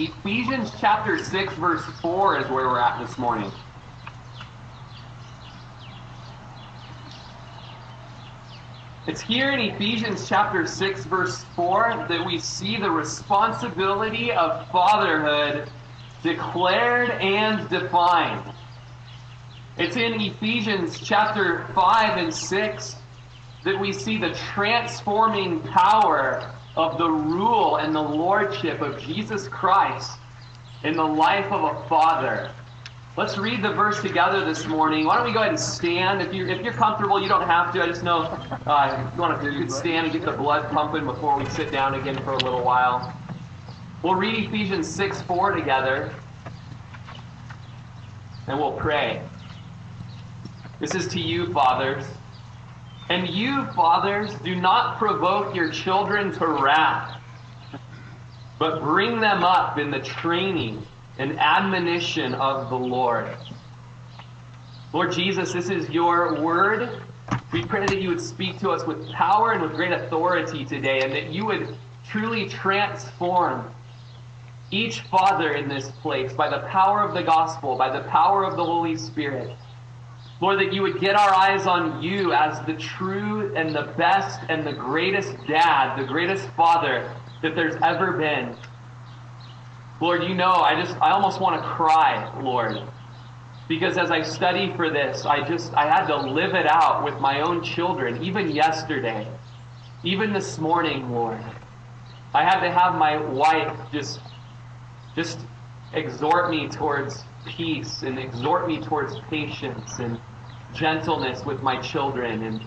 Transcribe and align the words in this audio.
Ephesians 0.00 0.70
chapter 0.78 1.18
6, 1.18 1.54
verse 1.54 1.84
4 2.00 2.38
is 2.38 2.48
where 2.50 2.68
we're 2.68 2.78
at 2.78 3.04
this 3.04 3.18
morning. 3.18 3.50
It's 9.08 9.20
here 9.20 9.50
in 9.50 9.58
Ephesians 9.58 10.28
chapter 10.28 10.66
6, 10.66 11.04
verse 11.06 11.42
4, 11.56 12.06
that 12.08 12.24
we 12.24 12.38
see 12.38 12.76
the 12.76 12.90
responsibility 12.90 14.30
of 14.30 14.68
fatherhood 14.70 15.68
declared 16.22 17.10
and 17.10 17.68
defined. 17.68 18.52
It's 19.78 19.96
in 19.96 20.20
Ephesians 20.20 21.00
chapter 21.00 21.66
5 21.74 22.18
and 22.18 22.32
6 22.32 22.96
that 23.64 23.80
we 23.80 23.92
see 23.92 24.16
the 24.16 24.32
transforming 24.34 25.60
power 25.60 26.54
of 26.78 26.96
the 26.96 27.10
rule 27.10 27.76
and 27.76 27.94
the 27.94 28.00
lordship 28.00 28.80
of 28.80 29.00
Jesus 29.00 29.48
Christ 29.48 30.12
in 30.84 30.94
the 30.94 31.04
life 31.04 31.50
of 31.50 31.64
a 31.64 31.88
father. 31.88 32.52
Let's 33.16 33.36
read 33.36 33.64
the 33.64 33.72
verse 33.72 34.00
together 34.00 34.44
this 34.44 34.64
morning. 34.64 35.04
Why 35.04 35.16
don't 35.16 35.26
we 35.26 35.32
go 35.32 35.40
ahead 35.40 35.50
and 35.50 35.58
stand? 35.58 36.22
If 36.22 36.32
you're, 36.32 36.46
if 36.46 36.62
you're 36.62 36.72
comfortable, 36.72 37.20
you 37.20 37.28
don't 37.28 37.48
have 37.48 37.72
to. 37.72 37.82
I 37.82 37.86
just 37.88 38.04
know 38.04 38.20
uh, 38.66 39.10
you 39.12 39.20
want 39.20 39.42
to 39.42 39.68
stand 39.68 40.06
and 40.06 40.12
get 40.12 40.24
the 40.24 40.36
blood 40.36 40.70
pumping 40.70 41.04
before 41.04 41.36
we 41.36 41.46
sit 41.50 41.72
down 41.72 41.94
again 41.94 42.16
for 42.22 42.30
a 42.30 42.38
little 42.44 42.62
while. 42.62 43.12
We'll 44.04 44.14
read 44.14 44.44
Ephesians 44.44 44.86
6 44.86 45.20
4 45.22 45.56
together, 45.56 46.14
and 48.46 48.56
we'll 48.56 48.78
pray. 48.78 49.20
This 50.78 50.94
is 50.94 51.08
to 51.08 51.18
you, 51.18 51.52
fathers. 51.52 52.04
And 53.10 53.28
you, 53.28 53.64
fathers, 53.72 54.34
do 54.44 54.54
not 54.54 54.98
provoke 54.98 55.54
your 55.54 55.70
children 55.70 56.32
to 56.32 56.46
wrath, 56.46 57.20
but 58.58 58.82
bring 58.82 59.20
them 59.20 59.44
up 59.44 59.78
in 59.78 59.90
the 59.90 60.00
training 60.00 60.86
and 61.18 61.38
admonition 61.38 62.34
of 62.34 62.68
the 62.68 62.78
Lord. 62.78 63.34
Lord 64.92 65.12
Jesus, 65.12 65.52
this 65.52 65.70
is 65.70 65.88
your 65.88 66.42
word. 66.42 67.02
We 67.52 67.64
pray 67.64 67.86
that 67.86 68.00
you 68.00 68.10
would 68.10 68.20
speak 68.20 68.58
to 68.60 68.70
us 68.70 68.86
with 68.86 69.10
power 69.12 69.52
and 69.52 69.62
with 69.62 69.72
great 69.72 69.92
authority 69.92 70.64
today, 70.64 71.00
and 71.02 71.12
that 71.12 71.30
you 71.30 71.46
would 71.46 71.76
truly 72.06 72.48
transform 72.48 73.70
each 74.70 75.00
father 75.02 75.52
in 75.52 75.66
this 75.68 75.90
place 76.02 76.32
by 76.32 76.50
the 76.50 76.60
power 76.68 77.02
of 77.02 77.14
the 77.14 77.22
gospel, 77.22 77.76
by 77.76 77.90
the 77.90 78.06
power 78.08 78.44
of 78.44 78.56
the 78.56 78.64
Holy 78.64 78.96
Spirit. 78.96 79.56
Lord, 80.40 80.60
that 80.60 80.72
you 80.72 80.82
would 80.82 81.00
get 81.00 81.16
our 81.16 81.34
eyes 81.34 81.66
on 81.66 82.00
you 82.00 82.32
as 82.32 82.64
the 82.64 82.74
true 82.74 83.54
and 83.56 83.74
the 83.74 83.92
best 83.96 84.38
and 84.48 84.64
the 84.64 84.72
greatest 84.72 85.34
dad, 85.48 85.98
the 85.98 86.06
greatest 86.06 86.48
father 86.50 87.12
that 87.42 87.56
there's 87.56 87.74
ever 87.82 88.12
been. 88.12 88.56
Lord, 90.00 90.22
you 90.22 90.34
know, 90.34 90.52
I 90.52 90.80
just, 90.80 90.96
I 91.02 91.10
almost 91.10 91.40
want 91.40 91.60
to 91.60 91.68
cry, 91.68 92.32
Lord. 92.40 92.80
Because 93.68 93.98
as 93.98 94.12
I 94.12 94.22
study 94.22 94.72
for 94.76 94.90
this, 94.90 95.26
I 95.26 95.46
just, 95.46 95.74
I 95.74 95.86
had 95.86 96.06
to 96.06 96.16
live 96.16 96.54
it 96.54 96.66
out 96.66 97.04
with 97.04 97.18
my 97.18 97.40
own 97.40 97.62
children, 97.62 98.22
even 98.22 98.48
yesterday, 98.50 99.26
even 100.04 100.32
this 100.32 100.56
morning, 100.58 101.10
Lord. 101.10 101.40
I 102.32 102.44
had 102.44 102.60
to 102.60 102.70
have 102.70 102.94
my 102.94 103.16
wife 103.16 103.76
just, 103.90 104.20
just 105.16 105.40
exhort 105.92 106.48
me 106.50 106.68
towards 106.68 107.24
peace 107.46 108.02
and 108.02 108.18
exhort 108.18 108.66
me 108.66 108.80
towards 108.80 109.18
patience 109.30 109.98
and 109.98 110.20
gentleness 110.74 111.44
with 111.44 111.62
my 111.62 111.80
children. 111.80 112.42
And 112.42 112.60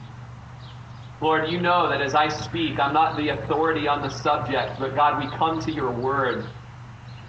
Lord, 1.22 1.50
you 1.50 1.59
know 1.59 1.89
that 1.89 2.02
as 2.02 2.16
I 2.16 2.28
speak, 2.30 2.80
I'm 2.80 2.94
not 2.94 3.17
the 3.17 3.30
authority 3.30 3.88
on 3.88 4.02
the 4.02 4.09
subject, 4.09 4.80
but 4.80 4.95
God, 4.95 5.23
we 5.23 5.38
come 5.38 5.59
to 5.61 5.72
your 5.72 5.91
word 5.91 6.45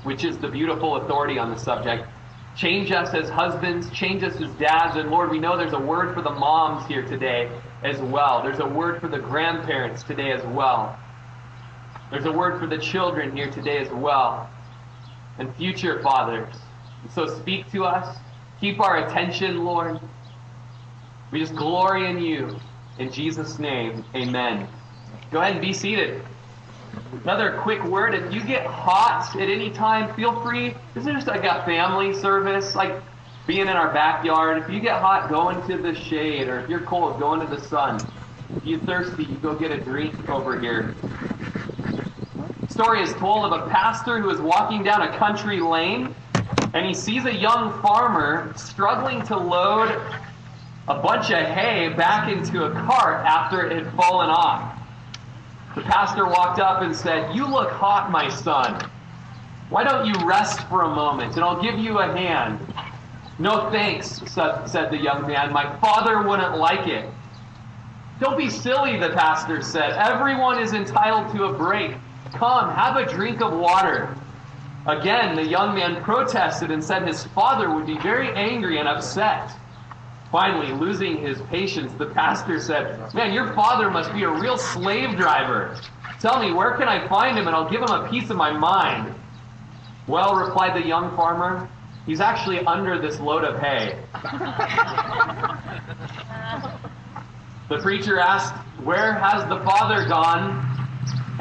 which 0.04 0.24
is 0.24 0.38
the 0.38 0.48
beautiful 0.48 0.96
authority 0.96 1.38
on 1.38 1.50
the 1.50 1.58
subject. 1.58 2.06
Change 2.56 2.92
us 2.92 3.14
as 3.14 3.28
husbands, 3.30 3.88
change 3.90 4.22
us 4.22 4.38
as 4.40 4.50
dads, 4.54 4.96
and 4.96 5.10
Lord, 5.10 5.30
we 5.30 5.38
know 5.38 5.56
there's 5.56 5.72
a 5.72 5.80
word 5.80 6.14
for 6.14 6.22
the 6.22 6.30
moms 6.30 6.86
here 6.86 7.02
today 7.02 7.50
as 7.82 7.98
well. 8.00 8.42
There's 8.42 8.58
a 8.58 8.66
word 8.66 9.00
for 9.00 9.08
the 9.08 9.18
grandparents 9.18 10.02
today 10.02 10.32
as 10.32 10.44
well. 10.44 10.98
There's 12.10 12.26
a 12.26 12.32
word 12.32 12.60
for 12.60 12.66
the 12.66 12.76
children 12.76 13.34
here 13.34 13.50
today 13.50 13.78
as 13.78 13.88
well, 13.90 14.50
and 15.38 15.54
future 15.56 16.02
fathers. 16.02 16.54
So 17.10 17.26
speak 17.26 17.70
to 17.72 17.84
us. 17.84 18.16
Keep 18.60 18.80
our 18.80 19.06
attention, 19.06 19.64
Lord. 19.64 20.00
We 21.30 21.40
just 21.40 21.56
glory 21.56 22.08
in 22.08 22.18
you. 22.18 22.60
In 22.98 23.10
Jesus' 23.10 23.58
name, 23.58 24.04
amen. 24.14 24.68
Go 25.30 25.40
ahead 25.40 25.52
and 25.52 25.60
be 25.60 25.72
seated. 25.72 26.22
Another 27.24 27.58
quick 27.62 27.82
word, 27.84 28.14
if 28.14 28.32
you 28.32 28.42
get 28.42 28.66
hot 28.66 29.34
at 29.36 29.48
any 29.48 29.70
time, 29.70 30.14
feel 30.14 30.40
free. 30.42 30.74
This 30.94 31.06
is 31.06 31.12
just 31.12 31.26
like 31.26 31.44
a 31.44 31.64
family 31.64 32.14
service, 32.14 32.74
like 32.74 33.02
being 33.46 33.62
in 33.62 33.68
our 33.68 33.92
backyard. 33.92 34.62
If 34.62 34.70
you 34.70 34.80
get 34.80 35.00
hot, 35.00 35.30
go 35.30 35.48
into 35.48 35.80
the 35.80 35.94
shade, 35.94 36.48
or 36.48 36.60
if 36.60 36.68
you're 36.68 36.80
cold, 36.80 37.18
go 37.18 37.34
into 37.34 37.46
the 37.46 37.60
sun. 37.60 38.06
If 38.60 38.66
you're 38.66 38.80
thirsty, 38.80 39.24
you 39.24 39.36
go 39.38 39.54
get 39.54 39.70
a 39.70 39.80
drink 39.80 40.14
over 40.28 40.60
here. 40.60 40.94
story 42.68 43.02
is 43.02 43.12
told 43.14 43.50
of 43.50 43.52
a 43.52 43.68
pastor 43.70 44.20
who 44.20 44.30
is 44.30 44.40
walking 44.40 44.82
down 44.82 45.02
a 45.02 45.16
country 45.18 45.60
lane, 45.60 46.14
and 46.74 46.86
he 46.86 46.94
sees 46.94 47.24
a 47.24 47.34
young 47.34 47.80
farmer 47.82 48.52
struggling 48.56 49.22
to 49.26 49.36
load 49.36 49.90
a 50.88 51.00
bunch 51.00 51.30
of 51.30 51.46
hay 51.46 51.90
back 51.90 52.30
into 52.30 52.64
a 52.64 52.70
cart 52.70 53.24
after 53.26 53.66
it 53.66 53.84
had 53.84 53.94
fallen 53.94 54.30
off. 54.30 54.78
The 55.74 55.82
pastor 55.82 56.26
walked 56.26 56.58
up 56.58 56.82
and 56.82 56.94
said, 56.94 57.34
You 57.34 57.46
look 57.46 57.70
hot, 57.70 58.10
my 58.10 58.28
son. 58.28 58.90
Why 59.68 59.84
don't 59.84 60.06
you 60.06 60.14
rest 60.26 60.66
for 60.68 60.82
a 60.82 60.88
moment 60.88 61.34
and 61.36 61.44
I'll 61.44 61.62
give 61.62 61.78
you 61.78 61.98
a 61.98 62.06
hand? 62.06 62.58
No 63.38 63.70
thanks, 63.70 64.20
said 64.32 64.90
the 64.90 64.98
young 64.98 65.26
man. 65.26 65.52
My 65.52 65.78
father 65.78 66.26
wouldn't 66.28 66.58
like 66.58 66.86
it. 66.86 67.08
Don't 68.20 68.36
be 68.36 68.50
silly, 68.50 68.98
the 68.98 69.10
pastor 69.10 69.62
said. 69.62 69.92
Everyone 69.92 70.58
is 70.58 70.74
entitled 70.74 71.34
to 71.34 71.44
a 71.44 71.52
break. 71.52 71.96
Come, 72.34 72.70
have 72.74 72.96
a 72.96 73.06
drink 73.06 73.40
of 73.40 73.52
water. 73.52 74.14
Again, 74.86 75.36
the 75.36 75.46
young 75.46 75.76
man 75.76 76.02
protested 76.02 76.72
and 76.72 76.82
said 76.82 77.06
his 77.06 77.24
father 77.24 77.72
would 77.72 77.86
be 77.86 77.98
very 77.98 78.34
angry 78.34 78.78
and 78.78 78.88
upset. 78.88 79.52
Finally, 80.32 80.72
losing 80.72 81.18
his 81.18 81.40
patience, 81.42 81.92
the 81.92 82.06
pastor 82.06 82.58
said, 82.58 83.14
Man, 83.14 83.32
your 83.32 83.52
father 83.52 83.90
must 83.90 84.12
be 84.12 84.24
a 84.24 84.30
real 84.30 84.56
slave 84.56 85.16
driver. 85.16 85.78
Tell 86.20 86.40
me, 86.40 86.52
where 86.52 86.76
can 86.76 86.88
I 86.88 87.06
find 87.06 87.38
him 87.38 87.46
and 87.46 87.54
I'll 87.54 87.70
give 87.70 87.82
him 87.82 87.90
a 87.90 88.08
piece 88.08 88.30
of 88.30 88.36
my 88.36 88.50
mind? 88.50 89.14
Well, 90.08 90.34
replied 90.34 90.74
the 90.74 90.86
young 90.86 91.14
farmer, 91.14 91.68
he's 92.06 92.20
actually 92.20 92.60
under 92.60 92.98
this 92.98 93.20
load 93.20 93.44
of 93.44 93.60
hay. 93.60 93.98
the 97.68 97.78
preacher 97.82 98.18
asked, 98.18 98.54
Where 98.82 99.14
has 99.14 99.48
the 99.48 99.60
father 99.60 100.08
gone? 100.08 100.71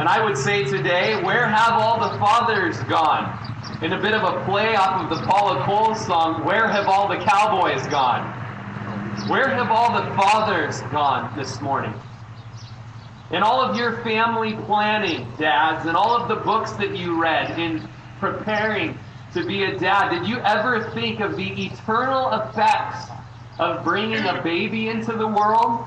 And 0.02 0.10
I 0.10 0.26
would 0.26 0.36
say 0.36 0.64
today, 0.64 1.22
Where 1.22 1.46
have 1.46 1.74
all 1.74 2.00
the 2.00 2.18
fathers 2.18 2.76
gone? 2.86 3.38
In 3.84 3.94
a 3.94 4.02
bit 4.02 4.16
of 4.16 4.24
a 4.24 4.44
play 4.46 4.76
off 4.76 5.04
of 5.04 5.16
the 5.16 5.24
Paula 5.28 5.64
Cole 5.64 5.94
song, 5.94 6.44
Where 6.44 6.68
have 6.68 6.88
all 6.88 7.08
the 7.08 7.18
cowboys 7.18 7.86
gone? 7.86 8.26
Where 9.30 9.48
have 9.48 9.70
all 9.70 9.94
the 9.94 10.10
fathers 10.16 10.82
gone 10.92 11.38
this 11.38 11.62
morning? 11.62 11.94
In 13.30 13.44
all 13.44 13.62
of 13.62 13.76
your 13.76 14.02
family 14.02 14.56
planning, 14.66 15.32
dads, 15.38 15.86
and 15.86 15.96
all 15.96 16.20
of 16.20 16.28
the 16.28 16.38
books 16.38 16.72
that 16.72 16.98
you 16.98 17.22
read 17.22 17.60
in 17.60 17.88
preparing 18.20 18.98
to 19.36 19.46
be 19.46 19.66
a 19.66 19.78
dad, 19.78 20.10
did 20.10 20.28
you 20.28 20.40
ever 20.40 20.90
think 20.96 21.20
of 21.20 21.38
the 21.38 21.66
eternal 21.68 22.32
effects 22.32 23.06
of 23.60 23.84
bringing 23.84 24.26
a 24.26 24.42
baby 24.42 24.90
into 24.90 25.16
the 25.16 25.28
world? 25.28 25.86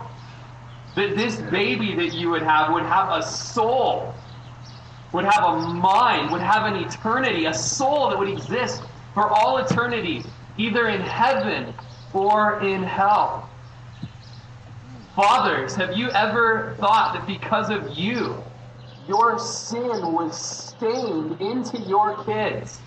That 0.94 1.16
this 1.16 1.36
baby 1.50 1.94
that 1.96 2.14
you 2.14 2.30
would 2.30 2.42
have 2.42 2.72
would 2.72 2.84
have 2.84 3.10
a 3.10 3.22
soul, 3.22 4.14
would 5.12 5.24
have 5.24 5.44
a 5.44 5.58
mind, 5.58 6.30
would 6.30 6.40
have 6.40 6.72
an 6.72 6.76
eternity, 6.82 7.46
a 7.46 7.54
soul 7.54 8.10
that 8.10 8.18
would 8.18 8.28
exist 8.28 8.82
for 9.12 9.28
all 9.28 9.58
eternity, 9.58 10.24
either 10.56 10.88
in 10.88 11.00
heaven 11.00 11.74
or 12.12 12.60
in 12.60 12.82
hell. 12.82 13.48
Fathers, 15.14 15.76
have 15.76 15.96
you 15.96 16.10
ever 16.10 16.76
thought 16.80 17.14
that 17.14 17.26
because 17.26 17.70
of 17.70 17.96
you, 17.96 18.42
your 19.06 19.38
sin 19.38 20.12
was 20.12 20.36
stained 20.36 21.40
into 21.40 21.78
your 21.78 22.24
kids? 22.24 22.80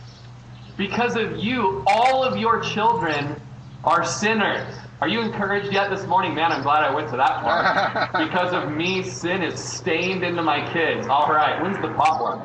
Because 0.75 1.15
of 1.15 1.37
you, 1.37 1.83
all 1.87 2.23
of 2.23 2.37
your 2.37 2.61
children 2.61 3.39
are 3.83 4.03
sinners. 4.03 4.75
Are 4.99 5.07
you 5.07 5.21
encouraged 5.21 5.71
yet 5.71 5.91
this 5.91 6.07
morning? 6.07 6.33
Man, 6.33 6.51
I'm 6.51 6.63
glad 6.63 6.83
I 6.83 6.91
went 6.91 7.07
to 7.11 7.17
that 7.17 7.41
part. 7.43 8.11
because 8.27 8.51
of 8.51 8.75
me, 8.75 9.03
sin 9.03 9.43
is 9.43 9.59
stained 9.63 10.23
into 10.23 10.41
my 10.41 10.67
kids. 10.73 11.05
All 11.07 11.29
right, 11.29 11.61
when's 11.61 11.77
the 11.77 11.93
popcorn? 11.93 12.41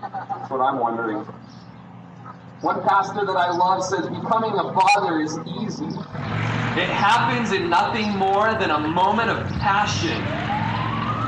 That's 0.00 0.50
what 0.50 0.60
I'm 0.60 0.80
wondering. 0.80 1.18
One 2.60 2.82
pastor 2.82 3.24
that 3.24 3.36
I 3.36 3.56
love 3.56 3.84
says 3.84 4.08
becoming 4.08 4.50
a 4.50 4.74
father 4.74 5.20
is 5.20 5.38
easy. 5.62 5.86
It 6.74 6.90
happens 6.90 7.52
in 7.52 7.70
nothing 7.70 8.10
more 8.18 8.52
than 8.54 8.70
a 8.70 8.80
moment 8.80 9.30
of 9.30 9.46
passion. 9.60 10.18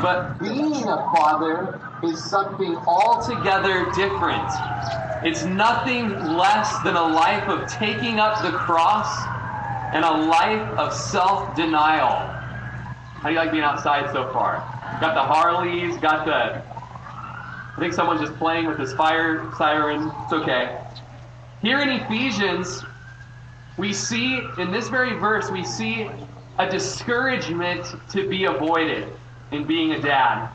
But 0.02 0.40
being 0.40 0.88
a 0.88 1.08
father 1.14 1.80
is 2.02 2.22
something 2.22 2.74
altogether 2.78 3.92
different. 3.92 4.50
It's 5.22 5.44
nothing 5.44 6.10
less 6.24 6.76
than 6.80 6.96
a 6.96 7.02
life 7.02 7.48
of 7.48 7.68
taking 7.68 8.18
up 8.18 8.42
the 8.42 8.50
cross 8.50 9.33
and 9.94 10.05
a 10.05 10.11
life 10.11 10.76
of 10.76 10.93
self 10.93 11.55
denial. 11.56 12.08
How 12.08 13.29
do 13.29 13.31
you 13.31 13.37
like 13.37 13.52
being 13.52 13.62
outside 13.62 14.12
so 14.12 14.31
far? 14.32 14.56
Got 15.00 15.14
the 15.14 15.23
Harleys, 15.23 15.96
got 15.99 16.26
the. 16.26 16.62
I 16.67 17.76
think 17.79 17.94
someone's 17.94 18.20
just 18.20 18.35
playing 18.35 18.67
with 18.67 18.76
this 18.76 18.93
fire 18.93 19.50
siren. 19.56 20.12
It's 20.25 20.32
okay. 20.32 20.79
Here 21.62 21.79
in 21.79 21.88
Ephesians, 21.88 22.85
we 23.79 23.93
see, 23.93 24.41
in 24.58 24.70
this 24.70 24.88
very 24.88 25.17
verse, 25.19 25.50
we 25.50 25.64
see 25.64 26.11
a 26.58 26.69
discouragement 26.69 27.87
to 28.11 28.29
be 28.29 28.44
avoided 28.44 29.08
in 29.52 29.64
being 29.64 29.93
a 29.93 30.00
dad. 30.00 30.50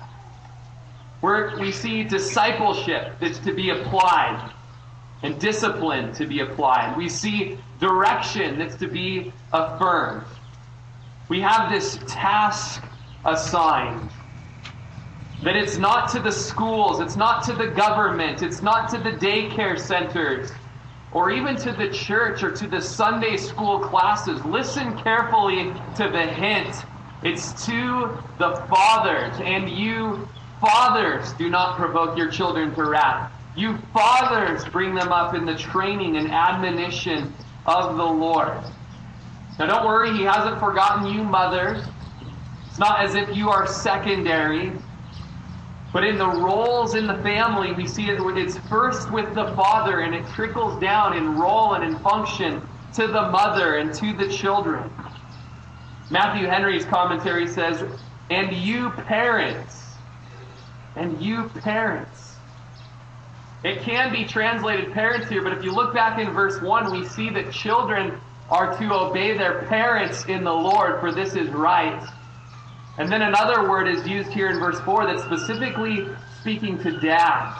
Where 1.21 1.57
we 1.59 1.71
see 1.71 2.03
discipleship 2.03 3.13
that's 3.19 3.39
to 3.39 3.53
be 3.53 3.71
applied 3.71 4.51
and 5.23 5.39
discipline 5.39 6.13
to 6.13 6.25
be 6.25 6.41
applied. 6.41 6.95
We 6.95 7.09
see 7.09 7.57
direction 7.79 8.59
that's 8.59 8.75
to 8.75 8.87
be 8.87 9.31
affirmed. 9.53 10.25
We 11.29 11.41
have 11.41 11.71
this 11.71 11.99
task 12.07 12.83
assigned. 13.25 14.09
That 15.43 15.55
it's 15.55 15.77
not 15.77 16.09
to 16.09 16.19
the 16.19 16.31
schools, 16.31 16.99
it's 16.99 17.15
not 17.15 17.43
to 17.45 17.53
the 17.53 17.67
government, 17.67 18.41
it's 18.41 18.61
not 18.61 18.89
to 18.89 18.97
the 18.97 19.11
daycare 19.11 19.79
centers, 19.79 20.51
or 21.13 21.31
even 21.31 21.55
to 21.57 21.71
the 21.71 21.89
church 21.89 22.43
or 22.43 22.51
to 22.51 22.67
the 22.67 22.81
Sunday 22.81 23.37
school 23.37 23.79
classes. 23.79 24.43
Listen 24.43 24.97
carefully 24.97 25.73
to 25.95 26.09
the 26.09 26.25
hint. 26.25 26.83
It's 27.23 27.65
to 27.65 28.17
the 28.37 28.55
fathers, 28.69 29.35
and 29.41 29.69
you 29.69 30.27
fathers 30.59 31.33
do 31.33 31.49
not 31.49 31.77
provoke 31.77 32.17
your 32.17 32.29
children 32.29 32.73
to 32.75 32.83
wrath. 32.83 33.31
You 33.55 33.77
fathers 33.93 34.65
bring 34.65 34.93
them 34.93 35.11
up 35.11 35.35
in 35.35 35.45
the 35.45 35.55
training 35.55 36.17
and 36.17 36.31
admonition 36.31 37.33
of 37.65 37.97
the 37.97 38.03
Lord. 38.03 38.63
Now 39.57 39.65
don't 39.65 39.85
worry, 39.85 40.15
he 40.17 40.23
hasn't 40.23 40.59
forgotten 40.59 41.13
you 41.13 41.23
mothers. 41.23 41.83
It's 42.67 42.79
not 42.79 43.03
as 43.03 43.15
if 43.15 43.35
you 43.35 43.49
are 43.49 43.67
secondary. 43.67 44.71
But 45.91 46.03
in 46.03 46.17
the 46.17 46.29
roles 46.29 46.95
in 46.95 47.07
the 47.07 47.17
family, 47.17 47.73
we 47.73 47.87
see 47.87 48.09
it, 48.09 48.19
it's 48.37 48.57
first 48.69 49.11
with 49.11 49.33
the 49.33 49.53
father 49.55 50.01
and 50.01 50.13
it 50.13 50.25
trickles 50.29 50.79
down 50.79 51.17
in 51.17 51.37
role 51.37 51.73
and 51.73 51.83
in 51.83 51.97
function 51.99 52.61
to 52.93 53.07
the 53.07 53.29
mother 53.29 53.77
and 53.77 53.93
to 53.95 54.13
the 54.13 54.27
children. 54.29 54.89
Matthew 56.11 56.47
Henry's 56.47 56.85
commentary 56.85 57.47
says, 57.47 57.83
And 58.29 58.53
you 58.53 58.91
parents, 58.91 59.83
and 60.95 61.21
you 61.21 61.49
parents. 61.49 62.28
It 63.63 63.81
can 63.81 64.11
be 64.11 64.23
translated 64.23 64.93
parents 64.93 65.27
here, 65.27 65.43
but 65.43 65.53
if 65.53 65.63
you 65.63 65.73
look 65.73 65.93
back 65.93 66.17
in 66.19 66.31
verse 66.31 66.61
1, 66.61 66.91
we 66.91 67.05
see 67.05 67.29
that 67.31 67.51
children 67.51 68.19
are 68.49 68.77
to 68.77 68.93
obey 68.93 69.37
their 69.37 69.63
parents 69.63 70.25
in 70.25 70.43
the 70.43 70.53
Lord, 70.53 70.99
for 71.01 71.11
this 71.11 71.35
is 71.35 71.49
right. 71.49 72.01
And 72.97 73.11
then 73.11 73.21
another 73.21 73.69
word 73.69 73.87
is 73.87 74.07
used 74.07 74.31
here 74.31 74.49
in 74.49 74.59
verse 74.59 74.79
4 74.81 75.05
that's 75.05 75.23
specifically 75.23 76.07
speaking 76.39 76.77
to 76.79 76.99
dads. 76.99 77.55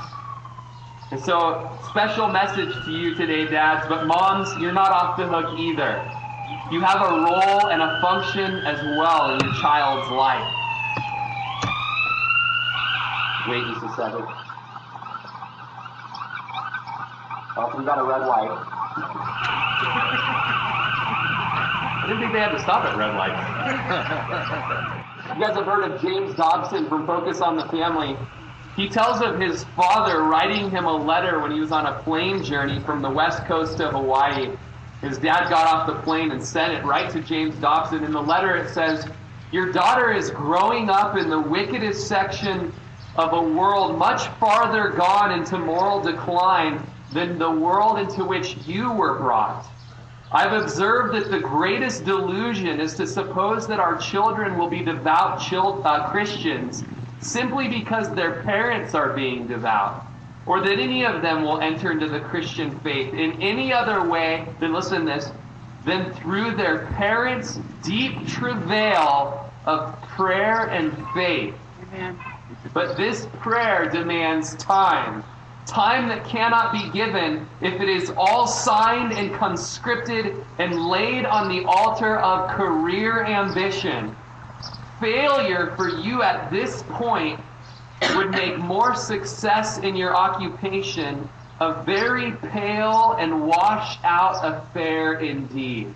And 1.11 1.19
so, 1.19 1.69
special 1.89 2.27
message 2.27 2.73
to 2.85 2.91
you 2.91 3.15
today, 3.15 3.45
dads, 3.45 3.87
but 3.89 4.05
moms, 4.05 4.49
you're 4.61 4.71
not 4.71 4.91
off 4.91 5.17
the 5.17 5.27
hook 5.27 5.59
either. 5.59 6.05
You 6.71 6.81
have 6.81 7.01
a 7.01 7.15
role 7.23 7.67
and 7.69 7.81
a 7.81 7.99
function 8.01 8.55
as 8.65 8.79
well 8.97 9.33
in 9.33 9.39
your 9.43 9.53
child's 9.55 10.09
life. 10.11 10.55
Wait 13.49 13.63
just 13.73 13.85
a 13.85 13.95
second. 13.95 14.38
Oh, 17.61 17.77
we 17.77 17.83
got 17.83 17.99
a 17.99 18.03
red 18.03 18.25
light. 18.25 18.49
I 21.99 22.05
didn't 22.07 22.21
think 22.21 22.31
they 22.31 22.39
had 22.39 22.53
to 22.53 22.59
stop 22.59 22.85
at 22.85 22.95
red 22.95 23.13
lights. 23.15 23.35
You 25.35 25.41
guys 25.45 25.57
have 25.57 25.65
heard 25.65 25.91
of 25.91 26.01
James 26.01 26.33
Dobson 26.35 26.87
from 26.87 27.05
Focus 27.05 27.41
on 27.41 27.57
the 27.57 27.65
Family. 27.65 28.15
He 28.77 28.87
tells 28.87 29.21
of 29.21 29.41
his 29.41 29.65
father 29.75 30.23
writing 30.23 30.71
him 30.71 30.85
a 30.85 30.95
letter 30.95 31.41
when 31.41 31.51
he 31.51 31.59
was 31.59 31.73
on 31.73 31.85
a 31.85 32.01
plane 32.03 32.45
journey 32.45 32.79
from 32.79 33.01
the 33.01 33.09
west 33.09 33.43
coast 33.43 33.75
to 33.79 33.89
Hawaii. 33.89 34.55
His 35.01 35.17
dad 35.17 35.49
got 35.49 35.67
off 35.67 35.85
the 35.85 35.95
plane 36.03 36.31
and 36.31 36.41
sent 36.41 36.71
it 36.71 36.85
right 36.85 37.09
to 37.09 37.19
James 37.19 37.55
Dobson. 37.55 38.05
In 38.05 38.13
the 38.13 38.21
letter, 38.21 38.55
it 38.55 38.69
says, 38.73 39.05
Your 39.51 39.73
daughter 39.73 40.13
is 40.13 40.31
growing 40.31 40.89
up 40.89 41.17
in 41.17 41.29
the 41.29 41.41
wickedest 41.41 42.07
section 42.07 42.71
of 43.17 43.33
a 43.33 43.41
world 43.41 43.97
much 43.97 44.29
farther 44.39 44.91
gone 44.91 45.33
into 45.37 45.57
moral 45.59 46.01
decline 46.01 46.81
than 47.13 47.37
the 47.39 47.49
world 47.49 47.99
into 47.99 48.23
which 48.23 48.57
you 48.67 48.91
were 48.91 49.17
brought. 49.17 49.65
I've 50.31 50.53
observed 50.53 51.15
that 51.15 51.31
the 51.31 51.39
greatest 51.39 52.05
delusion 52.05 52.79
is 52.79 52.93
to 52.95 53.07
suppose 53.07 53.67
that 53.67 53.79
our 53.79 53.97
children 53.97 54.57
will 54.57 54.69
be 54.69 54.83
devout 54.83 55.41
chil- 55.41 55.81
uh, 55.83 56.11
Christians 56.11 56.83
simply 57.19 57.67
because 57.67 58.13
their 58.13 58.43
parents 58.43 58.93
are 58.93 59.13
being 59.13 59.47
devout, 59.47 60.05
or 60.45 60.61
that 60.61 60.79
any 60.79 61.03
of 61.03 61.21
them 61.23 61.43
will 61.43 61.59
enter 61.59 61.91
into 61.91 62.07
the 62.07 62.19
Christian 62.19 62.79
faith 62.79 63.13
in 63.13 63.41
any 63.41 63.73
other 63.73 64.07
way 64.07 64.47
than, 64.59 64.71
listen 64.71 65.05
to 65.05 65.13
this, 65.13 65.31
than 65.85 66.13
through 66.13 66.55
their 66.55 66.85
parents' 66.93 67.59
deep 67.83 68.27
travail 68.27 69.51
of 69.65 69.99
prayer 70.03 70.67
and 70.67 70.95
faith. 71.13 71.55
Amen. 71.87 72.19
But 72.73 72.97
this 72.97 73.27
prayer 73.39 73.89
demands 73.89 74.55
time 74.55 75.23
time 75.69 76.07
that 76.09 76.25
cannot 76.25 76.73
be 76.73 76.89
given 76.91 77.47
if 77.61 77.79
it 77.79 77.87
is 77.89 78.11
all 78.17 78.47
signed 78.47 79.13
and 79.13 79.33
conscripted 79.33 80.35
and 80.57 80.87
laid 80.87 81.25
on 81.25 81.47
the 81.47 81.63
altar 81.65 82.17
of 82.17 82.49
career 82.49 83.23
ambition. 83.23 84.15
Failure 84.99 85.73
for 85.75 85.89
you 85.89 86.23
at 86.23 86.51
this 86.51 86.83
point 86.89 87.39
would 88.15 88.31
make 88.31 88.57
more 88.57 88.95
success 88.95 89.77
in 89.79 89.95
your 89.95 90.15
occupation 90.15 91.29
a 91.59 91.83
very 91.83 92.31
pale 92.49 93.15
and 93.19 93.45
washed 93.45 93.99
out 94.03 94.43
affair 94.43 95.19
indeed. 95.19 95.93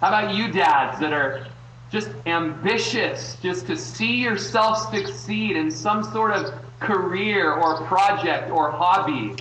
How 0.00 0.08
about 0.08 0.34
you, 0.34 0.52
dads, 0.52 1.00
that 1.00 1.12
are 1.12 1.46
just 1.90 2.10
ambitious, 2.26 3.36
just 3.42 3.66
to 3.68 3.76
see 3.76 4.16
yourself 4.16 4.92
succeed 4.92 5.56
in 5.56 5.70
some 5.70 6.02
sort 6.02 6.32
of 6.32 6.65
career 6.80 7.52
or 7.52 7.82
project 7.86 8.50
or 8.50 8.70
hobby. 8.70 9.34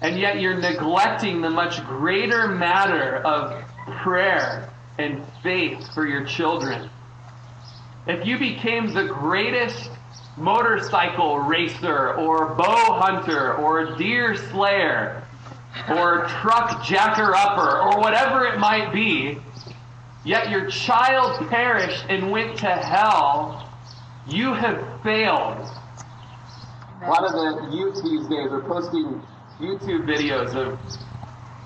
And 0.00 0.18
yet 0.18 0.40
you're 0.40 0.58
neglecting 0.58 1.40
the 1.40 1.50
much 1.50 1.84
greater 1.84 2.48
matter 2.48 3.16
of 3.18 3.64
prayer 4.02 4.70
and 4.98 5.24
faith 5.42 5.92
for 5.94 6.06
your 6.06 6.24
children. 6.24 6.90
If 8.06 8.26
you 8.26 8.38
became 8.38 8.92
the 8.92 9.04
greatest 9.04 9.90
motorcycle 10.36 11.38
racer 11.38 12.14
or 12.14 12.54
bow 12.54 12.98
hunter 13.00 13.54
or 13.54 13.96
deer 13.96 14.34
slayer 14.34 15.22
or 15.88 16.26
truck 16.26 16.84
jacker 16.84 17.34
upper 17.34 17.78
or 17.78 18.00
whatever 18.00 18.46
it 18.46 18.58
might 18.58 18.92
be, 18.92 19.38
yet 20.24 20.50
your 20.50 20.68
child 20.68 21.48
perished 21.48 22.04
and 22.08 22.30
went 22.30 22.58
to 22.58 22.66
hell, 22.66 23.68
you 24.26 24.52
have 24.52 24.84
failed 25.02 25.68
a 27.02 27.08
lot 27.08 27.24
of 27.24 27.32
the 27.32 27.76
youth 27.76 28.02
these 28.02 28.26
days 28.28 28.50
are 28.52 28.60
posting 28.62 29.20
YouTube 29.58 30.06
videos 30.06 30.54
of 30.54 30.78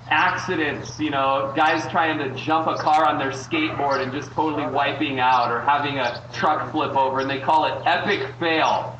accidents, 0.09 0.99
you 0.99 1.09
know, 1.09 1.53
guys 1.55 1.87
trying 1.91 2.17
to 2.17 2.33
jump 2.35 2.67
a 2.67 2.75
car 2.75 3.07
on 3.07 3.19
their 3.19 3.31
skateboard 3.31 4.01
and 4.01 4.11
just 4.11 4.31
totally 4.31 4.65
wiping 4.67 5.19
out 5.19 5.51
or 5.51 5.61
having 5.61 5.99
a 5.99 6.23
truck 6.33 6.71
flip 6.71 6.95
over 6.95 7.19
and 7.19 7.29
they 7.29 7.39
call 7.39 7.65
it 7.65 7.85
epic 7.85 8.27
fail. 8.39 8.97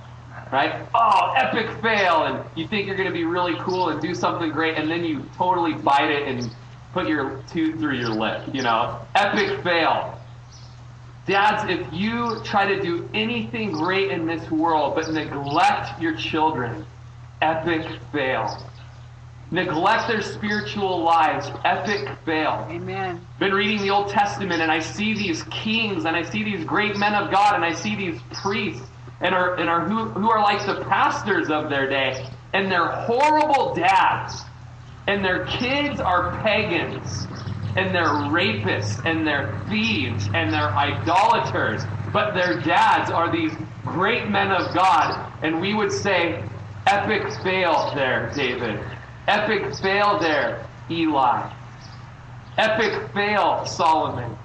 Right? 0.51 0.87
Oh, 0.93 1.33
epic 1.35 1.69
fail 1.81 2.23
and 2.23 2.45
you 2.55 2.67
think 2.67 2.87
you're 2.87 2.95
going 2.95 3.09
to 3.09 3.13
be 3.13 3.25
really 3.25 3.55
cool 3.59 3.89
and 3.89 4.01
do 4.01 4.13
something 4.13 4.51
great 4.51 4.77
and 4.77 4.89
then 4.89 5.03
you 5.03 5.25
totally 5.37 5.73
bite 5.73 6.09
it 6.09 6.27
and 6.27 6.49
put 6.93 7.07
your 7.07 7.43
tooth 7.51 7.79
through 7.79 7.95
your 7.95 8.09
lip, 8.09 8.43
you 8.53 8.61
know? 8.61 8.99
Epic 9.15 9.63
fail. 9.63 10.16
Dads, 11.27 11.69
if 11.69 11.85
you 11.91 12.39
try 12.45 12.65
to 12.65 12.81
do 12.81 13.07
anything 13.13 13.73
great 13.73 14.11
in 14.11 14.25
this 14.25 14.49
world 14.49 14.95
but 14.95 15.11
neglect 15.11 16.01
your 16.01 16.15
children, 16.15 16.85
epic 17.41 17.85
fail. 18.13 18.63
Neglect 19.51 20.07
their 20.07 20.21
spiritual 20.21 21.03
lives, 21.03 21.51
epic 21.65 22.07
fail. 22.23 22.65
Amen. 22.69 23.25
Been 23.39 23.53
reading 23.53 23.81
the 23.81 23.89
Old 23.89 24.07
Testament 24.09 24.61
and 24.61 24.71
I 24.71 24.79
see 24.79 25.13
these 25.13 25.43
kings 25.43 26.05
and 26.05 26.15
I 26.15 26.23
see 26.23 26.43
these 26.43 26.63
great 26.63 26.95
men 26.95 27.13
of 27.13 27.29
God 27.29 27.55
and 27.55 27.65
I 27.65 27.73
see 27.73 27.97
these 27.97 28.21
priests 28.31 28.87
and 29.19 29.35
are 29.35 29.55
and 29.55 29.69
are 29.69 29.81
who, 29.81 30.05
who 30.05 30.31
are 30.31 30.41
like 30.41 30.65
the 30.65 30.85
pastors 30.85 31.49
of 31.49 31.69
their 31.69 31.89
day 31.89 32.25
and 32.53 32.71
they're 32.71 32.87
horrible 32.87 33.75
dads 33.75 34.43
and 35.07 35.25
their 35.25 35.45
kids 35.45 35.99
are 35.99 36.41
pagans 36.41 37.27
and 37.77 37.93
they're 37.93 38.05
rapists 38.05 39.05
and 39.05 39.25
they're 39.25 39.61
thieves 39.69 40.27
and 40.33 40.51
they're 40.51 40.73
idolaters, 40.75 41.83
but 42.11 42.33
their 42.33 42.59
dads 42.61 43.11
are 43.11 43.31
these 43.31 43.53
great 43.85 44.29
men 44.29 44.51
of 44.51 44.73
God, 44.73 45.31
and 45.43 45.61
we 45.61 45.75
would 45.75 45.91
say, 45.91 46.43
epic 46.87 47.31
fail 47.43 47.91
there, 47.93 48.31
David. 48.35 48.79
Epic 49.27 49.75
fail 49.75 50.17
there, 50.19 50.65
Eli. 50.89 51.53
Epic 52.57 53.11
fail, 53.13 53.65
Solomon. 53.65 54.35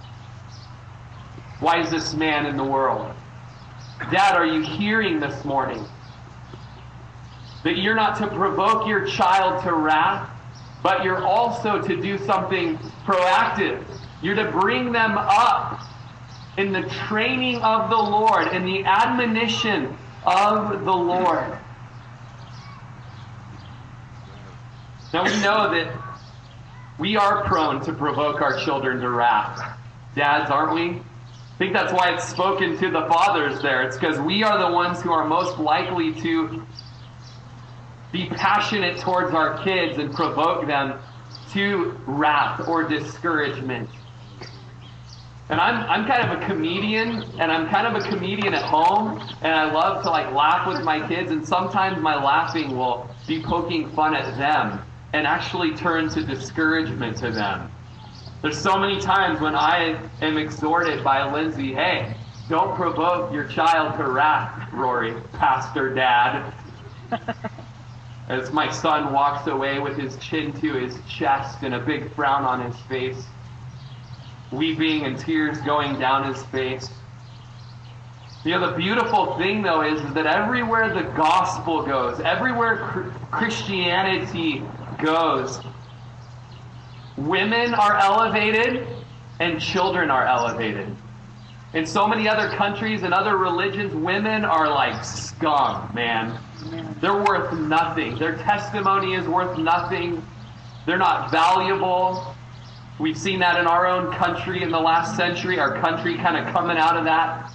Wisest 1.62 2.16
man 2.16 2.44
in 2.44 2.56
the 2.56 2.64
world. 2.64 3.14
Dad, 4.10 4.36
are 4.36 4.46
you 4.46 4.62
hearing 4.62 5.20
this 5.20 5.44
morning? 5.44 5.82
That 7.64 7.78
you're 7.78 7.94
not 7.94 8.18
to 8.18 8.26
provoke 8.26 8.86
your 8.86 9.06
child 9.06 9.62
to 9.62 9.72
wrath, 9.72 10.28
but 10.82 11.04
you're 11.04 11.24
also 11.24 11.80
to 11.80 11.96
do 12.00 12.18
something 12.18 12.78
proactive. 13.04 13.84
You're 14.20 14.34
to 14.34 14.50
bring 14.50 14.92
them 14.92 15.16
up 15.16 15.80
in 16.58 16.72
the 16.72 16.82
training 17.06 17.62
of 17.62 17.88
the 17.88 17.96
Lord, 17.96 18.48
in 18.48 18.64
the 18.64 18.84
admonition 18.84 19.96
of 20.24 20.84
the 20.84 20.92
Lord. 20.92 21.56
Now 25.12 25.24
we 25.24 25.40
know 25.40 25.70
that 25.70 25.94
we 26.98 27.16
are 27.16 27.44
prone 27.44 27.84
to 27.84 27.92
provoke 27.92 28.40
our 28.40 28.58
children 28.60 29.00
to 29.00 29.10
wrath. 29.10 29.78
Dads, 30.14 30.50
aren't 30.50 30.74
we? 30.74 31.00
I 31.00 31.58
think 31.58 31.74
that's 31.74 31.92
why 31.92 32.14
it's 32.14 32.26
spoken 32.26 32.78
to 32.78 32.90
the 32.90 33.06
fathers 33.06 33.60
there. 33.62 33.82
It's 33.82 33.96
because 33.96 34.18
we 34.18 34.42
are 34.42 34.58
the 34.58 34.74
ones 34.74 35.00
who 35.00 35.12
are 35.12 35.24
most 35.24 35.58
likely 35.58 36.12
to 36.22 36.62
be 38.12 38.28
passionate 38.28 38.98
towards 38.98 39.34
our 39.34 39.62
kids 39.64 39.98
and 39.98 40.14
provoke 40.14 40.66
them 40.66 41.00
to 41.52 41.98
wrath 42.06 42.68
or 42.68 42.84
discouragement. 42.84 43.88
And 45.48 45.60
I'm, 45.60 45.84
I'm 45.90 46.06
kind 46.06 46.30
of 46.30 46.40
a 46.40 46.46
comedian, 46.46 47.24
and 47.38 47.50
I'm 47.50 47.68
kind 47.68 47.86
of 47.86 48.02
a 48.02 48.08
comedian 48.08 48.54
at 48.54 48.62
home, 48.62 49.18
and 49.42 49.52
I 49.52 49.70
love 49.70 50.02
to 50.04 50.10
like 50.10 50.32
laugh 50.32 50.66
with 50.66 50.82
my 50.84 51.06
kids, 51.08 51.30
and 51.30 51.46
sometimes 51.46 52.00
my 52.00 52.14
laughing 52.14 52.76
will 52.76 53.08
be 53.26 53.42
poking 53.42 53.90
fun 53.90 54.14
at 54.14 54.36
them 54.38 54.80
and 55.12 55.26
actually 55.26 55.74
turn 55.74 56.08
to 56.10 56.24
discouragement 56.24 57.18
to 57.18 57.30
them. 57.30 57.70
There's 58.40 58.58
so 58.58 58.78
many 58.78 59.00
times 59.00 59.40
when 59.40 59.54
I 59.54 60.00
am 60.20 60.38
exhorted 60.38 61.04
by 61.04 61.30
Lindsay, 61.30 61.74
hey, 61.74 62.16
don't 62.48 62.74
provoke 62.74 63.32
your 63.32 63.44
child 63.44 63.96
to 63.98 64.08
wrath, 64.08 64.72
Rory, 64.72 65.14
pastor 65.34 65.94
dad. 65.94 66.52
As 68.32 68.50
my 68.50 68.72
son 68.72 69.12
walks 69.12 69.46
away 69.46 69.78
with 69.78 69.98
his 69.98 70.16
chin 70.16 70.54
to 70.62 70.72
his 70.72 70.98
chest 71.06 71.58
and 71.60 71.74
a 71.74 71.78
big 71.78 72.14
frown 72.14 72.44
on 72.44 72.62
his 72.64 72.80
face, 72.86 73.26
weeping 74.50 75.04
and 75.04 75.18
tears 75.18 75.58
going 75.58 75.98
down 75.98 76.32
his 76.32 76.42
face. 76.44 76.88
You 78.42 78.52
know, 78.52 78.70
the 78.70 78.76
beautiful 78.78 79.36
thing, 79.36 79.60
though, 79.60 79.82
is, 79.82 80.00
that 80.14 80.24
everywhere 80.24 80.94
the 80.94 81.02
gospel 81.14 81.82
goes, 81.84 82.20
everywhere 82.20 83.12
Christianity 83.30 84.62
goes, 85.02 85.60
women 87.18 87.74
are 87.74 87.98
elevated 87.98 88.88
and 89.40 89.60
children 89.60 90.10
are 90.10 90.24
elevated. 90.24 90.96
In 91.74 91.86
so 91.86 92.06
many 92.06 92.28
other 92.28 92.54
countries 92.56 93.02
and 93.02 93.14
other 93.14 93.38
religions, 93.38 93.94
women 93.94 94.44
are 94.44 94.68
like 94.68 95.02
scum, 95.04 95.90
man. 95.94 96.38
They're 97.00 97.24
worth 97.24 97.52
nothing. 97.54 98.18
Their 98.18 98.36
testimony 98.36 99.14
is 99.14 99.26
worth 99.26 99.56
nothing. 99.58 100.22
They're 100.84 100.98
not 100.98 101.30
valuable. 101.30 102.34
We've 103.00 103.16
seen 103.16 103.38
that 103.40 103.58
in 103.58 103.66
our 103.66 103.86
own 103.86 104.12
country 104.12 104.62
in 104.62 104.70
the 104.70 104.78
last 104.78 105.16
century, 105.16 105.58
our 105.58 105.80
country 105.80 106.16
kind 106.16 106.36
of 106.36 106.52
coming 106.52 106.76
out 106.76 106.98
of 106.98 107.04
that. 107.04 107.50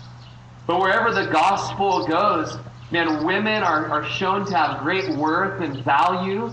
But 0.65 0.79
wherever 0.79 1.13
the 1.13 1.31
gospel 1.31 2.07
goes, 2.07 2.57
man, 2.91 3.23
women 3.23 3.61
are, 3.61 3.85
are 3.87 4.03
shown 4.03 4.47
to 4.47 4.57
have 4.57 4.81
great 4.81 5.15
worth 5.15 5.61
and 5.61 5.85
value. 5.85 6.49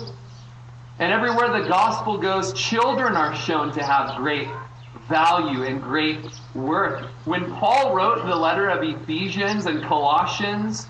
And 0.99 1.13
everywhere 1.13 1.49
the 1.63 1.67
gospel 1.67 2.19
goes, 2.19 2.53
children 2.53 3.17
are 3.17 3.35
shown 3.35 3.73
to 3.73 3.83
have 3.83 4.17
great 4.19 4.49
value 5.09 5.65
and 5.65 5.83
great 5.83 6.25
worth. 6.55 7.05
When 7.25 7.51
Paul 7.55 7.95
wrote 7.95 8.25
the 8.27 8.37
letter 8.37 8.69
of 8.69 8.83
Ephesians 8.83 9.67
and 9.67 9.83
Colossians, 9.85 10.87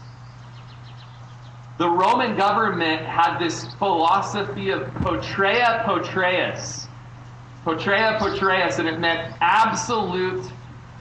the 1.78 1.88
Roman 1.88 2.36
government 2.36 3.02
had 3.02 3.38
this 3.38 3.64
philosophy 3.74 4.70
of 4.70 4.92
patria 4.94 5.82
potestas. 5.86 6.86
Patria 7.64 8.18
potestas, 8.20 8.78
and 8.78 8.88
it 8.88 9.00
meant 9.00 9.34
absolute 9.40 10.50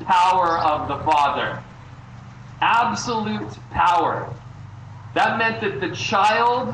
power 0.06 0.58
of 0.60 0.88
the 0.88 0.98
Father. 1.04 1.62
Absolute 2.62 3.52
power. 3.72 4.34
That 5.14 5.38
meant 5.38 5.62
that 5.62 5.80
the 5.80 5.96
child 5.96 6.74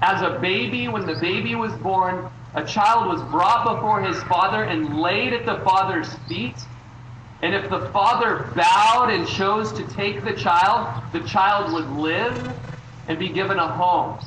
as 0.00 0.22
a 0.22 0.38
baby, 0.38 0.88
when 0.88 1.06
the 1.06 1.16
baby 1.20 1.54
was 1.54 1.72
born, 1.74 2.30
a 2.54 2.64
child 2.64 3.08
was 3.08 3.22
brought 3.30 3.64
before 3.74 4.02
his 4.02 4.22
father 4.24 4.64
and 4.64 5.00
laid 5.00 5.32
at 5.32 5.44
the 5.44 5.58
father's 5.64 6.12
feet. 6.28 6.56
And 7.42 7.54
if 7.54 7.68
the 7.68 7.88
father 7.90 8.50
bowed 8.54 9.10
and 9.10 9.26
chose 9.26 9.72
to 9.72 9.86
take 9.88 10.24
the 10.24 10.32
child, 10.32 11.02
the 11.12 11.20
child 11.20 11.72
would 11.72 11.88
live 11.90 12.52
and 13.08 13.18
be 13.18 13.28
given 13.28 13.58
a 13.58 13.68
home. 13.68 14.18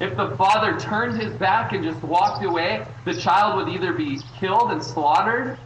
If 0.00 0.16
the 0.16 0.36
father 0.36 0.78
turned 0.78 1.20
his 1.20 1.34
back 1.34 1.72
and 1.72 1.84
just 1.84 2.02
walked 2.02 2.44
away, 2.44 2.86
the 3.04 3.14
child 3.14 3.56
would 3.56 3.74
either 3.74 3.92
be 3.92 4.20
killed 4.38 4.70
and 4.70 4.82
slaughtered 4.82 5.58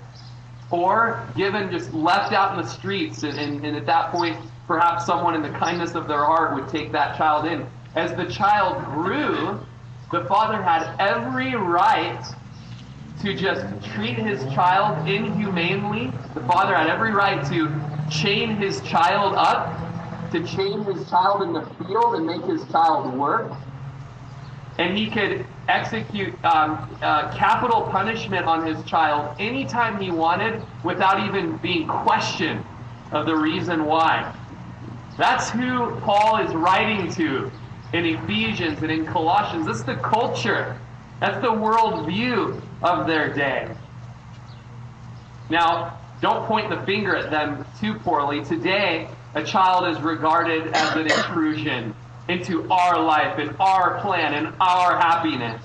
or 0.70 1.26
given 1.36 1.70
just 1.70 1.94
left 1.94 2.32
out 2.32 2.56
in 2.56 2.62
the 2.62 2.68
streets. 2.68 3.22
And, 3.22 3.38
and, 3.38 3.64
and 3.64 3.76
at 3.76 3.86
that 3.86 4.10
point, 4.10 4.36
perhaps 4.66 5.06
someone 5.06 5.34
in 5.34 5.42
the 5.42 5.56
kindness 5.58 5.94
of 5.94 6.08
their 6.08 6.24
heart 6.24 6.54
would 6.54 6.68
take 6.68 6.92
that 6.92 7.16
child 7.16 7.46
in 7.46 7.66
as 7.94 8.14
the 8.14 8.26
child 8.26 8.84
grew, 8.84 9.58
the 10.10 10.24
father 10.24 10.62
had 10.62 10.94
every 10.98 11.54
right 11.54 12.24
to 13.20 13.34
just 13.34 13.66
treat 13.92 14.16
his 14.16 14.42
child 14.54 15.08
inhumanely. 15.08 16.12
The 16.34 16.40
father 16.42 16.74
had 16.74 16.86
every 16.86 17.12
right 17.12 17.44
to 17.46 17.68
chain 18.10 18.56
his 18.56 18.80
child 18.82 19.34
up, 19.36 20.30
to 20.32 20.46
chain 20.46 20.82
his 20.84 21.08
child 21.10 21.42
in 21.42 21.52
the 21.52 21.62
field 21.76 22.14
and 22.14 22.26
make 22.26 22.42
his 22.44 22.64
child 22.70 23.12
work. 23.18 23.52
And 24.78 24.96
he 24.96 25.10
could 25.10 25.44
execute 25.66 26.32
um, 26.44 26.88
uh, 27.02 27.30
capital 27.34 27.82
punishment 27.82 28.46
on 28.46 28.64
his 28.64 28.82
child 28.84 29.36
anytime 29.38 30.00
he 30.00 30.10
wanted 30.10 30.62
without 30.84 31.26
even 31.26 31.56
being 31.58 31.86
questioned 31.86 32.64
of 33.10 33.26
the 33.26 33.36
reason 33.36 33.84
why. 33.84 34.34
That's 35.18 35.50
who 35.50 35.96
Paul 36.00 36.38
is 36.38 36.54
writing 36.54 37.10
to 37.14 37.50
in 37.92 38.04
Ephesians 38.04 38.82
and 38.82 38.90
in 38.90 39.06
Colossians. 39.06 39.66
That's 39.66 39.82
the 39.82 39.96
culture. 39.96 40.78
That's 41.20 41.40
the 41.40 41.50
worldview 41.50 42.60
of 42.82 43.06
their 43.06 43.32
day. 43.32 43.68
Now, 45.50 45.98
don't 46.20 46.46
point 46.46 46.68
the 46.68 46.84
finger 46.84 47.16
at 47.16 47.30
them 47.30 47.64
too 47.80 47.94
poorly. 47.94 48.44
Today, 48.44 49.08
a 49.34 49.42
child 49.42 49.88
is 49.88 50.02
regarded 50.02 50.68
as 50.74 50.96
an 50.96 51.02
intrusion 51.02 51.94
into 52.28 52.70
our 52.70 53.00
life 53.00 53.38
and 53.38 53.56
our 53.58 54.00
plan 54.00 54.34
and 54.34 54.54
our 54.60 54.98
happiness. 54.98 55.62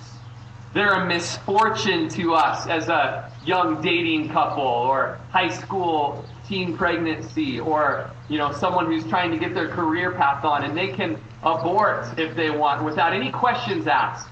They're 0.74 0.94
a 0.94 1.06
misfortune 1.06 2.10
to 2.10 2.34
us 2.34 2.68
as 2.68 2.88
a 2.90 3.32
young 3.46 3.82
dating 3.82 4.30
couple 4.30 4.64
or 4.64 5.20
high 5.30 5.50
school 5.50 6.26
teen 6.48 6.78
pregnancy 6.78 7.60
or 7.60 8.10
you 8.30 8.38
know 8.38 8.52
someone 8.52 8.86
who's 8.86 9.06
trying 9.06 9.32
to 9.32 9.38
get 9.38 9.54
their 9.54 9.70
career 9.70 10.12
path 10.12 10.44
on 10.44 10.64
and 10.64 10.78
they 10.78 10.90
can 10.90 11.20
abort 11.44 12.08
if 12.18 12.36
they 12.36 12.50
want 12.50 12.84
without 12.84 13.14
any 13.14 13.32
questions 13.32 13.88
asked. 13.88 14.28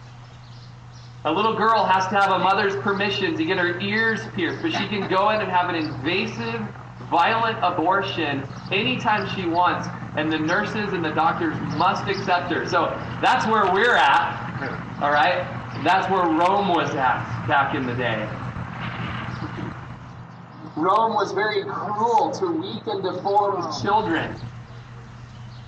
A 1.23 1.31
little 1.31 1.55
girl 1.55 1.85
has 1.85 2.07
to 2.07 2.15
have 2.15 2.31
a 2.31 2.39
mother's 2.39 2.75
permission 2.77 3.37
to 3.37 3.45
get 3.45 3.57
her 3.57 3.79
ears 3.79 4.21
pierced 4.35 4.61
but 4.61 4.71
she 4.71 4.87
can 4.87 5.07
go 5.09 5.29
in 5.29 5.41
and 5.41 5.49
have 5.51 5.69
an 5.69 5.75
invasive 5.75 6.61
violent 7.09 7.57
abortion 7.61 8.47
anytime 8.71 9.27
she 9.35 9.45
wants 9.45 9.87
and 10.17 10.31
the 10.31 10.39
nurses 10.39 10.93
and 10.93 11.03
the 11.03 11.11
doctors 11.11 11.55
must 11.77 12.07
accept 12.07 12.51
her. 12.51 12.67
So 12.67 12.87
that's 13.21 13.45
where 13.47 13.71
we're 13.73 13.95
at 13.95 14.51
all 15.01 15.11
right? 15.11 15.45
That's 15.83 16.09
where 16.11 16.23
rome 16.25 16.69
was 16.69 16.91
at 16.91 17.47
back 17.47 17.75
in 17.75 17.85
the 17.85 17.95
day 17.95 18.29
Rome 20.81 21.13
was 21.13 21.31
very 21.31 21.63
cruel 21.63 22.31
to 22.31 22.47
weak 22.47 22.81
and 22.87 23.03
deformed 23.03 23.63
oh. 23.63 23.81
children. 23.83 24.35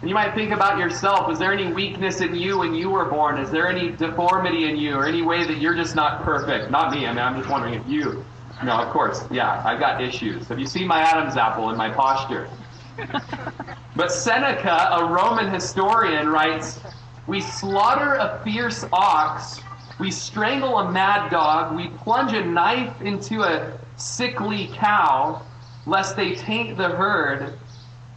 And 0.02 0.10
you 0.10 0.16
might 0.16 0.34
think 0.34 0.52
about 0.52 0.80
yourself 0.80 1.28
was 1.28 1.38
there 1.40 1.54
any 1.54 1.72
weakness 1.72 2.20
in 2.20 2.36
you 2.36 2.58
when 2.58 2.74
you 2.74 2.90
were 2.90 3.06
born? 3.06 3.38
Is 3.38 3.52
there 3.52 3.68
any 3.68 3.92
deformity 3.92 4.70
in 4.70 4.76
you 4.76 4.96
or 4.96 5.06
any 5.06 5.22
way 5.22 5.46
that 5.46 5.60
you're 5.60 5.76
just 5.76 5.96
not 5.96 6.24
perfect? 6.24 6.72
Not 6.72 6.92
me, 6.92 7.06
I 7.06 7.12
mean, 7.12 7.20
I'm 7.20 7.38
just 7.38 7.50
wondering 7.50 7.76
if 7.76 7.88
you. 7.88 8.26
No, 8.64 8.74
of 8.74 8.92
course, 8.92 9.24
yeah, 9.32 9.62
I've 9.66 9.80
got 9.80 10.02
issues. 10.02 10.48
Have 10.48 10.60
you 10.60 10.66
seen 10.66 10.88
my 10.88 11.00
Adam's 11.00 11.38
apple 11.38 11.70
and 11.70 11.78
my 11.78 11.90
posture? 11.90 12.50
but 13.96 14.12
Seneca, 14.12 14.90
a 14.94 15.06
Roman 15.06 15.52
historian, 15.52 16.30
writes 16.30 16.80
We 17.28 17.40
slaughter 17.40 18.16
a 18.16 18.42
fierce 18.44 18.86
ox, 18.92 19.60
we 20.00 20.12
strangle 20.12 20.80
a 20.80 20.92
mad 20.92 21.30
dog, 21.30 21.76
we 21.76 21.90
plunge 22.00 22.34
a 22.34 22.44
knife 22.44 23.02
into 23.02 23.44
a 23.44 23.78
sickly 23.98 24.70
cow, 24.74 25.42
lest 25.86 26.16
they 26.16 26.36
taint 26.36 26.78
the 26.78 26.90
herd, 26.90 27.58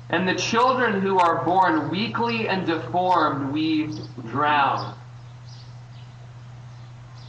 And 0.08 0.28
the 0.28 0.36
children 0.36 1.00
who 1.00 1.18
are 1.18 1.44
born 1.44 1.90
weakly 1.90 2.46
and 2.46 2.64
deformed, 2.64 3.52
we 3.52 3.90
drown. 4.28 4.96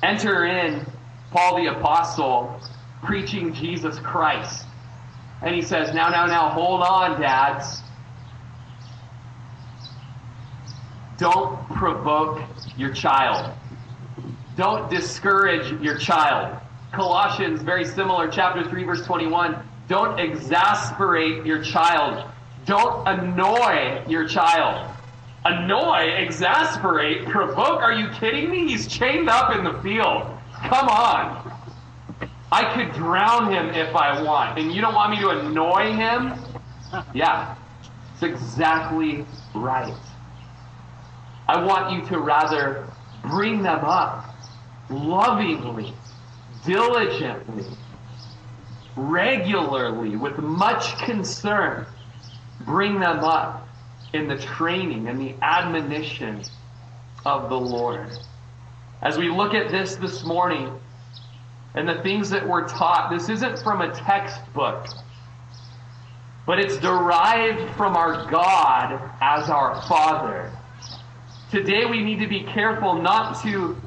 Enter 0.04 0.46
in 0.46 0.86
Paul 1.32 1.58
the 1.58 1.72
Apostle 1.76 2.60
preaching 3.04 3.54
Jesus 3.54 3.98
Christ. 4.00 4.66
And 5.42 5.56
he 5.56 5.62
says, 5.62 5.94
Now, 5.94 6.10
now, 6.10 6.28
now, 6.28 6.50
hold 6.50 6.82
on, 6.82 7.20
dads. 7.20 7.82
Don't 11.18 11.68
provoke 11.70 12.42
your 12.78 12.94
child. 12.94 13.54
Don't 14.56 14.90
discourage 14.90 15.82
your 15.82 15.98
child. 15.98 16.60
Colossians, 16.92 17.62
very 17.62 17.86
similar, 17.86 18.28
chapter 18.28 18.68
3, 18.68 18.84
verse 18.84 19.06
21. 19.06 19.58
Don't 19.88 20.20
exasperate 20.20 21.46
your 21.46 21.64
child. 21.64 22.30
Don't 22.66 23.08
annoy 23.08 24.04
your 24.08 24.28
child. 24.28 24.94
Annoy, 25.46 26.14
exasperate, 26.18 27.26
provoke. 27.28 27.82
Are 27.82 27.94
you 27.94 28.10
kidding 28.20 28.50
me? 28.50 28.68
He's 28.68 28.88
chained 28.88 29.30
up 29.30 29.56
in 29.56 29.64
the 29.64 29.74
field. 29.82 30.28
Come 30.66 30.90
on. 30.90 31.54
I 32.52 32.74
could 32.74 32.94
drown 32.94 33.52
him 33.52 33.70
if 33.70 33.96
I 33.96 34.22
want. 34.22 34.58
And 34.58 34.74
you 34.74 34.82
don't 34.82 34.94
want 34.94 35.12
me 35.12 35.20
to 35.20 35.30
annoy 35.30 35.94
him? 35.94 36.34
Yeah, 37.14 37.56
it's 38.14 38.24
exactly 38.24 39.26
right. 39.54 39.94
I 41.48 41.64
want 41.64 41.92
you 41.94 42.06
to 42.10 42.20
rather 42.20 42.88
bring 43.24 43.62
them 43.62 43.84
up 43.84 44.26
lovingly, 44.90 45.94
diligently, 46.68 47.66
regularly, 48.96 50.18
with 50.18 50.38
much 50.38 50.98
concern. 51.00 51.88
Bring 52.66 53.00
them 53.00 53.24
up 53.24 53.68
in 54.14 54.28
the 54.28 54.38
training 54.38 55.08
and 55.08 55.20
the 55.20 55.34
admonition 55.42 56.44
of 57.26 57.50
the 57.50 57.60
Lord. 57.60 58.10
As 59.02 59.18
we 59.18 59.30
look 59.30 59.54
at 59.54 59.72
this 59.72 59.96
this 59.96 60.24
morning 60.24 60.78
and 61.74 61.88
the 61.88 62.02
things 62.04 62.30
that 62.32 62.48
we're 62.48 62.68
taught, 62.68 63.10
this 63.12 63.30
isn't 63.30 63.60
from 63.60 63.82
a 63.82 63.94
textbook, 63.94 64.88
but 66.46 66.60
it's 66.60 66.78
derived 66.78 67.76
from 67.76 67.96
our 67.96 68.30
God 68.30 69.00
as 69.22 69.50
our 69.50 69.82
Father. 69.84 70.52
Today 71.50 71.86
we 71.86 72.04
need 72.04 72.20
to 72.20 72.28
be 72.28 72.44
careful 72.44 73.02
not 73.02 73.42
to 73.44 73.78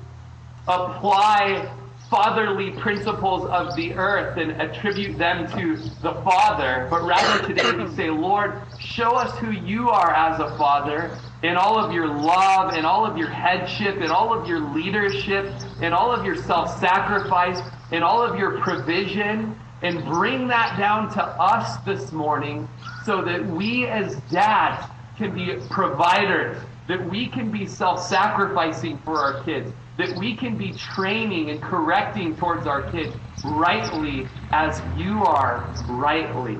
apply 0.68 1.68
fatherly 2.10 2.72
principles 2.72 3.48
of 3.50 3.76
the 3.76 3.94
earth 3.94 4.36
and 4.36 4.50
attribute 4.60 5.16
them 5.16 5.46
to 5.52 5.76
the 6.02 6.12
Father, 6.24 6.88
but 6.90 7.04
rather 7.04 7.46
today 7.46 7.70
we 7.70 7.86
say, 7.94 8.10
Lord, 8.10 8.60
show 8.80 9.14
us 9.16 9.38
who 9.38 9.52
you 9.52 9.90
are 9.90 10.12
as 10.12 10.40
a 10.40 10.56
Father 10.58 11.16
in 11.44 11.56
all 11.56 11.78
of 11.78 11.92
your 11.92 12.08
love, 12.08 12.74
in 12.74 12.84
all 12.84 13.06
of 13.06 13.16
your 13.16 13.28
headship, 13.28 13.98
in 13.98 14.10
all 14.10 14.36
of 14.36 14.48
your 14.48 14.58
leadership, 14.74 15.54
in 15.80 15.92
all 15.92 16.12
of 16.12 16.26
your 16.26 16.34
self 16.34 16.80
sacrifice, 16.80 17.60
in 17.92 18.02
all 18.02 18.20
of 18.20 18.36
your 18.36 18.58
provision, 18.60 19.56
and 19.82 20.04
bring 20.04 20.48
that 20.48 20.76
down 20.76 21.10
to 21.12 21.22
us 21.22 21.76
this 21.84 22.10
morning 22.10 22.68
so 23.04 23.22
that 23.22 23.46
we 23.46 23.86
as 23.86 24.16
dads 24.32 24.84
can 25.16 25.32
be 25.32 25.56
providers 25.70 26.56
that 26.90 27.08
we 27.08 27.28
can 27.28 27.52
be 27.52 27.66
self 27.66 28.02
sacrificing 28.02 28.98
for 29.04 29.16
our 29.16 29.44
kids, 29.44 29.72
that 30.00 30.16
we 30.16 30.34
can 30.34 30.56
be 30.56 30.72
training 30.72 31.50
and 31.50 31.60
correcting 31.60 32.34
towards 32.34 32.66
our 32.66 32.90
kids 32.90 33.14
rightly 33.44 34.26
as 34.50 34.80
you 34.96 35.22
are 35.24 35.68
rightly. 35.88 36.56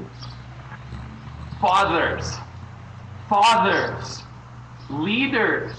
Fathers, 1.58 2.36
fathers, 3.30 4.22
leaders, 4.90 5.72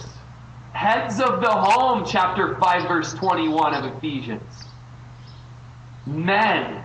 heads 0.73 1.19
of 1.19 1.39
the 1.39 1.51
home, 1.51 2.03
chapter 2.03 2.57
5, 2.57 2.87
verse 2.87 3.13
21 3.13 3.75
of 3.75 3.95
Ephesians. 3.95 4.65
Men. 6.07 6.83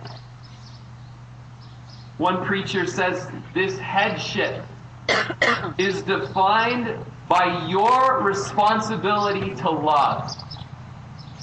One 2.19 2.45
preacher 2.45 2.85
says 2.85 3.27
this 3.55 3.79
headship 3.79 4.63
is 5.79 6.03
defined 6.03 7.03
by 7.27 7.67
your 7.67 8.21
responsibility 8.21 9.55
to 9.55 9.69
love. 9.71 10.35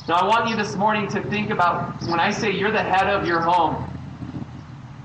Now, 0.06 0.16
I 0.16 0.26
want 0.26 0.50
you 0.50 0.56
this 0.56 0.76
morning 0.76 1.08
to 1.08 1.22
think 1.30 1.48
about 1.48 2.02
when 2.02 2.20
I 2.20 2.30
say 2.30 2.50
you're 2.50 2.70
the 2.70 2.82
head 2.82 3.06
of 3.08 3.26
your 3.26 3.40
home, 3.40 3.74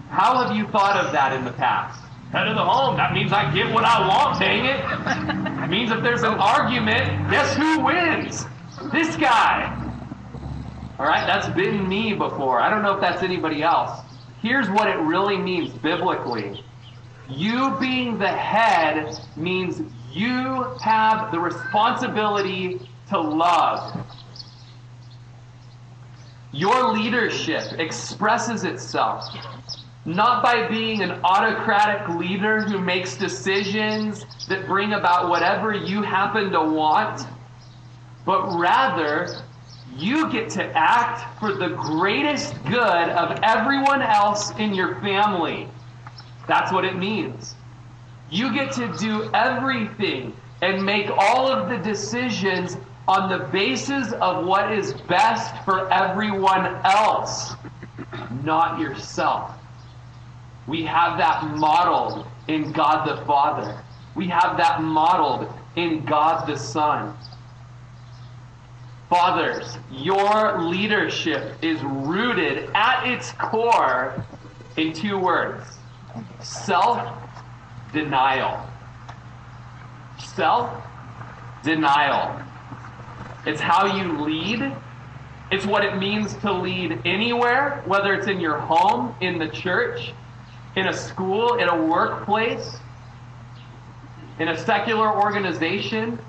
how 0.09 0.43
have 0.43 0.53
you 0.55 0.67
thought 0.67 0.97
of 0.97 1.13
that 1.13 1.31
in 1.31 1.45
the 1.45 1.53
past? 1.53 2.03
Head 2.33 2.49
of 2.49 2.55
the 2.55 2.65
home, 2.65 2.97
that 2.97 3.13
means 3.13 3.31
I 3.31 3.49
get 3.53 3.73
what 3.73 3.85
I 3.85 4.05
want, 4.05 4.39
dang 4.39 4.65
it. 4.65 5.63
It 5.63 5.67
means 5.69 5.91
if 5.91 6.03
there's 6.03 6.23
an 6.23 6.33
argument, 6.33 7.31
guess 7.31 7.55
who 7.55 7.79
wins? 7.79 8.45
This 8.91 9.15
guy. 9.15 9.73
All 10.99 11.05
right, 11.05 11.25
that's 11.25 11.47
been 11.55 11.87
me 11.87 12.13
before. 12.13 12.59
I 12.59 12.69
don't 12.69 12.83
know 12.83 12.95
if 12.95 12.99
that's 12.99 13.23
anybody 13.23 13.63
else. 13.63 14.01
Here's 14.41 14.69
what 14.69 14.89
it 14.89 14.97
really 14.97 15.37
means 15.37 15.69
biblically 15.69 16.61
you 17.29 17.77
being 17.79 18.17
the 18.17 18.27
head 18.27 19.17
means 19.37 19.81
you 20.11 20.63
have 20.81 21.31
the 21.31 21.39
responsibility 21.39 22.81
to 23.09 23.19
love. 23.19 23.95
Your 26.51 26.93
leadership 26.93 27.79
expresses 27.79 28.63
itself 28.63 29.25
not 30.05 30.41
by 30.41 30.67
being 30.67 31.01
an 31.03 31.19
autocratic 31.23 32.07
leader 32.17 32.61
who 32.61 32.79
makes 32.79 33.15
decisions 33.15 34.25
that 34.47 34.65
bring 34.65 34.93
about 34.93 35.29
whatever 35.29 35.73
you 35.73 36.01
happen 36.01 36.51
to 36.51 36.61
want, 36.61 37.27
but 38.25 38.57
rather 38.57 39.43
you 39.95 40.31
get 40.31 40.49
to 40.49 40.63
act 40.75 41.39
for 41.39 41.53
the 41.53 41.69
greatest 41.69 42.55
good 42.65 43.09
of 43.09 43.39
everyone 43.43 44.01
else 44.01 44.51
in 44.57 44.73
your 44.73 44.95
family. 45.01 45.67
That's 46.47 46.71
what 46.71 46.85
it 46.85 46.95
means. 46.95 47.55
You 48.31 48.53
get 48.53 48.71
to 48.73 48.95
do 48.97 49.29
everything 49.33 50.35
and 50.61 50.83
make 50.83 51.09
all 51.09 51.47
of 51.47 51.69
the 51.69 51.77
decisions 51.77 52.77
on 53.09 53.27
the 53.27 53.43
basis 53.45 54.11
of 54.21 54.45
what 54.45 54.71
is 54.71 54.93
best 55.07 55.65
for 55.65 55.91
everyone 55.91 56.67
else, 56.85 57.55
not 58.43 58.79
yourself. 58.79 59.51
We 60.67 60.83
have 60.83 61.17
that 61.17 61.57
modeled 61.57 62.27
in 62.47 62.71
God 62.71 63.07
the 63.07 63.25
Father. 63.25 63.83
We 64.13 64.27
have 64.27 64.57
that 64.57 64.83
modeled 64.83 65.51
in 65.75 66.05
God 66.05 66.45
the 66.45 66.55
Son. 66.55 67.17
Fathers, 69.09 69.79
your 69.91 70.61
leadership 70.61 71.55
is 71.63 71.81
rooted 71.81 72.69
at 72.75 73.07
its 73.07 73.31
core 73.31 74.23
in 74.77 74.93
two 74.93 75.17
words 75.17 75.65
self 76.41 77.11
denial. 77.91 78.69
Self 80.19 80.69
denial. 81.63 82.45
It's 83.45 83.61
how 83.61 83.85
you 83.97 84.21
lead. 84.21 84.75
It's 85.51 85.65
what 85.65 85.83
it 85.83 85.97
means 85.97 86.35
to 86.37 86.51
lead 86.51 87.01
anywhere, 87.05 87.81
whether 87.85 88.13
it's 88.13 88.27
in 88.27 88.39
your 88.39 88.57
home, 88.57 89.15
in 89.21 89.39
the 89.39 89.47
church, 89.47 90.13
in 90.75 90.87
a 90.87 90.93
school, 90.93 91.55
in 91.55 91.67
a 91.69 91.85
workplace, 91.85 92.77
in 94.39 94.49
a 94.49 94.57
secular 94.57 95.21
organization. 95.21 96.19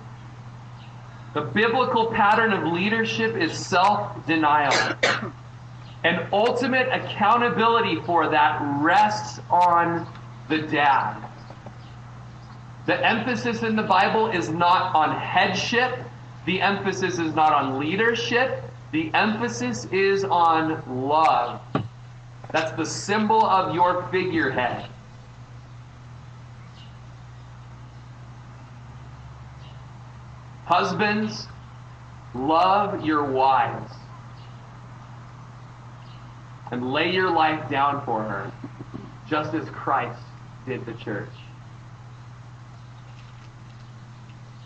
The 1.34 1.42
biblical 1.42 2.06
pattern 2.06 2.52
of 2.52 2.72
leadership 2.72 3.36
is 3.36 3.56
self 3.56 4.26
denial. 4.26 4.96
and 6.04 6.26
ultimate 6.32 6.88
accountability 6.90 8.00
for 8.06 8.30
that 8.30 8.58
rests 8.80 9.40
on 9.50 10.06
the 10.48 10.58
dad. 10.58 11.22
The 12.86 13.06
emphasis 13.06 13.62
in 13.62 13.76
the 13.76 13.82
Bible 13.82 14.30
is 14.30 14.48
not 14.48 14.94
on 14.94 15.14
headship, 15.16 15.98
the 16.50 16.60
emphasis 16.60 17.20
is 17.20 17.32
not 17.32 17.52
on 17.52 17.78
leadership, 17.78 18.64
the 18.90 19.08
emphasis 19.14 19.84
is 19.92 20.24
on 20.24 20.82
love. 21.06 21.60
That's 22.50 22.72
the 22.72 22.84
symbol 22.84 23.44
of 23.44 23.72
your 23.72 24.08
figurehead. 24.10 24.90
Husbands, 30.64 31.46
love 32.34 33.04
your 33.04 33.22
wives 33.22 33.92
and 36.72 36.92
lay 36.92 37.12
your 37.12 37.30
life 37.30 37.70
down 37.70 38.04
for 38.04 38.24
her, 38.24 38.50
just 39.28 39.54
as 39.54 39.70
Christ 39.70 40.20
did 40.66 40.84
the 40.84 40.94
church. 40.94 41.28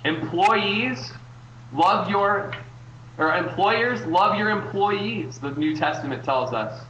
Employees, 0.06 1.12
love 1.74 2.08
your, 2.08 2.52
or 3.18 3.34
employers, 3.34 4.04
love 4.06 4.38
your 4.38 4.50
employees, 4.50 5.38
the 5.38 5.50
New 5.50 5.76
Testament 5.76 6.24
tells 6.24 6.52
us. 6.52 6.84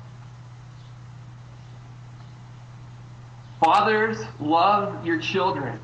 Fathers, 3.60 4.18
love 4.40 5.06
your 5.06 5.18
children. 5.18 5.80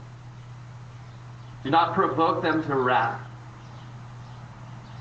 Do 1.64 1.70
not 1.70 1.94
provoke 1.94 2.42
them 2.42 2.62
to 2.64 2.74
wrath. 2.74 3.20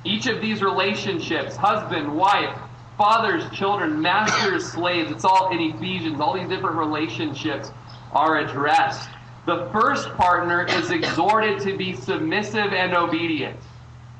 Each 0.05 0.27
of 0.27 0.41
these 0.41 0.61
relationships, 0.61 1.55
husband, 1.55 2.15
wife, 2.15 2.57
fathers, 2.97 3.43
children, 3.51 4.01
masters, 4.01 4.65
slaves, 4.71 5.11
it's 5.11 5.25
all 5.25 5.51
in 5.51 5.59
Ephesians, 5.59 6.19
all 6.21 6.33
these 6.33 6.47
different 6.47 6.77
relationships 6.77 7.71
are 8.13 8.37
addressed. 8.37 9.09
The 9.45 9.69
first 9.71 10.09
partner 10.15 10.65
is 10.65 10.91
exhorted 10.91 11.59
to 11.61 11.75
be 11.75 11.93
submissive 11.93 12.73
and 12.73 12.93
obedient. 12.93 13.59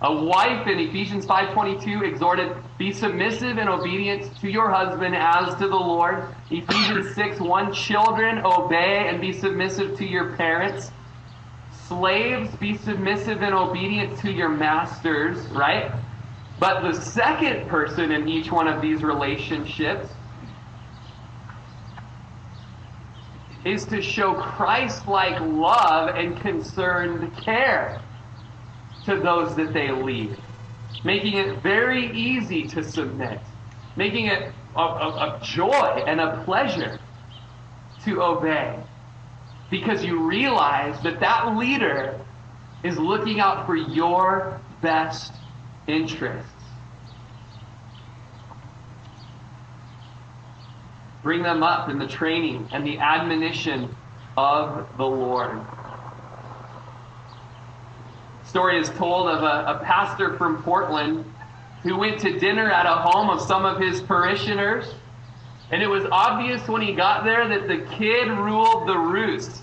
A 0.01 0.13
wife 0.13 0.65
in 0.65 0.79
Ephesians 0.79 1.25
5:22 1.25 2.03
exhorted, 2.03 2.55
"Be 2.77 2.93
submissive 2.93 3.57
and 3.57 3.67
obedient 3.67 4.33
to 4.39 4.49
your 4.49 4.69
husband 4.69 5.13
as 5.13 5.55
to 5.55 5.67
the 5.67 5.75
Lord." 5.75 6.33
Ephesians 6.49 7.13
6:1, 7.13 7.73
"Children, 7.73 8.41
obey 8.45 9.09
and 9.09 9.19
be 9.19 9.33
submissive 9.33 9.97
to 9.97 10.05
your 10.05 10.37
parents." 10.37 10.93
Slaves, 11.71 12.55
be 12.55 12.77
submissive 12.77 13.41
and 13.41 13.53
obedient 13.53 14.17
to 14.19 14.31
your 14.31 14.47
masters, 14.47 15.49
right? 15.49 15.91
But 16.59 16.81
the 16.83 16.93
second 16.93 17.67
person 17.67 18.13
in 18.13 18.29
each 18.29 18.53
one 18.53 18.69
of 18.69 18.81
these 18.81 19.03
relationships 19.03 20.15
is 23.65 23.85
to 23.87 24.01
show 24.01 24.35
Christ 24.35 25.09
like 25.09 25.41
love 25.41 26.15
and 26.15 26.39
concerned 26.39 27.35
care 27.35 28.01
to 29.09 29.19
those 29.19 29.55
that 29.55 29.73
they 29.73 29.91
lead, 29.91 30.37
making 31.03 31.33
it 31.33 31.61
very 31.61 32.11
easy 32.11 32.67
to 32.67 32.83
submit, 32.83 33.39
making 33.95 34.27
it 34.27 34.53
a, 34.75 34.79
a, 34.79 35.09
a 35.09 35.39
joy 35.43 36.03
and 36.05 36.21
a 36.21 36.43
pleasure 36.45 36.99
to 38.03 38.21
obey. 38.21 38.79
Because 39.71 40.03
you 40.03 40.27
realize 40.27 41.01
that 41.01 41.19
that 41.19 41.55
leader 41.57 42.19
is 42.83 42.97
looking 42.97 43.39
out 43.39 43.65
for 43.65 43.75
your 43.75 44.61
best 44.81 45.33
interests. 45.87 46.51
Bring 51.21 51.43
them 51.43 51.63
up 51.63 51.89
in 51.89 51.99
the 51.99 52.07
training 52.07 52.69
and 52.71 52.85
the 52.85 52.97
admonition 52.99 53.95
of 54.37 54.87
the 54.97 55.05
Lord. 55.05 55.59
Story 58.49 58.79
is 58.79 58.89
told 58.89 59.29
of 59.29 59.43
a, 59.43 59.77
a 59.77 59.83
pastor 59.83 60.35
from 60.35 60.63
Portland 60.63 61.23
who 61.83 61.95
went 61.95 62.19
to 62.21 62.39
dinner 62.39 62.71
at 62.71 62.87
a 62.87 62.95
home 62.95 63.29
of 63.29 63.39
some 63.39 63.63
of 63.63 63.79
his 63.79 64.01
parishioners. 64.01 64.91
And 65.69 65.83
it 65.83 65.87
was 65.87 66.03
obvious 66.11 66.67
when 66.67 66.81
he 66.81 66.93
got 66.93 67.25
there 67.25 67.47
that 67.47 67.67
the 67.67 67.77
kid 67.95 68.27
ruled 68.27 68.89
the 68.89 68.97
roost. 68.97 69.61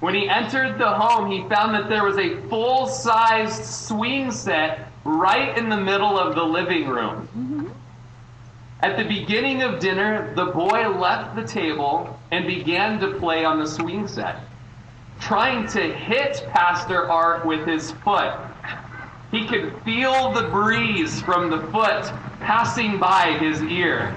When 0.00 0.14
he 0.14 0.26
entered 0.26 0.78
the 0.78 0.90
home, 0.90 1.30
he 1.30 1.46
found 1.50 1.74
that 1.74 1.90
there 1.90 2.02
was 2.02 2.16
a 2.16 2.40
full 2.48 2.86
sized 2.86 3.62
swing 3.66 4.30
set 4.30 4.90
right 5.04 5.56
in 5.58 5.68
the 5.68 5.76
middle 5.76 6.18
of 6.18 6.34
the 6.34 6.44
living 6.44 6.88
room. 6.88 7.74
At 8.80 8.96
the 8.96 9.04
beginning 9.04 9.62
of 9.62 9.80
dinner, 9.80 10.34
the 10.34 10.46
boy 10.46 10.88
left 10.98 11.36
the 11.36 11.44
table 11.44 12.18
and 12.30 12.46
began 12.46 12.98
to 13.00 13.18
play 13.18 13.44
on 13.44 13.58
the 13.58 13.66
swing 13.66 14.08
set, 14.08 14.40
trying 15.20 15.66
to 15.68 15.80
hit 15.80 16.46
Pastor 16.52 17.10
Art 17.10 17.44
with 17.46 17.66
his 17.66 17.92
foot. 17.92 18.34
He 19.30 19.46
could 19.46 19.74
feel 19.84 20.32
the 20.32 20.48
breeze 20.48 21.20
from 21.22 21.50
the 21.50 21.60
foot 21.72 22.12
passing 22.40 22.98
by 22.98 23.36
his 23.38 23.62
ear. 23.62 24.14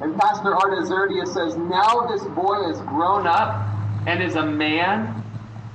And 0.00 0.18
Pastor 0.18 0.54
Art 0.54 0.72
Azurdia 0.78 1.26
says, 1.26 1.56
Now 1.56 2.06
this 2.06 2.22
boy 2.34 2.68
is 2.70 2.80
grown 2.80 3.26
up 3.26 3.64
and 4.06 4.22
is 4.22 4.36
a 4.36 4.44
man 4.44 5.22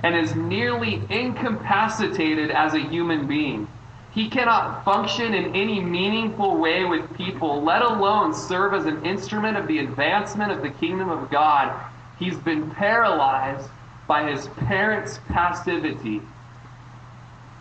and 0.03 0.15
is 0.15 0.35
nearly 0.35 1.01
incapacitated 1.09 2.51
as 2.51 2.73
a 2.73 2.79
human 2.79 3.27
being. 3.27 3.67
He 4.11 4.29
cannot 4.29 4.83
function 4.83 5.33
in 5.33 5.55
any 5.55 5.79
meaningful 5.79 6.57
way 6.57 6.83
with 6.83 7.15
people, 7.15 7.63
let 7.63 7.81
alone 7.81 8.33
serve 8.33 8.73
as 8.73 8.85
an 8.85 9.05
instrument 9.05 9.57
of 9.57 9.67
the 9.67 9.79
advancement 9.79 10.51
of 10.51 10.61
the 10.61 10.69
kingdom 10.69 11.09
of 11.09 11.29
God. 11.31 11.73
He's 12.19 12.37
been 12.37 12.69
paralyzed 12.71 13.69
by 14.11 14.29
his 14.29 14.49
parents' 14.67 15.21
passivity. 15.29 16.21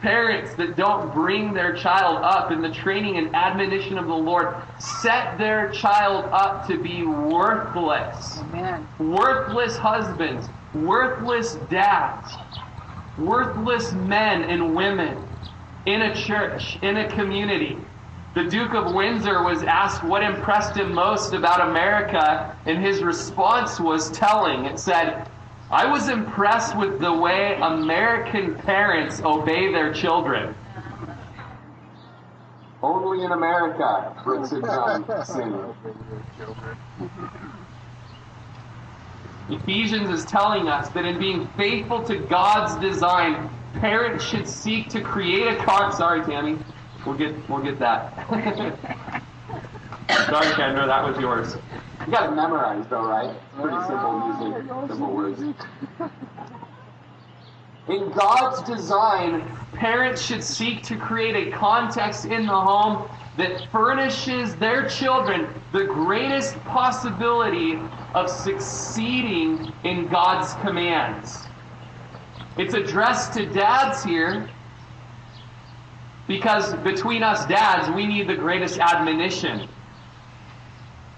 Parents 0.03 0.53
that 0.57 0.75
don't 0.75 1.15
bring 1.15 1.55
their 1.55 1.77
child 1.77 2.19
up 2.25 2.51
in 2.51 2.61
the 2.61 2.73
training 2.73 3.19
and 3.19 3.37
admonition 3.37 3.97
of 3.97 4.09
the 4.09 4.17
Lord 4.17 4.57
set 4.81 5.39
their 5.39 5.71
child 5.71 6.25
up 6.33 6.67
to 6.67 6.77
be 6.77 7.05
worthless. 7.05 8.41
Amen. 8.41 8.89
Worthless 8.99 9.77
husbands, 9.77 10.49
worthless 10.75 11.55
dads, 11.71 12.35
worthless 13.17 13.93
men 13.93 14.43
and 14.43 14.75
women 14.75 15.25
in 15.87 16.03
a 16.03 16.13
church, 16.17 16.81
in 16.83 16.97
a 16.97 17.09
community. 17.13 17.79
The 18.35 18.47
Duke 18.47 18.75
of 18.75 18.93
Windsor 18.93 19.45
was 19.45 19.63
asked 19.63 20.03
what 20.03 20.25
impressed 20.25 20.77
him 20.77 20.95
most 20.95 21.33
about 21.33 21.69
America, 21.69 22.57
and 22.67 22.85
his 22.85 23.05
response 23.05 23.79
was 23.79 24.11
telling. 24.11 24.65
It 24.65 24.81
said, 24.81 25.30
I 25.71 25.87
was 25.87 26.09
impressed 26.09 26.77
with 26.77 26.99
the 26.99 27.13
way 27.13 27.57
American 27.63 28.57
parents 28.57 29.23
obey 29.23 29.73
their 29.73 29.93
children. 29.95 30.55
Only 32.83 33.25
in 33.25 33.31
America, 33.31 34.21
Brooks 34.25 34.51
and 34.51 34.65
Dunn 34.65 35.25
sing. 35.25 35.75
Ephesians 39.49 40.11
is 40.11 40.25
telling 40.25 40.69
us 40.69 40.89
that 40.91 41.05
in 41.05 41.19
being 41.19 41.47
faithful 41.57 42.03
to 42.05 42.17
God's 42.17 42.75
design, 42.81 43.49
parents 43.75 44.25
should 44.25 44.49
seek 44.49 44.89
to 44.89 45.01
create 45.01 45.47
a 45.47 45.57
con. 45.65 45.93
Sorry, 45.93 46.25
Tammy. 46.25 46.59
We'll 47.07 47.17
get 47.17 47.49
we'll 47.49 47.63
get 47.63 47.79
that. 47.79 49.20
Sorry, 50.27 50.47
Kendra, 50.47 50.87
that 50.87 51.05
was 51.05 51.19
yours. 51.19 51.57
You 52.07 52.13
got 52.13 52.33
it 52.33 52.35
memorized, 52.35 52.91
though, 52.91 53.07
right? 53.07 53.31
It's 53.31 53.61
pretty 53.61 53.77
simple 53.87 54.19
music, 54.29 54.69
simple 54.89 55.15
words. 55.15 55.41
In 57.89 58.11
God's 58.13 58.63
design, 58.63 59.43
parents 59.73 60.23
should 60.23 60.45
seek 60.45 60.83
to 60.85 60.97
create 60.97 61.49
a 61.49 61.51
context 61.57 62.25
in 62.25 62.47
the 62.47 62.61
home 62.61 63.09
that 63.37 63.69
furnishes 63.73 64.55
their 64.57 64.89
children 64.89 65.49
the 65.73 65.85
greatest 65.85 66.57
possibility 66.65 67.79
of 68.15 68.29
succeeding 68.29 69.73
in 69.85 70.09
God's 70.09 70.55
commands. 70.63 71.47
It's 72.59 72.75
addressed 72.75 73.33
to 73.35 73.47
dads 73.47 74.05
here 74.05 74.49
because 76.27 76.75
between 76.77 77.23
us 77.23 77.47
dads, 77.47 77.89
we 77.95 78.07
need 78.07 78.29
the 78.29 78.37
greatest 78.37 78.79
admonition. 78.79 79.69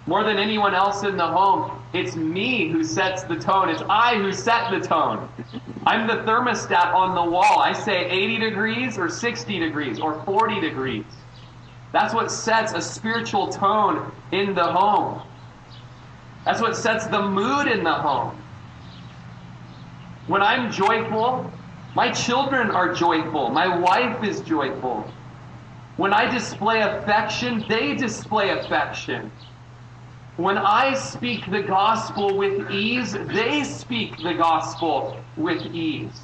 More 0.07 0.25
than 0.25 0.37
anyone 0.37 0.75
else 0.75 1.05
in 1.05 1.17
the 1.17 1.27
home, 1.27 1.81
it's 1.93 2.17
me 2.17 2.69
who 2.69 2.83
sets 2.83 3.23
the 3.23 3.37
tone. 3.37 3.69
It's 3.69 3.83
I 3.89 4.17
who 4.17 4.33
set 4.33 4.71
the 4.71 4.81
tone. 4.81 5.29
I'm 5.87 6.07
the 6.07 6.25
thermostat 6.25 6.93
on 6.93 7.15
the 7.15 7.31
wall. 7.31 7.61
I 7.61 7.73
say 7.73 8.09
80 8.11 8.39
degrees 8.39 8.99
or 8.99 9.09
60 9.09 9.59
degrees 9.59 10.01
or 10.01 10.23
40 10.25 10.61
degrees. 10.61 11.05
That's 11.93 12.15
what 12.15 12.31
sets 12.31 12.73
a 12.73 12.81
spiritual 12.81 13.49
tone 13.49 14.11
in 14.33 14.55
the 14.55 14.65
home. 14.65 15.23
That's 16.45 16.61
what 16.61 16.77
sets 16.77 17.07
the 17.07 17.23
mood 17.23 17.69
in 17.69 17.85
the 17.85 17.95
home. 17.95 18.37
When 20.27 20.43
I'm 20.43 20.73
joyful, 20.73 21.51
my 21.95 22.11
children 22.11 22.71
are 22.71 22.93
joyful. 22.93 23.51
My 23.51 23.77
wife 23.77 24.25
is 24.25 24.41
joyful. 24.41 25.09
When 25.97 26.13
I 26.13 26.31
display 26.33 26.81
affection, 26.81 27.65
they 27.69 27.95
display 27.95 28.51
affection. 28.51 29.31
When 30.43 30.59
I 30.59 30.95
speak 30.95 31.49
the 31.49 31.63
gospel 31.63 32.37
with 32.37 32.69
ease, 32.69 33.13
they 33.13 33.63
speak 33.63 34.17
the 34.25 34.35
gospel 34.35 35.17
with 35.37 35.65
ease. 35.67 36.21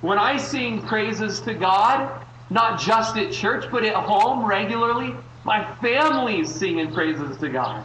When 0.00 0.16
I 0.16 0.36
sing 0.36 0.80
praises 0.86 1.40
to 1.40 1.52
God, 1.52 2.24
not 2.50 2.78
just 2.78 3.16
at 3.16 3.32
church, 3.32 3.64
but 3.72 3.84
at 3.84 3.96
home 3.96 4.46
regularly, 4.46 5.12
my 5.42 5.74
family's 5.82 6.54
singing 6.54 6.92
praises 6.92 7.36
to 7.38 7.48
God. 7.48 7.84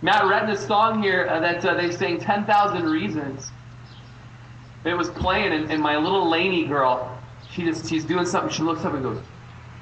Matt 0.00 0.28
read 0.28 0.48
this 0.48 0.66
song 0.66 1.02
here 1.02 1.26
uh, 1.28 1.40
that 1.40 1.62
uh, 1.62 1.74
they 1.74 1.90
sang 1.90 2.18
10,000 2.18 2.84
Reasons. 2.84 3.50
It 4.86 4.94
was 4.94 5.10
playing, 5.10 5.52
and, 5.52 5.70
and 5.70 5.82
my 5.82 5.98
little 5.98 6.30
Laney 6.30 6.64
girl, 6.64 7.18
she 7.50 7.64
just 7.64 7.86
she's 7.90 8.06
doing 8.06 8.24
something. 8.24 8.50
She 8.50 8.62
looks 8.62 8.82
up 8.86 8.94
and 8.94 9.02
goes, 9.02 9.20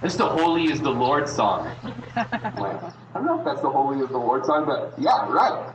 "It's 0.03 0.17
the 0.17 0.29
Holy 0.29 0.65
is 0.65 0.81
the 0.81 0.91
Lord 0.91 1.29
song." 1.29 1.71
like, 2.15 2.17
I 2.17 2.91
don't 3.15 3.27
know 3.27 3.39
if 3.39 3.45
that's 3.45 3.61
the 3.61 3.71
Holy 3.71 4.01
is 4.01 4.09
the 4.09 4.19
Lord 4.19 4.45
song, 4.45 4.65
but 4.65 4.95
yeah, 4.99 5.31
right. 5.31 5.73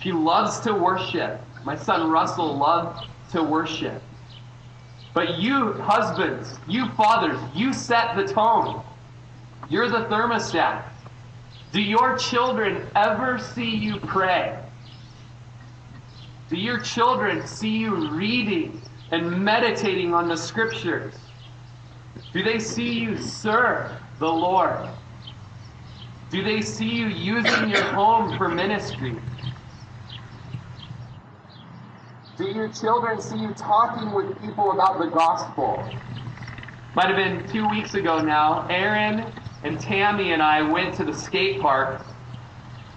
She 0.00 0.12
loves 0.12 0.60
to 0.60 0.74
worship. 0.74 1.40
My 1.64 1.76
son 1.76 2.10
Russell 2.10 2.56
loved 2.56 3.08
to 3.32 3.42
worship. 3.42 4.02
But 5.14 5.38
you, 5.38 5.74
husbands, 5.74 6.58
you 6.68 6.88
fathers, 6.90 7.38
you 7.54 7.72
set 7.72 8.16
the 8.16 8.26
tone. 8.26 8.82
You're 9.70 9.88
the 9.88 10.04
thermostat. 10.06 10.82
Do 11.72 11.80
your 11.80 12.18
children 12.18 12.86
ever 12.94 13.38
see 13.38 13.74
you 13.74 13.98
pray? 13.98 14.58
Do 16.50 16.56
your 16.56 16.80
children 16.80 17.46
see 17.46 17.70
you 17.70 18.10
reading 18.10 18.82
and 19.10 19.44
meditating 19.44 20.12
on 20.12 20.28
the 20.28 20.36
scriptures? 20.36 21.14
Do 22.34 22.42
they 22.42 22.58
see 22.58 22.90
you 22.90 23.16
serve 23.16 23.92
the 24.18 24.26
Lord? 24.26 24.88
Do 26.30 26.42
they 26.42 26.62
see 26.62 26.88
you 26.88 27.06
using 27.06 27.70
your 27.70 27.84
home 27.84 28.36
for 28.36 28.48
ministry? 28.48 29.14
Do 32.36 32.44
your 32.48 32.70
children 32.70 33.20
see 33.20 33.38
you 33.38 33.54
talking 33.54 34.12
with 34.12 34.36
people 34.42 34.72
about 34.72 34.98
the 34.98 35.06
gospel? 35.06 35.88
Might 36.96 37.06
have 37.06 37.16
been 37.16 37.48
two 37.48 37.68
weeks 37.68 37.94
ago 37.94 38.20
now. 38.20 38.66
Aaron 38.68 39.32
and 39.62 39.80
Tammy 39.80 40.32
and 40.32 40.42
I 40.42 40.60
went 40.60 40.92
to 40.96 41.04
the 41.04 41.14
skate 41.14 41.60
park 41.60 42.04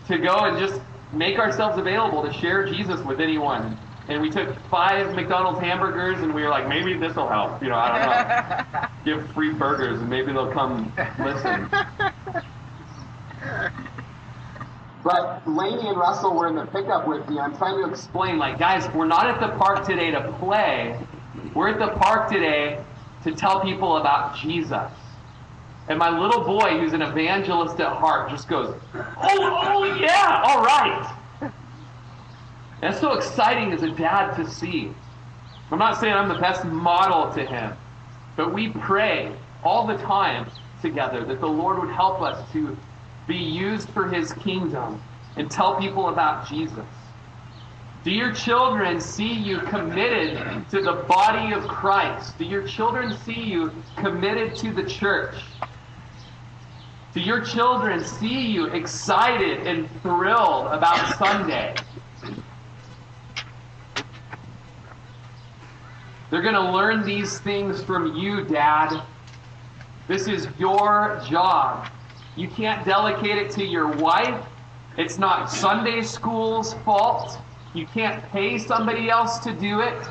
to 0.08 0.18
go 0.18 0.36
and 0.46 0.58
just 0.58 0.82
make 1.14 1.38
ourselves 1.38 1.78
available 1.78 2.24
to 2.24 2.34
share 2.34 2.66
Jesus 2.66 3.02
with 3.02 3.22
anyone. 3.22 3.78
And 4.10 4.22
we 4.22 4.30
took 4.30 4.58
five 4.70 5.14
McDonald's 5.16 5.60
hamburgers 5.60 6.20
and 6.22 6.34
we 6.34 6.44
were 6.44 6.50
like, 6.50 6.68
maybe 6.68 6.94
this 6.94 7.16
will 7.16 7.28
help. 7.28 7.62
You 7.62 7.70
know, 7.70 7.76
I 7.76 8.64
don't 8.64 8.74
know. 8.74 8.88
Give 9.06 9.32
free 9.34 9.52
burgers 9.52 10.00
and 10.00 10.10
maybe 10.10 10.32
they'll 10.32 10.52
come 10.52 10.94
listen. 11.20 11.70
But 15.04 15.48
Laney 15.48 15.88
and 15.88 15.98
Russell 15.98 16.36
were 16.36 16.48
in 16.48 16.56
the 16.56 16.66
pickup 16.66 17.08
with 17.08 17.30
me. 17.30 17.40
I'm 17.40 17.56
trying 17.58 17.82
to 17.82 17.90
explain, 17.90 18.38
like, 18.38 18.60
guys, 18.60 18.94
we're 18.94 19.08
not 19.08 19.28
at 19.28 19.40
the 19.40 19.58
park 19.58 19.86
today 19.86 20.12
to 20.12 20.34
play. 20.34 21.00
We're 21.54 21.70
at 21.70 21.80
the 21.80 21.98
park 21.98 22.30
today 22.30 22.84
to 23.24 23.32
tell 23.34 23.62
people 23.62 23.98
about 23.98 24.36
Jesus. 24.36 24.92
And 25.88 25.98
my 25.98 26.10
little 26.10 26.44
boy, 26.44 26.78
who's 26.80 26.92
an 26.92 27.02
evangelist 27.02 27.80
at 27.80 27.94
heart, 27.94 28.30
just 28.30 28.50
goes, 28.50 28.76
Oh, 28.94 29.14
oh 29.18 29.84
yeah, 29.98 30.42
all 30.44 30.62
right. 30.62 31.17
That's 32.82 33.00
so 33.00 33.14
exciting 33.14 33.72
as 33.74 33.84
a 33.84 33.90
dad 33.90 34.36
to 34.36 34.50
see. 34.50 34.94
I'm 35.72 35.80
not 35.80 36.00
saying 36.00 36.14
I'm 36.14 36.30
the 36.30 36.40
best 36.40 36.64
model 36.64 37.34
to 37.34 37.46
him, 37.46 37.76
but 38.36 38.54
we 38.54 38.70
pray 38.70 39.34
all 39.64 39.88
the 39.88 39.98
time 39.98 40.50
together 40.82 41.26
that 41.26 41.40
the 41.40 41.48
Lord 41.48 41.80
would 41.80 41.90
help 41.90 42.22
us 42.22 42.50
to 42.54 42.78
be 43.28 43.36
used 43.36 43.90
for 43.90 44.08
his 44.08 44.32
kingdom 44.34 45.02
and 45.36 45.50
tell 45.50 45.76
people 45.76 46.10
about 46.10 46.48
Jesus. 46.48 46.86
Do 48.04 48.12
your 48.12 48.32
children 48.32 49.02
see 49.02 49.34
you 49.34 49.60
committed 49.60 50.70
to 50.70 50.82
the 50.82 51.04
body 51.10 51.54
of 51.54 51.68
Christ? 51.68 52.38
Do 52.38 52.46
your 52.46 52.66
children 52.66 53.18
see 53.18 53.42
you 53.42 53.74
committed 53.98 54.56
to 54.58 54.72
the 54.72 54.84
church? 54.84 55.36
Do 57.14 57.20
your 57.20 57.42
children 57.42 58.04
see 58.04 58.48
you 58.48 58.68
excited 58.68 59.68
and 59.68 59.90
thrilled 60.02 60.68
about 60.68 61.18
Sunday? 61.18 61.76
They're 66.30 66.42
going 66.42 66.56
to 66.56 66.72
learn 66.72 67.06
these 67.06 67.40
things 67.40 67.84
from 67.84 68.16
you, 68.16 68.44
Dad. 68.44 69.02
This 70.08 70.28
is 70.28 70.48
your 70.58 71.22
job. 71.30 71.88
You 72.36 72.48
can't 72.48 72.86
delegate 72.86 73.38
it 73.38 73.52
to 73.52 73.66
your 73.66 73.88
wife. 73.88 74.46
It's 74.98 75.18
not 75.18 75.50
Sunday 75.50 76.02
school's 76.02 76.74
fault. 76.86 77.40
You 77.74 77.86
can't 77.88 78.24
pay 78.32 78.58
somebody 78.58 79.10
else 79.10 79.40
to 79.40 79.54
do 79.54 79.82
it. 79.82 80.08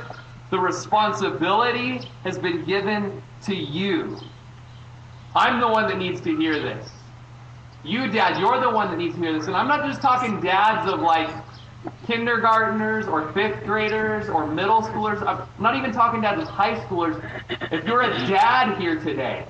The 0.51 0.59
responsibility 0.59 2.09
has 2.25 2.39
been 2.39 2.65
given 2.65 3.23
to 3.45 3.55
you. 3.55 4.19
I'm 5.35 5.61
the 5.61 5.69
one 5.69 5.87
that 5.89 5.99
needs 5.99 6.21
to 6.23 6.37
hear 6.37 6.61
this. 6.61 6.89
You, 7.85 8.11
Dad, 8.11 8.41
you're 8.41 8.61
the 8.61 8.71
one 8.71 8.91
that 8.91 8.97
needs 8.97 9.15
to 9.17 9.21
hear 9.21 9.33
this. 9.33 9.47
And 9.47 9.57
I'm 9.57 9.69
not 9.69 9.85
just 9.87 10.01
talking 10.01 10.41
dads 10.41 10.91
of 10.91 11.01
like 11.01 11.31
kindergartners 12.07 13.07
or 13.07 13.33
fifth 13.33 13.65
graders 13.65 14.29
or 14.29 14.47
middle 14.47 14.83
schoolers. 14.83 15.25
I'm 15.27 15.47
not 15.61 15.77
even 15.77 15.93
talking 15.93 16.21
dads 16.21 16.43
of 16.43 16.49
high 16.49 16.79
schoolers. 16.87 17.23
If 17.73 17.85
you're 17.85 18.03
a 18.03 18.27
dad 18.27 18.79
here 18.79 18.99
today, 19.01 19.47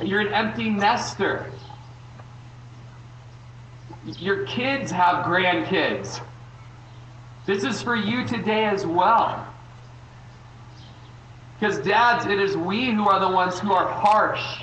you're 0.00 0.20
an 0.20 0.32
empty 0.32 0.70
nester. 0.70 1.50
Your 4.04 4.46
kids 4.46 4.90
have 4.90 5.24
grandkids. 5.26 6.20
This 7.46 7.64
is 7.64 7.82
for 7.82 7.96
you 7.96 8.26
today 8.26 8.64
as 8.64 8.86
well. 8.86 9.46
Because, 11.58 11.78
dads, 11.78 12.26
it 12.26 12.40
is 12.40 12.56
we 12.56 12.90
who 12.90 13.08
are 13.08 13.20
the 13.20 13.28
ones 13.28 13.60
who 13.60 13.72
are 13.72 13.88
harsh, 13.88 14.62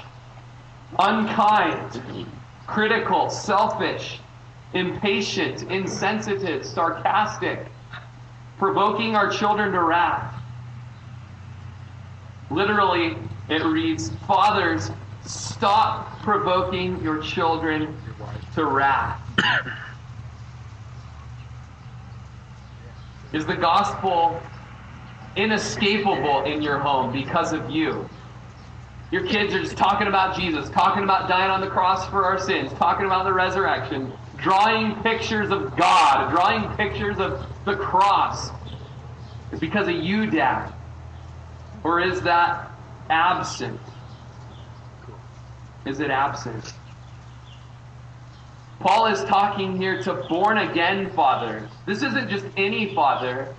unkind, 0.98 2.28
critical, 2.68 3.30
selfish, 3.30 4.20
impatient, 4.74 5.64
insensitive, 5.64 6.66
sarcastic, 6.66 7.66
provoking 8.58 9.16
our 9.16 9.30
children 9.30 9.72
to 9.72 9.82
wrath. 9.82 10.36
Literally, 12.52 13.18
it 13.48 13.64
reads 13.64 14.10
Fathers, 14.28 14.92
stop 15.26 16.20
provoking 16.22 17.02
your 17.02 17.22
children 17.22 17.96
to 18.56 18.66
wrath. 18.66 19.22
Is 23.32 23.46
the 23.46 23.56
gospel 23.56 24.42
inescapable 25.36 26.44
in 26.46 26.62
your 26.62 26.80
home 26.80 27.12
because 27.12 27.54
of 27.54 27.70
you? 27.70 28.10
Your 29.12 29.26
kids 29.26 29.54
are 29.54 29.62
just 29.62 29.78
talking 29.78 30.08
about 30.08 30.36
Jesus, 30.36 30.70
talking 30.70 31.04
about 31.04 31.28
dying 31.28 31.50
on 31.50 31.62
the 31.62 31.70
cross 31.70 32.08
for 32.10 32.26
our 32.26 32.40
sins, 32.40 32.72
talking 32.74 33.06
about 33.06 33.26
the 33.26 33.34
resurrection, 33.34 34.12
drawing 34.42 34.96
pictures 35.04 35.52
of 35.52 35.76
God, 35.76 36.32
drawing 36.32 36.76
pictures 36.76 37.20
of 37.20 37.46
the 37.66 37.76
cross. 37.76 38.52
is 39.52 39.60
because 39.60 39.88
of 39.88 39.96
you, 39.96 40.30
Dad. 40.30 40.72
Or 41.84 42.02
is 42.02 42.22
that 42.22 42.72
absent? 43.10 43.80
Is 45.86 46.00
it 46.00 46.12
absent? 46.12 46.74
Paul 48.80 49.08
is 49.08 49.24
talking 49.26 49.76
here 49.76 50.02
to 50.04 50.14
born 50.30 50.58
again 50.58 51.10
fathers. 51.12 51.70
This 51.86 52.02
isn't 52.02 52.30
just 52.30 52.46
any 52.56 52.94
father. 52.96 53.54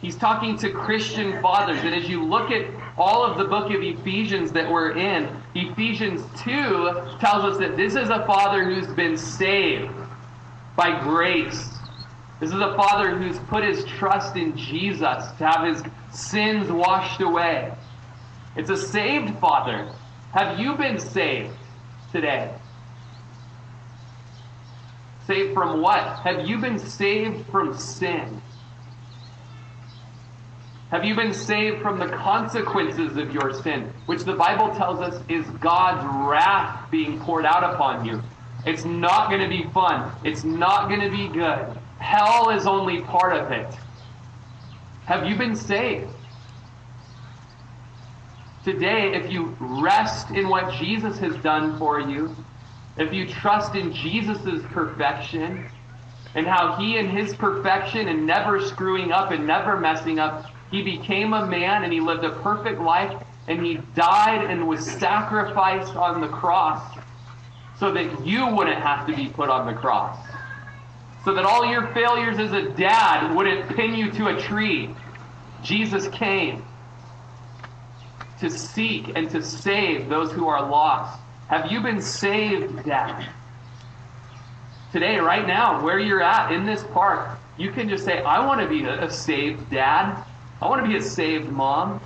He's 0.00 0.16
talking 0.16 0.56
to 0.58 0.70
Christian 0.70 1.40
fathers. 1.42 1.80
And 1.80 1.94
as 1.94 2.08
you 2.08 2.24
look 2.24 2.50
at 2.50 2.66
all 2.96 3.24
of 3.24 3.38
the 3.38 3.44
book 3.44 3.72
of 3.72 3.82
Ephesians 3.82 4.52
that 4.52 4.68
we're 4.70 4.96
in, 4.96 5.28
Ephesians 5.54 6.22
2 6.42 6.50
tells 7.20 7.44
us 7.44 7.58
that 7.58 7.76
this 7.76 7.94
is 7.94 8.08
a 8.10 8.24
father 8.26 8.64
who's 8.64 8.86
been 8.94 9.16
saved 9.16 9.92
by 10.78 10.96
grace. 11.02 11.76
This 12.38 12.50
is 12.50 12.60
a 12.60 12.72
father 12.76 13.18
who's 13.18 13.36
put 13.50 13.64
his 13.64 13.84
trust 13.84 14.36
in 14.36 14.56
Jesus 14.56 15.26
to 15.38 15.44
have 15.44 15.66
his 15.66 15.82
sins 16.12 16.70
washed 16.70 17.20
away. 17.20 17.72
It's 18.54 18.70
a 18.70 18.76
saved 18.76 19.36
father. 19.40 19.92
Have 20.32 20.60
you 20.60 20.76
been 20.76 21.00
saved 21.00 21.56
today? 22.12 22.54
Saved 25.26 25.52
from 25.52 25.82
what? 25.82 26.20
Have 26.20 26.46
you 26.46 26.58
been 26.58 26.78
saved 26.78 27.50
from 27.50 27.76
sin? 27.76 28.40
Have 30.92 31.04
you 31.04 31.16
been 31.16 31.34
saved 31.34 31.82
from 31.82 31.98
the 31.98 32.06
consequences 32.06 33.16
of 33.16 33.34
your 33.34 33.52
sin, 33.52 33.92
which 34.06 34.22
the 34.22 34.34
Bible 34.34 34.72
tells 34.76 35.00
us 35.00 35.20
is 35.28 35.44
God's 35.60 36.06
wrath 36.30 36.88
being 36.92 37.18
poured 37.18 37.44
out 37.44 37.64
upon 37.64 38.04
you? 38.04 38.22
It's 38.68 38.84
not 38.84 39.30
going 39.30 39.40
to 39.40 39.48
be 39.48 39.64
fun. 39.72 40.12
It's 40.24 40.44
not 40.44 40.88
going 40.88 41.00
to 41.00 41.08
be 41.08 41.28
good. 41.28 41.74
Hell 42.00 42.50
is 42.50 42.66
only 42.66 43.00
part 43.00 43.32
of 43.34 43.50
it. 43.50 43.66
Have 45.06 45.26
you 45.26 45.36
been 45.36 45.56
saved? 45.56 46.10
Today, 48.64 49.14
if 49.14 49.32
you 49.32 49.56
rest 49.58 50.32
in 50.32 50.50
what 50.50 50.70
Jesus 50.74 51.18
has 51.18 51.34
done 51.36 51.78
for 51.78 51.98
you, 51.98 52.36
if 52.98 53.10
you 53.10 53.26
trust 53.26 53.74
in 53.74 53.90
Jesus' 53.90 54.62
perfection 54.70 55.64
and 56.34 56.46
how 56.46 56.76
he 56.76 56.98
and 56.98 57.08
his 57.08 57.34
perfection 57.34 58.08
and 58.08 58.26
never 58.26 58.60
screwing 58.60 59.12
up 59.12 59.30
and 59.30 59.46
never 59.46 59.80
messing 59.80 60.18
up, 60.18 60.44
he 60.70 60.82
became 60.82 61.32
a 61.32 61.46
man 61.46 61.84
and 61.84 61.92
he 61.92 62.00
lived 62.00 62.22
a 62.22 62.32
perfect 62.42 62.82
life 62.82 63.16
and 63.46 63.64
he 63.64 63.76
died 63.94 64.44
and 64.44 64.68
was 64.68 64.84
sacrificed 64.84 65.96
on 65.96 66.20
the 66.20 66.28
cross 66.28 66.98
so 67.78 67.92
that 67.92 68.26
you 68.26 68.46
wouldn't 68.46 68.80
have 68.80 69.06
to 69.06 69.14
be 69.14 69.28
put 69.28 69.48
on 69.48 69.66
the 69.66 69.78
cross. 69.78 70.18
So 71.24 71.34
that 71.34 71.44
all 71.44 71.66
your 71.66 71.88
failures 71.88 72.38
as 72.38 72.52
a 72.52 72.70
dad 72.70 73.34
wouldn't 73.34 73.74
pin 73.76 73.94
you 73.94 74.10
to 74.12 74.28
a 74.28 74.40
tree. 74.40 74.90
Jesus 75.62 76.08
came 76.08 76.64
to 78.40 78.50
seek 78.50 79.10
and 79.14 79.28
to 79.30 79.42
save 79.42 80.08
those 80.08 80.32
who 80.32 80.46
are 80.48 80.68
lost. 80.68 81.20
Have 81.48 81.70
you 81.72 81.80
been 81.80 82.00
saved, 82.00 82.84
Dad? 82.84 83.28
Today, 84.92 85.18
right 85.18 85.46
now, 85.46 85.82
where 85.82 85.98
you're 85.98 86.22
at 86.22 86.52
in 86.52 86.64
this 86.64 86.82
park, 86.92 87.38
you 87.56 87.72
can 87.72 87.88
just 87.88 88.04
say, 88.04 88.22
I 88.22 88.44
want 88.46 88.60
to 88.60 88.68
be 88.68 88.84
a, 88.84 89.04
a 89.04 89.10
saved 89.10 89.70
dad. 89.70 90.24
I 90.62 90.68
want 90.68 90.82
to 90.82 90.88
be 90.88 90.96
a 90.96 91.02
saved 91.02 91.48
mom. 91.48 92.00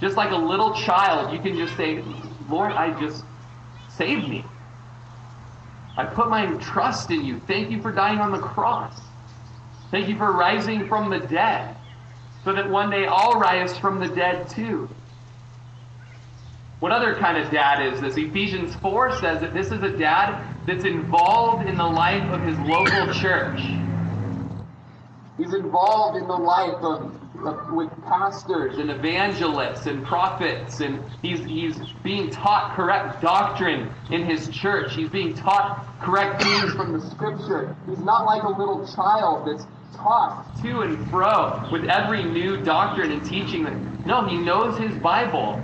Just 0.00 0.16
like 0.16 0.30
a 0.30 0.36
little 0.36 0.74
child, 0.74 1.32
you 1.32 1.40
can 1.40 1.56
just 1.56 1.76
say, 1.76 2.02
Lord, 2.48 2.72
I 2.72 2.98
just 3.00 3.24
save 3.96 4.28
me. 4.28 4.44
I 5.96 6.04
put 6.04 6.28
my 6.28 6.46
trust 6.58 7.10
in 7.10 7.24
you. 7.24 7.40
Thank 7.40 7.70
you 7.70 7.80
for 7.80 7.90
dying 7.90 8.18
on 8.18 8.30
the 8.32 8.38
cross. 8.38 9.00
Thank 9.90 10.08
you 10.08 10.16
for 10.16 10.32
rising 10.32 10.88
from 10.88 11.10
the 11.10 11.20
dead 11.20 11.76
so 12.44 12.52
that 12.52 12.68
one 12.68 12.90
day 12.90 13.06
I'll 13.06 13.38
rise 13.40 13.78
from 13.78 13.98
the 13.98 14.08
dead 14.08 14.48
too. 14.48 14.88
What 16.80 16.92
other 16.92 17.14
kind 17.14 17.38
of 17.38 17.50
dad 17.50 17.92
is 17.92 18.00
this? 18.00 18.16
Ephesians 18.18 18.74
4 18.76 19.18
says 19.18 19.40
that 19.40 19.54
this 19.54 19.72
is 19.72 19.82
a 19.82 19.96
dad 19.96 20.44
that's 20.66 20.84
involved 20.84 21.66
in 21.66 21.76
the 21.76 21.86
life 21.86 22.28
of 22.30 22.42
his 22.42 22.58
local 22.60 23.14
church. 23.14 23.60
He's 25.38 25.54
involved 25.54 26.18
in 26.18 26.28
the 26.28 26.36
life 26.36 26.76
of, 26.82 27.14
with 27.70 27.90
pastors 28.04 28.78
and 28.78 28.90
evangelists 28.90 29.86
and 29.86 30.04
prophets, 30.04 30.80
and 30.80 31.02
he's 31.22 31.44
he's 31.44 31.76
being 32.02 32.30
taught 32.30 32.74
correct 32.74 33.20
doctrine 33.20 33.90
in 34.10 34.24
his 34.24 34.48
church. 34.48 34.94
He's 34.94 35.08
being 35.08 35.34
taught 35.34 35.86
correct 36.00 36.42
things 36.42 36.72
from 36.74 36.92
the 36.92 37.00
scripture. 37.10 37.76
He's 37.88 37.98
not 37.98 38.24
like 38.24 38.42
a 38.42 38.48
little 38.48 38.86
child 38.94 39.48
that's 39.48 39.66
tossed 39.94 40.62
to 40.62 40.80
and 40.80 41.08
fro 41.10 41.68
with 41.70 41.84
every 41.84 42.24
new 42.24 42.62
doctrine 42.62 43.12
and 43.12 43.24
teaching. 43.24 43.64
No, 44.04 44.26
he 44.26 44.36
knows 44.36 44.78
his 44.78 44.96
Bible 44.98 45.60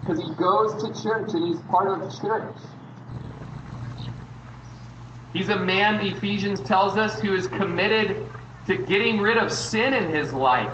because 0.00 0.22
he 0.22 0.34
goes 0.34 0.82
to 0.82 1.02
church 1.02 1.32
and 1.34 1.48
he's 1.48 1.60
part 1.62 1.88
of 1.88 2.00
the 2.00 2.20
church. 2.20 2.56
He's 5.34 5.50
a 5.50 5.58
man, 5.58 6.04
Ephesians 6.06 6.60
tells 6.60 6.96
us, 6.96 7.20
who 7.20 7.34
is 7.34 7.46
committed 7.48 8.26
to 8.68 8.76
getting 8.76 9.18
rid 9.18 9.38
of 9.38 9.50
sin 9.50 9.94
in 9.94 10.10
his 10.10 10.32
life. 10.34 10.72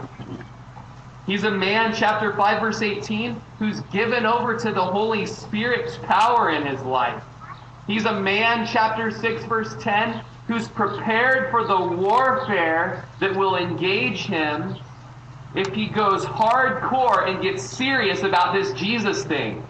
He's 1.26 1.44
a 1.44 1.50
man, 1.50 1.94
chapter 1.94 2.36
5, 2.36 2.60
verse 2.60 2.82
18, 2.82 3.40
who's 3.60 3.80
given 3.92 4.26
over 4.26 4.56
to 4.56 4.72
the 4.72 4.84
Holy 4.84 5.24
Spirit's 5.24 5.96
power 6.02 6.50
in 6.50 6.66
his 6.66 6.82
life. 6.82 7.22
He's 7.86 8.04
a 8.04 8.20
man, 8.20 8.66
chapter 8.66 9.12
6, 9.12 9.44
verse 9.44 9.76
10, 9.80 10.24
who's 10.48 10.66
prepared 10.68 11.52
for 11.52 11.64
the 11.64 11.80
warfare 11.96 13.04
that 13.20 13.34
will 13.36 13.56
engage 13.56 14.26
him 14.26 14.76
if 15.54 15.72
he 15.72 15.86
goes 15.86 16.24
hardcore 16.24 17.28
and 17.28 17.40
gets 17.40 17.62
serious 17.62 18.24
about 18.24 18.54
this 18.54 18.72
Jesus 18.72 19.22
thing. 19.22 19.64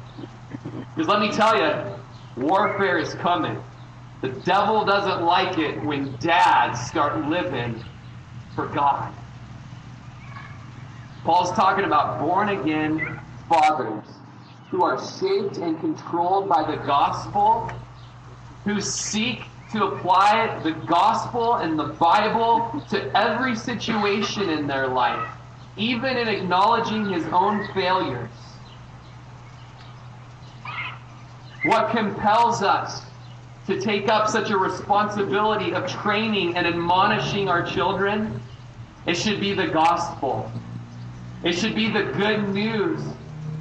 Because 0.96 1.08
let 1.08 1.20
me 1.20 1.30
tell 1.30 1.58
you, 1.58 1.94
warfare 2.36 2.96
is 2.96 3.12
coming. 3.16 3.62
The 4.22 4.30
devil 4.30 4.86
doesn't 4.86 5.22
like 5.22 5.58
it 5.58 5.82
when 5.84 6.16
dads 6.16 6.80
start 6.86 7.28
living 7.28 7.84
for 8.54 8.66
God. 8.66 9.12
Paul's 11.24 11.52
talking 11.52 11.84
about 11.84 12.20
born 12.20 12.50
again 12.50 13.20
fathers 13.48 14.04
who 14.70 14.82
are 14.82 14.98
shaped 15.18 15.56
and 15.58 15.78
controlled 15.80 16.48
by 16.48 16.68
the 16.70 16.76
gospel, 16.84 17.70
who 18.64 18.80
seek 18.80 19.42
to 19.72 19.84
apply 19.84 20.60
the 20.62 20.72
gospel 20.86 21.54
and 21.56 21.78
the 21.78 21.84
Bible 21.84 22.82
to 22.90 23.16
every 23.16 23.56
situation 23.56 24.50
in 24.50 24.66
their 24.66 24.88
life 24.88 25.28
even 25.76 26.16
in 26.16 26.28
acknowledging 26.28 27.08
his 27.12 27.24
own 27.26 27.66
failures. 27.74 28.30
What 31.64 31.90
compels 31.90 32.62
us 32.62 33.02
to 33.66 33.80
take 33.80 34.08
up 34.08 34.28
such 34.28 34.50
a 34.50 34.56
responsibility 34.56 35.72
of 35.72 35.88
training 35.88 36.56
and 36.56 36.66
admonishing 36.66 37.48
our 37.48 37.64
children? 37.64 38.40
It 39.06 39.16
should 39.16 39.40
be 39.40 39.52
the 39.52 39.66
gospel. 39.66 40.50
It 41.42 41.52
should 41.52 41.74
be 41.74 41.90
the 41.90 42.04
good 42.04 42.48
news 42.48 43.00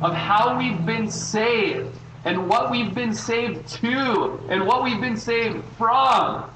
of 0.01 0.13
how 0.13 0.58
we've 0.58 0.86
been 0.86 1.10
saved 1.10 1.95
and 2.25 2.47
what 2.47 2.71
we've 2.71 2.93
been 2.93 3.13
saved 3.13 3.67
to 3.67 4.39
and 4.49 4.65
what 4.65 4.84
we've 4.84 5.01
been 5.01 5.17
saved 5.17 5.63
from. 5.77 6.49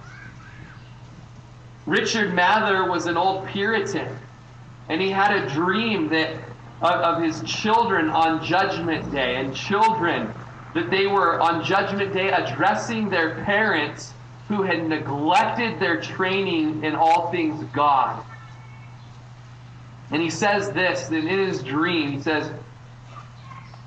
Richard 1.86 2.34
Mather 2.34 2.90
was 2.90 3.06
an 3.06 3.18
old 3.18 3.48
Puritan 3.48 4.18
and 4.90 5.02
he 5.02 5.10
had 5.10 5.36
a 5.36 5.50
dream 5.50 6.08
that 6.10 6.38
of, 6.82 6.92
of 6.92 7.24
his 7.24 7.42
children 7.44 8.10
on 8.10 8.44
Judgment 8.44 9.12
Day, 9.12 9.38
and 9.38 9.56
children 9.56 10.34
that 10.74 10.90
they 10.90 11.08
were 11.08 11.40
on 11.40 11.64
Judgment 11.64 12.14
Day 12.14 12.30
addressing 12.30 13.10
their 13.10 13.44
parents 13.44 14.14
who 14.48 14.62
had 14.62 14.88
neglected 14.88 15.80
their 15.80 16.00
training 16.00 16.84
in 16.84 16.96
all 16.96 17.32
things 17.32 17.64
God. 17.74 18.24
And 20.12 20.22
he 20.22 20.30
says 20.30 20.72
this, 20.72 21.08
that 21.08 21.26
in 21.26 21.40
his 21.40 21.62
dream, 21.62 22.12
he 22.12 22.22
says, 22.22 22.52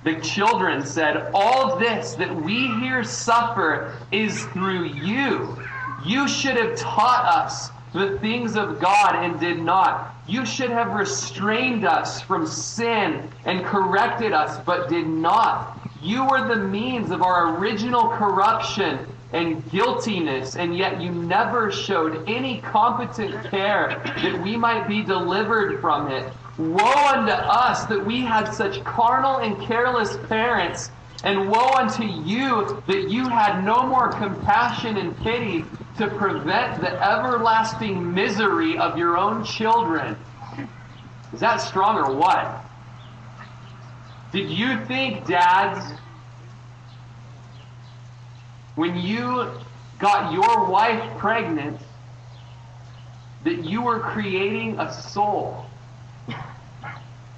the 0.02 0.20
children 0.20 0.84
said, 0.84 1.30
All 1.34 1.78
this 1.78 2.14
that 2.14 2.34
we 2.34 2.68
here 2.80 3.04
suffer 3.04 3.98
is 4.10 4.44
through 4.46 4.84
you. 4.84 5.58
You 6.04 6.26
should 6.26 6.56
have 6.56 6.76
taught 6.76 7.26
us 7.26 7.70
the 7.92 8.18
things 8.18 8.56
of 8.56 8.80
God 8.80 9.16
and 9.16 9.38
did 9.38 9.58
not. 9.58 10.14
You 10.26 10.46
should 10.46 10.70
have 10.70 10.92
restrained 10.92 11.84
us 11.84 12.22
from 12.22 12.46
sin 12.46 13.28
and 13.44 13.64
corrected 13.64 14.32
us, 14.32 14.62
but 14.64 14.88
did 14.88 15.06
not. 15.06 15.78
You 16.00 16.26
were 16.26 16.48
the 16.48 16.56
means 16.56 17.10
of 17.10 17.20
our 17.20 17.58
original 17.58 18.08
corruption 18.08 19.06
and 19.32 19.68
guiltiness, 19.70 20.56
and 20.56 20.76
yet 20.76 21.00
you 21.00 21.10
never 21.10 21.70
showed 21.70 22.28
any 22.28 22.60
competent 22.60 23.44
care 23.50 24.02
that 24.22 24.42
we 24.42 24.56
might 24.56 24.88
be 24.88 25.02
delivered 25.02 25.80
from 25.80 26.10
it. 26.10 26.32
Woe 26.58 27.06
unto 27.06 27.32
us 27.32 27.84
that 27.86 28.04
we 28.04 28.20
had 28.22 28.50
such 28.52 28.82
carnal 28.84 29.36
and 29.36 29.60
careless 29.62 30.16
parents, 30.28 30.90
and 31.22 31.48
woe 31.48 31.70
unto 31.74 32.02
you 32.04 32.82
that 32.86 33.08
you 33.08 33.28
had 33.28 33.62
no 33.62 33.86
more 33.86 34.08
compassion 34.08 34.96
and 34.96 35.16
pity 35.18 35.64
to 35.96 36.08
prevent 36.08 36.80
the 36.80 36.90
everlasting 36.90 38.12
misery 38.12 38.78
of 38.78 38.98
your 38.98 39.16
own 39.16 39.44
children. 39.44 40.16
Is 41.32 41.40
that 41.40 41.58
strong 41.58 41.96
or 41.96 42.14
what? 42.14 42.64
Did 44.32 44.50
you 44.50 44.84
think, 44.86 45.26
dads, 45.26 45.92
when 48.80 48.96
you 48.96 49.46
got 49.98 50.32
your 50.32 50.64
wife 50.64 51.18
pregnant, 51.18 51.78
that 53.44 53.62
you 53.62 53.82
were 53.82 54.00
creating 54.00 54.80
a 54.80 54.90
soul? 54.90 55.66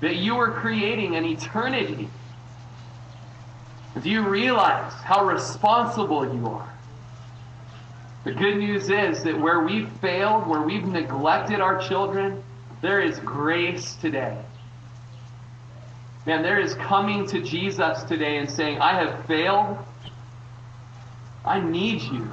That 0.00 0.14
you 0.14 0.37
were 0.37 0.52
creating 0.52 1.16
an 1.16 1.24
eternity? 1.24 2.09
Do 4.00 4.09
you 4.09 4.22
realize 4.22 4.92
how 5.02 5.24
responsible 5.24 6.33
you 6.33 6.46
are? 6.46 6.72
The 8.22 8.35
good 8.35 8.59
news 8.59 8.88
is 8.88 9.24
that 9.24 9.37
where 9.37 9.62
we've 9.62 9.90
failed, 10.00 10.46
where 10.46 10.62
we've 10.62 10.87
neglected 10.87 11.61
our 11.61 11.76
children, 11.81 12.40
there 12.83 13.00
is 13.00 13.18
grace 13.18 13.96
today. 13.96 14.38
Man, 16.24 16.44
there 16.44 16.61
is 16.61 16.74
coming 16.74 17.26
to 17.26 17.42
Jesus 17.42 18.05
today 18.05 18.37
and 18.37 18.48
saying, 18.48 18.78
I 18.78 18.92
have 18.92 19.26
failed. 19.26 19.76
I 21.44 21.61
need 21.61 22.02
you. 22.02 22.33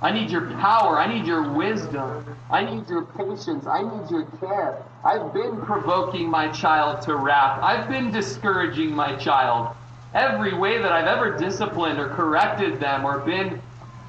I 0.00 0.10
need 0.12 0.30
your 0.30 0.50
power. 0.58 0.98
I 0.98 1.12
need 1.12 1.26
your 1.26 1.52
wisdom. 1.52 2.36
I 2.50 2.64
need 2.64 2.88
your 2.88 3.02
patience. 3.02 3.66
I 3.66 3.82
need 3.82 4.10
your 4.10 4.24
care. 4.40 4.82
I've 5.04 5.32
been 5.32 5.60
provoking 5.62 6.28
my 6.28 6.48
child 6.48 7.02
to 7.02 7.16
wrath. 7.16 7.60
I've 7.62 7.88
been 7.88 8.10
discouraging 8.10 8.94
my 8.94 9.16
child. 9.16 9.74
Every 10.14 10.54
way 10.54 10.78
that 10.78 10.92
I've 10.92 11.06
ever 11.06 11.36
disciplined 11.36 11.98
or 11.98 12.08
corrected 12.10 12.80
them 12.80 13.04
or 13.04 13.20
been 13.20 13.60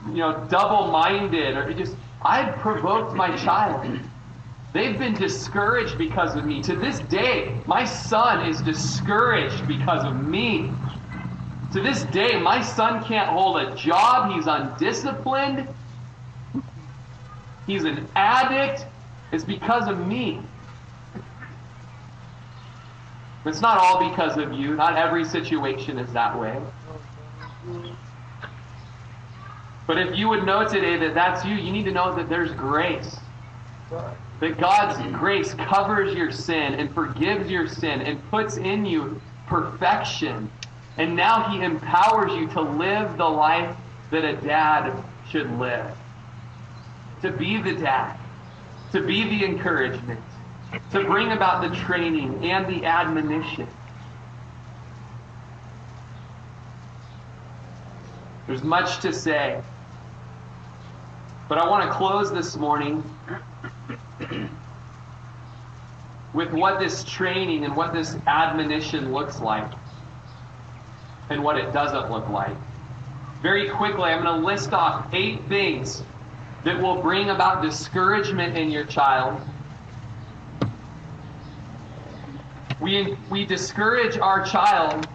you 0.08 0.18
know, 0.18 0.46
double-minded 0.50 1.56
or 1.56 1.74
just 1.74 1.96
I've 2.22 2.56
provoked 2.58 3.14
my 3.16 3.36
child. 3.38 4.00
They've 4.74 4.98
been 4.98 5.14
discouraged 5.14 5.98
because 5.98 6.36
of 6.36 6.46
me. 6.46 6.62
To 6.64 6.76
this 6.76 7.00
day, 7.02 7.56
my 7.68 7.86
son 7.86 8.50
is 8.50 8.62
discouraged 8.62 9.68
because 9.68 10.04
of 10.04 10.26
me. 10.26 10.72
To 11.74 11.82
this 11.82 12.04
day, 12.04 12.40
my 12.40 12.62
son 12.62 13.04
can't 13.04 13.30
hold 13.30 13.58
a 13.58 13.76
job. 13.76 14.32
He's 14.32 14.46
undisciplined. 14.46 15.68
He's 17.66 17.84
an 17.84 18.08
addict. 18.16 18.86
It's 19.32 19.44
because 19.44 19.88
of 19.88 20.06
me. 20.06 20.40
It's 23.46 23.60
not 23.60 23.80
all 23.80 24.08
because 24.08 24.38
of 24.38 24.54
you. 24.54 24.76
Not 24.76 24.98
every 24.98 25.26
situation 25.26 25.98
is 25.98 26.14
that 26.14 26.40
way. 26.40 26.62
But 29.88 29.98
if 29.98 30.16
you 30.16 30.30
would 30.30 30.46
know 30.46 30.68
today 30.68 30.98
that 30.98 31.16
that's 31.16 31.44
you, 31.44 31.56
you 31.56 31.72
need 31.72 31.86
to 31.86 31.92
know 31.92 32.16
that 32.16 32.30
there's 32.30 32.52
grace. 32.52 33.18
That 34.40 34.60
God's 34.60 35.02
grace 35.18 35.56
covers 35.56 36.14
your 36.14 36.32
sin 36.32 36.76
and 36.76 36.94
forgives 36.94 37.50
your 37.50 37.68
sin 37.68 38.02
and 38.02 38.30
puts 38.30 38.58
in 38.58 38.86
you 38.86 39.20
perfection. 39.48 40.52
And 40.98 41.16
now 41.16 41.50
He 41.50 41.64
empowers 41.64 42.34
you 42.34 42.48
to 42.50 42.62
live 42.62 43.18
the 43.18 43.26
life 43.26 43.76
that 44.12 44.24
a 44.24 44.36
dad 44.36 44.94
should 45.28 45.50
live. 45.58 45.96
To 47.22 47.32
be 47.32 47.62
the 47.62 47.74
dad, 47.74 48.18
to 48.92 49.02
be 49.02 49.24
the 49.24 49.46
encouragement, 49.46 50.20
to 50.92 51.04
bring 51.04 51.32
about 51.32 51.68
the 51.68 51.76
training 51.76 52.46
and 52.46 52.68
the 52.68 52.86
admonition. 52.86 53.68
There's 58.46 58.64
much 58.64 59.00
to 59.00 59.14
say. 59.14 59.62
But 61.48 61.58
I 61.58 61.68
want 61.68 61.90
to 61.90 61.96
close 61.96 62.32
this 62.32 62.56
morning 62.56 63.04
with 66.34 66.52
what 66.52 66.80
this 66.80 67.04
training 67.04 67.64
and 67.64 67.76
what 67.76 67.94
this 67.94 68.18
admonition 68.28 69.14
looks 69.14 69.40
like 69.40 69.72
and 71.34 71.44
what 71.44 71.58
it 71.58 71.74
doesn't 71.74 72.12
look 72.12 72.30
like. 72.30 72.56
Very 73.42 73.70
quickly, 73.70 74.12
I'm 74.12 74.24
going 74.24 74.40
to 74.40 74.46
list 74.46 74.72
off 74.72 75.14
eight 75.14 75.42
things 75.50 76.04
that 76.64 76.82
will 76.82 77.02
bring 77.02 77.30
about 77.30 77.62
discouragement 77.62 78.58
in 78.58 78.72
your 78.72 78.86
child. 78.86 79.42
We, 82.80 83.18
we 83.30 83.46
discourage 83.46 84.18
our 84.18 84.46
child 84.46 85.08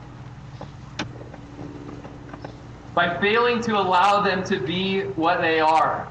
by 2.94 3.18
failing 3.20 3.62
to 3.62 3.78
allow 3.78 4.20
them 4.20 4.42
to 4.44 4.58
be 4.58 5.02
what 5.02 5.40
they 5.40 5.60
are, 5.60 6.10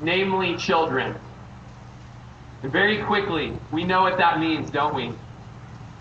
namely 0.00 0.56
children. 0.56 1.14
And 2.62 2.72
very 2.72 3.02
quickly, 3.04 3.56
we 3.70 3.84
know 3.84 4.02
what 4.02 4.18
that 4.18 4.40
means, 4.40 4.70
don't 4.70 4.94
we? 4.94 5.12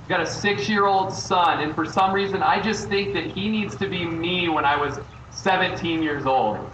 We've 0.07 0.15
got 0.15 0.25
a 0.25 0.31
six 0.31 0.69
year 0.69 0.85
old 0.85 1.11
son, 1.11 1.59
and 1.59 1.75
for 1.75 1.83
some 1.83 2.13
reason, 2.13 2.41
I 2.41 2.61
just 2.61 2.87
think 2.87 3.13
that 3.13 3.25
he 3.25 3.49
needs 3.49 3.75
to 3.75 3.89
be 3.89 4.05
me 4.05 4.47
when 4.47 4.63
I 4.63 4.73
was 4.77 5.01
17 5.31 6.01
years 6.01 6.25
old. 6.25 6.71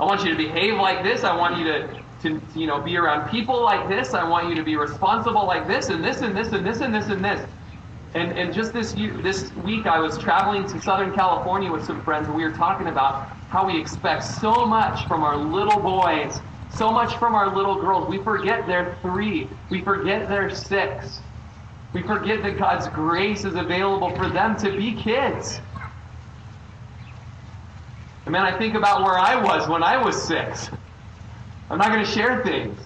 I 0.00 0.04
want 0.06 0.24
you 0.24 0.30
to 0.30 0.34
behave 0.34 0.76
like 0.76 1.02
this. 1.02 1.24
I 1.24 1.36
want 1.36 1.58
you 1.58 1.64
to, 1.64 2.02
to 2.22 2.40
you 2.58 2.66
know, 2.66 2.80
be 2.80 2.96
around 2.96 3.28
people 3.28 3.62
like 3.62 3.86
this. 3.90 4.14
I 4.14 4.26
want 4.26 4.48
you 4.48 4.54
to 4.54 4.62
be 4.62 4.76
responsible 4.76 5.44
like 5.44 5.68
this, 5.68 5.90
and 5.90 6.02
this, 6.02 6.22
and 6.22 6.34
this, 6.34 6.50
and 6.52 6.66
this, 6.66 6.80
and 6.80 6.94
this, 6.94 7.08
and 7.08 7.22
this. 7.22 7.46
And, 8.14 8.32
and 8.32 8.54
just 8.54 8.72
this, 8.72 8.94
this 8.94 9.52
week, 9.56 9.84
I 9.84 9.98
was 9.98 10.16
traveling 10.16 10.66
to 10.68 10.80
Southern 10.80 11.14
California 11.14 11.70
with 11.70 11.84
some 11.84 12.00
friends, 12.02 12.28
and 12.28 12.34
we 12.34 12.44
were 12.44 12.52
talking 12.52 12.86
about 12.86 13.28
how 13.50 13.66
we 13.66 13.78
expect 13.78 14.24
so 14.24 14.64
much 14.64 15.06
from 15.06 15.22
our 15.22 15.36
little 15.36 15.80
boys 15.80 16.40
so 16.70 16.90
much 16.90 17.16
from 17.16 17.34
our 17.34 17.54
little 17.54 17.80
girls. 17.80 18.08
We 18.08 18.22
forget 18.22 18.66
they're 18.66 18.96
three. 19.02 19.48
We 19.70 19.82
forget 19.82 20.28
they're 20.28 20.54
six. 20.54 21.20
We 21.92 22.02
forget 22.02 22.42
that 22.42 22.58
God's 22.58 22.88
grace 22.88 23.44
is 23.44 23.54
available 23.54 24.14
for 24.16 24.28
them 24.28 24.56
to 24.58 24.76
be 24.76 24.94
kids. 24.94 25.60
And 28.26 28.32
man, 28.32 28.44
I 28.44 28.58
think 28.58 28.74
about 28.74 29.02
where 29.02 29.18
I 29.18 29.42
was 29.42 29.68
when 29.68 29.82
I 29.82 29.96
was 29.96 30.22
six. 30.22 30.70
I'm 31.70 31.78
not 31.78 31.88
going 31.88 32.04
to 32.04 32.10
share 32.10 32.42
things. 32.44 32.78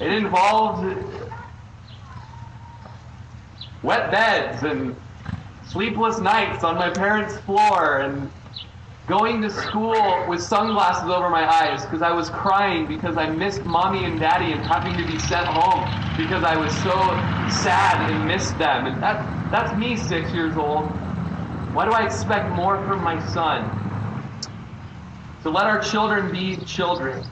It 0.00 0.12
involved 0.12 0.96
wet 3.82 4.10
beds 4.10 4.62
and 4.62 4.96
sleepless 5.66 6.18
nights 6.20 6.62
on 6.64 6.76
my 6.76 6.90
parents' 6.90 7.38
floor 7.38 8.00
and 8.00 8.30
going 9.06 9.42
to 9.42 9.50
school 9.50 10.24
with 10.28 10.42
sunglasses 10.42 11.10
over 11.10 11.28
my 11.28 11.46
eyes 11.46 11.82
because 11.84 12.00
I 12.00 12.12
was 12.12 12.30
crying 12.30 12.86
because 12.86 13.18
I 13.18 13.28
missed 13.28 13.64
mommy 13.64 14.04
and 14.04 14.18
daddy 14.18 14.52
and 14.52 14.62
having 14.62 14.96
to 14.96 15.06
be 15.06 15.18
sent 15.18 15.46
home 15.46 16.16
because 16.16 16.42
I 16.42 16.56
was 16.56 16.74
so 16.74 16.92
sad 17.50 18.10
and 18.10 18.26
missed 18.26 18.56
them. 18.56 18.86
And 18.86 19.02
that, 19.02 19.50
that's 19.52 19.76
me, 19.76 19.96
six 19.96 20.32
years 20.32 20.56
old. 20.56 20.86
Why 21.74 21.84
do 21.84 21.92
I 21.92 22.04
expect 22.06 22.50
more 22.52 22.78
from 22.86 23.02
my 23.02 23.18
son? 23.32 23.70
To 25.42 25.50
let 25.50 25.66
our 25.66 25.80
children 25.80 26.32
be 26.32 26.56
children. 26.64 27.26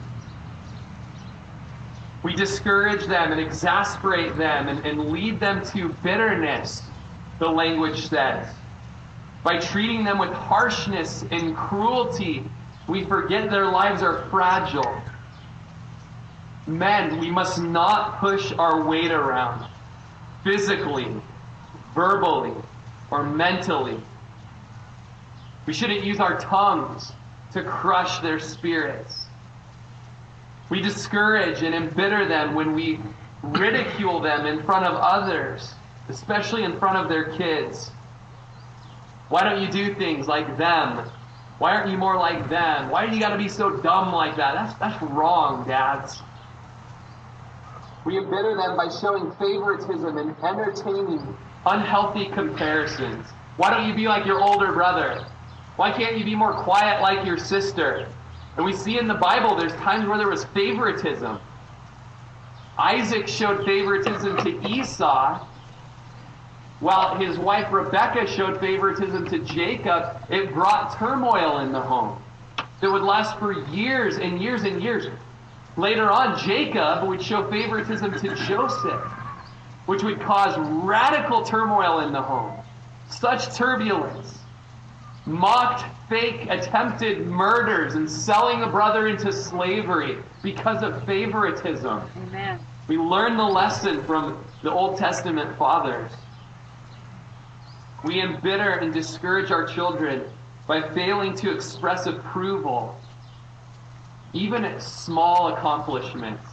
We 2.23 2.35
discourage 2.35 3.07
them 3.07 3.31
and 3.31 3.41
exasperate 3.41 4.37
them 4.37 4.67
and, 4.67 4.85
and 4.85 5.09
lead 5.09 5.39
them 5.39 5.65
to 5.67 5.89
bitterness, 6.03 6.83
the 7.39 7.47
language 7.49 8.07
says. 8.07 8.53
By 9.43 9.59
treating 9.59 10.03
them 10.03 10.17
with 10.17 10.31
harshness 10.31 11.25
and 11.29 11.55
cruelty, 11.55 12.43
we 12.87 13.03
forget 13.05 13.49
their 13.49 13.67
lives 13.67 14.01
are 14.01 14.25
fragile. 14.29 15.01
Men, 16.65 17.19
we 17.19 17.29
must 17.29 17.61
not 17.61 18.19
push 18.19 18.53
our 18.53 18.83
weight 18.85 19.11
around 19.11 19.67
physically, 20.43 21.07
verbally, 21.93 22.53
or 23.11 23.23
mentally. 23.23 23.99
We 25.65 25.73
shouldn't 25.73 26.03
use 26.03 26.19
our 26.19 26.39
tongues 26.39 27.11
to 27.51 27.63
crush 27.63 28.19
their 28.19 28.39
spirits. 28.39 29.25
We 30.69 30.81
discourage 30.81 31.61
and 31.61 31.75
embitter 31.75 32.27
them 32.27 32.55
when 32.55 32.73
we 32.73 32.99
ridicule 33.43 34.21
them 34.21 34.45
in 34.45 34.63
front 34.63 34.85
of 34.85 34.95
others, 34.95 35.75
especially 36.09 36.63
in 36.63 36.79
front 36.79 36.97
of 36.97 37.09
their 37.09 37.35
kids. 37.37 37.91
Why 39.33 39.43
don't 39.43 39.63
you 39.63 39.67
do 39.67 39.95
things 39.95 40.27
like 40.27 40.59
them? 40.59 41.09
Why 41.57 41.73
aren't 41.73 41.89
you 41.89 41.97
more 41.97 42.15
like 42.17 42.49
them? 42.49 42.91
Why 42.91 43.07
do 43.07 43.15
you 43.15 43.19
got 43.19 43.29
to 43.29 43.37
be 43.39 43.49
so 43.49 43.77
dumb 43.77 44.13
like 44.13 44.35
that? 44.35 44.53
That's, 44.53 44.77
that's 44.77 45.01
wrong, 45.01 45.67
dads. 45.67 46.21
We 48.05 48.19
embitter 48.19 48.55
them 48.55 48.77
by 48.77 48.89
showing 48.89 49.31
favoritism 49.39 50.19
and 50.19 50.35
entertaining 50.43 51.35
unhealthy 51.65 52.27
comparisons. 52.27 53.25
Why 53.57 53.71
don't 53.71 53.87
you 53.87 53.95
be 53.95 54.07
like 54.07 54.23
your 54.23 54.39
older 54.39 54.71
brother? 54.71 55.25
Why 55.77 55.91
can't 55.91 56.15
you 56.15 56.23
be 56.23 56.35
more 56.35 56.53
quiet 56.53 57.01
like 57.01 57.25
your 57.25 57.39
sister? 57.39 58.07
And 58.55 58.63
we 58.63 58.71
see 58.71 58.99
in 58.99 59.07
the 59.07 59.15
Bible 59.15 59.55
there's 59.55 59.73
times 59.77 60.07
where 60.07 60.19
there 60.19 60.29
was 60.29 60.45
favoritism. 60.53 61.39
Isaac 62.77 63.27
showed 63.27 63.65
favoritism 63.65 64.37
to 64.43 64.69
Esau, 64.69 65.43
while 66.83 67.15
his 67.15 67.39
wife 67.39 67.71
Rebecca 67.71 68.27
showed 68.27 68.59
favoritism 68.59 69.25
to 69.29 69.39
Jacob, 69.39 70.17
it 70.29 70.53
brought 70.53 70.97
turmoil 70.97 71.59
in 71.59 71.71
the 71.71 71.79
home 71.79 72.21
that 72.81 72.91
would 72.91 73.01
last 73.01 73.39
for 73.39 73.53
years 73.69 74.17
and 74.17 74.41
years 74.41 74.63
and 74.63 74.83
years. 74.83 75.07
Later 75.77 76.11
on, 76.11 76.37
Jacob 76.37 77.07
would 77.07 77.21
show 77.21 77.49
favoritism 77.49 78.19
to 78.19 78.35
Joseph, 78.35 79.01
which 79.85 80.03
would 80.03 80.19
cause 80.19 80.57
radical 80.83 81.43
turmoil 81.45 82.01
in 82.01 82.11
the 82.11 82.21
home. 82.21 82.53
Such 83.09 83.55
turbulence. 83.55 84.39
Mocked, 85.25 85.85
fake, 86.09 86.47
attempted 86.49 87.25
murders 87.27 87.95
and 87.95 88.11
selling 88.11 88.61
a 88.61 88.67
brother 88.67 89.07
into 89.07 89.31
slavery 89.31 90.17
because 90.41 90.83
of 90.83 91.05
favoritism. 91.05 92.01
Amen. 92.27 92.59
We 92.89 92.97
learn 92.97 93.37
the 93.37 93.45
lesson 93.45 94.03
from 94.03 94.43
the 94.61 94.71
Old 94.71 94.97
Testament 94.97 95.57
fathers. 95.57 96.11
We 98.03 98.21
embitter 98.21 98.71
and 98.71 98.93
discourage 98.93 99.49
our 99.51 99.65
children 99.65 100.25
by 100.67 100.81
failing 100.93 101.35
to 101.35 101.51
express 101.51 102.05
approval, 102.05 102.99
even 104.33 104.65
at 104.65 104.83
small 104.83 105.53
accomplishments. 105.55 106.45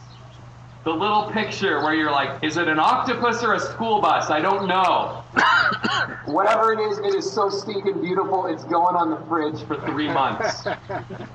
The 0.83 0.91
little 0.91 1.29
picture 1.31 1.79
where 1.83 1.93
you're 1.93 2.11
like, 2.11 2.43
is 2.43 2.57
it 2.57 2.67
an 2.67 2.79
octopus 2.79 3.43
or 3.43 3.53
a 3.53 3.59
school 3.59 4.01
bus? 4.01 4.31
I 4.31 4.39
don't 4.39 4.67
know. 4.67 5.23
Whatever 6.25 6.73
it 6.73 6.79
is, 6.79 6.97
it 6.99 7.13
is 7.13 7.31
so 7.31 7.49
stinking 7.49 8.01
beautiful, 8.01 8.47
it's 8.47 8.63
going 8.63 8.95
on 8.95 9.11
the 9.11 9.17
fridge 9.27 9.61
for 9.67 9.79
three 9.91 10.07
months. 10.07 10.63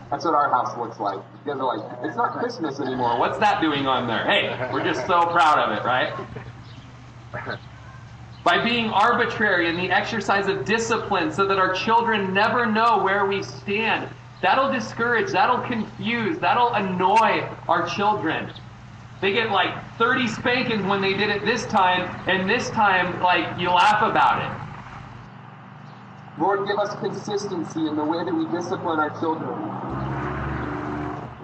That's 0.09 0.25
what 0.25 0.35
our 0.35 0.51
house 0.51 0.77
looks 0.77 0.99
like. 0.99 1.17
You 1.45 1.53
guys 1.53 1.61
are 1.61 1.77
like, 1.77 1.99
it's 2.03 2.17
not 2.17 2.33
Christmas 2.33 2.81
anymore. 2.81 3.19
What's 3.19 3.39
that 3.39 3.61
doing 3.61 3.87
on 3.87 4.09
there? 4.09 4.25
Hey, 4.25 4.69
we're 4.73 4.85
just 4.85 5.07
so 5.07 5.27
proud 5.27 5.59
of 5.59 5.79
it, 5.79 5.85
right? 5.85 7.59
by 8.47 8.63
being 8.63 8.89
arbitrary 8.91 9.69
in 9.69 9.77
the 9.77 9.91
exercise 9.91 10.47
of 10.47 10.65
discipline 10.65 11.33
so 11.33 11.49
that 11.49 11.59
our 11.59 11.75
children 11.75 12.33
never 12.33 12.65
know 12.65 13.03
where 13.03 13.27
we 13.27 13.43
stand. 13.43 14.09
That'll 14.41 14.71
discourage, 14.71 15.33
that'll 15.33 15.67
confuse, 15.67 16.39
that'll 16.39 16.73
annoy 16.75 17.43
our 17.67 17.89
children. 17.89 18.53
They 19.21 19.33
get 19.33 19.51
like 19.51 19.75
30 19.99 20.29
spankings 20.29 20.85
when 20.85 21.01
they 21.01 21.15
did 21.15 21.29
it 21.29 21.45
this 21.45 21.67
time, 21.67 22.03
and 22.29 22.49
this 22.49 22.71
time, 22.71 23.21
like, 23.21 23.59
you 23.59 23.69
laugh 23.69 24.01
about 24.09 24.39
it. 24.45 26.41
Lord, 26.41 26.69
give 26.69 26.79
us 26.79 26.95
consistency 27.01 27.81
in 27.81 27.97
the 27.97 28.05
way 28.05 28.25
that 28.25 28.33
we 28.33 28.45
discipline 28.57 29.01
our 29.01 29.11
children. 29.19 29.59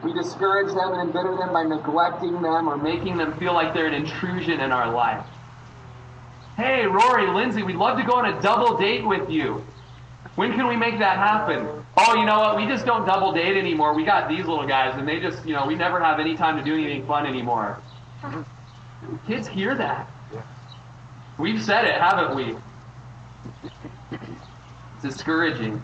We 0.05 0.13
discourage 0.13 0.69
them 0.69 0.93
and 0.93 1.09
embitter 1.09 1.37
them 1.37 1.53
by 1.53 1.65
neglecting 1.65 2.43
them 2.43 2.69
or 2.69 2.77
making 2.77 3.17
them 3.17 3.37
feel 3.41 3.55
like 3.55 3.75
they're 3.75 3.89
an 3.89 3.95
intrusion 3.95 4.61
in 4.61 4.71
our 4.71 4.95
life. 4.95 5.27
Hey, 6.57 6.87
Rory, 6.87 7.29
Lindsay, 7.33 7.63
we'd 7.63 7.77
love 7.77 7.99
to 7.99 8.05
go 8.05 8.15
on 8.15 8.27
a 8.27 8.41
double 8.43 8.77
date 8.77 9.05
with 9.05 9.31
you. 9.31 9.65
When 10.35 10.53
can 10.53 10.67
we 10.67 10.77
make 10.77 10.99
that 10.99 11.17
happen? 11.17 11.85
Oh, 11.97 12.15
you 12.15 12.25
know 12.25 12.39
what? 12.41 12.57
We 12.57 12.67
just 12.67 12.85
don't 12.87 13.07
double 13.07 13.33
date 13.33 13.57
anymore. 13.57 13.95
We 13.95 14.05
got 14.05 14.29
these 14.29 14.47
little 14.47 14.67
guys, 14.67 14.99
and 14.99 15.09
they 15.09 15.19
just, 15.19 15.45
you 15.47 15.55
know, 15.55 15.67
we 15.67 15.75
never 15.75 16.01
have 16.01 16.21
any 16.21 16.37
time 16.37 16.57
to 16.57 16.63
do 16.63 16.75
anything 16.75 17.07
fun 17.07 17.27
anymore. 17.27 17.79
Kids 19.27 19.49
hear 19.49 19.75
that. 19.75 20.09
We've 21.39 21.63
said 21.63 21.85
it, 21.85 22.01
haven't 22.01 22.37
we? 22.37 22.57
It's 24.13 25.03
discouraging. 25.03 25.83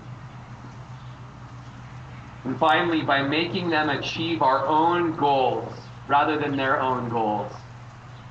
And 2.45 2.59
finally, 2.59 3.03
by 3.03 3.23
making 3.23 3.71
them 3.71 3.91
achieve 3.91 4.43
our 4.43 4.67
own 4.67 5.17
goals 5.17 5.73
rather 6.07 6.39
than 6.39 6.57
their 6.57 6.81
own 6.81 7.09
goals. 7.09 7.53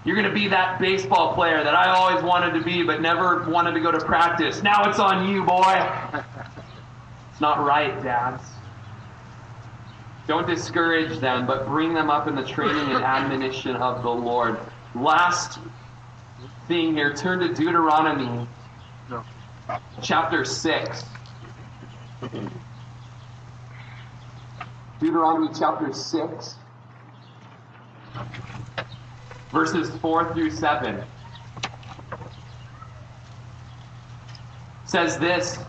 You're 0.08 0.16
going 0.16 0.30
to 0.30 0.34
be 0.34 0.48
that 0.48 0.80
baseball 0.80 1.34
player 1.34 1.62
that 1.66 1.76
I 1.76 1.90
always 1.90 2.24
wanted 2.24 2.58
to 2.58 2.64
be 2.64 2.82
but 2.82 3.02
never 3.02 3.44
wanted 3.50 3.74
to 3.74 3.82
go 3.82 3.92
to 3.92 4.00
practice. 4.00 4.64
Now 4.64 4.90
it's 4.90 5.00
on 5.00 5.28
you, 5.28 5.44
boy. 5.44 5.86
It's 7.30 7.42
not 7.42 7.66
right, 7.66 8.02
dads. 8.02 8.42
Don't 10.26 10.48
discourage 10.48 11.20
them, 11.20 11.46
but 11.46 11.68
bring 11.68 11.94
them 11.94 12.10
up 12.10 12.30
in 12.30 12.36
the 12.36 12.44
training 12.46 12.90
and 12.90 13.04
admonition 13.04 13.76
of 13.76 14.02
the 14.02 14.10
Lord. 14.10 14.58
Last 14.96 15.60
thing 16.70 16.94
here, 16.94 17.14
turn 17.14 17.40
to 17.40 17.54
Deuteronomy 17.54 18.48
chapter 20.02 20.46
6. 20.46 21.06
Deuteronomy 25.02 25.50
chapter 25.54 25.92
6, 25.92 26.56
verses 29.52 29.90
4 29.98 30.34
through 30.34 30.52
7. 30.52 31.04
Says 34.86 35.18
this 35.18 35.60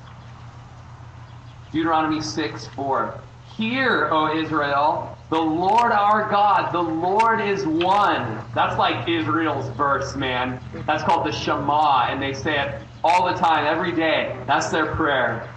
Deuteronomy 1.73 2.21
6 2.21 2.67
4. 2.69 3.21
Hear, 3.57 4.09
O 4.13 4.39
Israel, 4.39 5.19
the 5.31 5.41
Lord 5.41 5.93
our 5.93 6.31
God, 6.31 6.73
the 6.73 6.81
Lord 6.81 7.41
is 7.41 7.67
one. 7.67 8.41
That's 8.55 8.79
like 8.79 9.09
Israel's 9.09 9.69
verse, 9.77 10.17
man. 10.17 10.61
That's 10.87 11.03
called 11.03 11.27
the 11.27 11.33
Shema, 11.33 12.07
and 12.09 12.23
they 12.23 12.33
say 12.33 12.61
it 12.61 12.83
all 13.05 13.27
the 13.27 13.39
time, 13.39 13.67
every 13.67 13.93
day. 13.93 14.37
That's 14.47 14.69
their 14.71 14.95
prayer. 14.95 15.53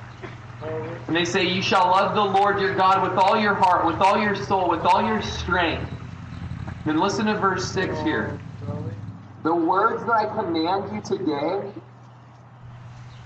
And 1.08 1.16
they 1.16 1.26
say, 1.26 1.44
You 1.44 1.62
shall 1.62 1.88
love 1.88 2.16
the 2.16 2.40
Lord 2.40 2.60
your 2.60 2.76
God 2.76 3.08
with 3.08 3.18
all 3.18 3.40
your 3.40 3.54
heart, 3.54 3.86
with 3.86 4.02
all 4.02 4.20
your 4.20 4.36
soul, 4.36 4.70
with 4.70 4.82
all 4.82 5.06
your 5.06 5.22
strength. 5.22 5.90
And 6.86 7.00
listen 7.00 7.28
to 7.28 7.36
verse 7.36 7.72
6 7.72 8.00
here. 8.02 8.40
The 9.44 9.54
words 9.54 10.04
that 10.06 10.12
I 10.12 10.26
command 10.26 10.94
you 10.94 11.02
today 11.02 11.62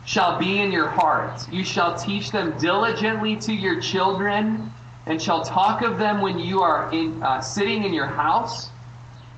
shall 0.05 0.37
be 0.37 0.59
in 0.59 0.71
your 0.71 0.89
hearts. 0.89 1.47
You 1.49 1.63
shall 1.63 1.95
teach 1.95 2.31
them 2.31 2.57
diligently 2.57 3.37
to 3.37 3.53
your 3.53 3.79
children, 3.79 4.71
and 5.05 5.21
shall 5.21 5.43
talk 5.43 5.81
of 5.81 5.97
them 5.97 6.21
when 6.21 6.37
you 6.37 6.61
are 6.61 6.91
in, 6.91 7.21
uh, 7.23 7.39
sitting 7.41 7.83
in 7.83 7.93
your 7.93 8.07
house, 8.07 8.71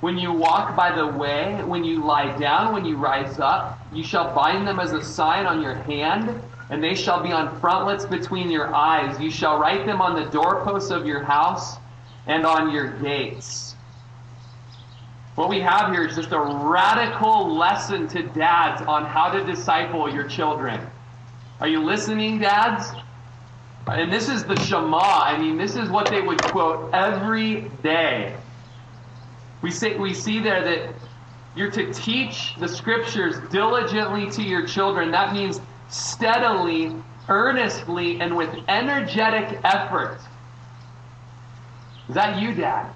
when 0.02 0.18
you 0.18 0.32
walk 0.32 0.76
by 0.76 0.96
the 0.96 1.06
way, 1.06 1.62
when 1.66 1.84
you 1.84 2.04
lie 2.04 2.38
down, 2.38 2.74
when 2.74 2.86
you 2.86 2.98
rise 2.98 3.40
up. 3.40 3.80
You 3.92 4.04
shall 4.04 4.34
bind 4.34 4.68
them 4.68 4.80
as 4.80 4.94
a 4.94 5.04
sign 5.04 5.46
on 5.46 5.62
your 5.62 5.76
hand, 5.76 6.42
and 6.70 6.84
they 6.84 6.96
shall 6.96 7.22
be 7.22 7.32
on 7.32 7.60
frontlets 7.60 8.06
between 8.06 8.50
your 8.50 8.74
eyes. 8.74 9.20
You 9.20 9.32
shall 9.32 9.60
write 9.60 9.86
them 9.86 10.02
on 10.02 10.16
the 10.16 10.30
doorposts 10.30 10.92
of 10.92 11.06
your 11.06 11.24
house 11.24 11.78
and 12.28 12.46
on 12.46 12.72
your 12.72 12.90
gates. 13.00 13.67
What 15.38 15.50
we 15.50 15.60
have 15.60 15.92
here 15.92 16.04
is 16.04 16.16
just 16.16 16.32
a 16.32 16.40
radical 16.40 17.56
lesson 17.56 18.08
to 18.08 18.24
dads 18.24 18.82
on 18.82 19.06
how 19.06 19.30
to 19.30 19.44
disciple 19.44 20.12
your 20.12 20.28
children. 20.28 20.82
Are 21.60 21.68
you 21.68 21.80
listening, 21.84 22.40
dads? 22.40 22.92
And 23.86 24.12
this 24.12 24.30
is 24.30 24.46
the 24.46 24.56
Shema. 24.62 24.98
I 24.98 25.38
mean, 25.38 25.56
this 25.56 25.76
is 25.76 25.90
what 25.92 26.08
they 26.10 26.22
would 26.22 26.42
quote 26.42 26.92
every 26.92 27.70
day. 27.84 28.36
We 29.62 29.70
say 29.70 29.96
we 29.96 30.12
see 30.12 30.40
there 30.40 30.64
that 30.64 30.96
you're 31.56 31.70
to 31.70 31.94
teach 31.94 32.56
the 32.56 32.68
scriptures 32.68 33.36
diligently 33.52 34.32
to 34.32 34.42
your 34.42 34.66
children. 34.66 35.12
That 35.12 35.34
means 35.34 35.62
steadily, 35.88 36.96
earnestly, 37.30 38.20
and 38.20 38.36
with 38.36 38.50
energetic 38.68 39.60
effort. 39.64 40.18
Is 42.10 42.16
that 42.16 42.42
you, 42.42 42.56
Dad? 42.56 42.92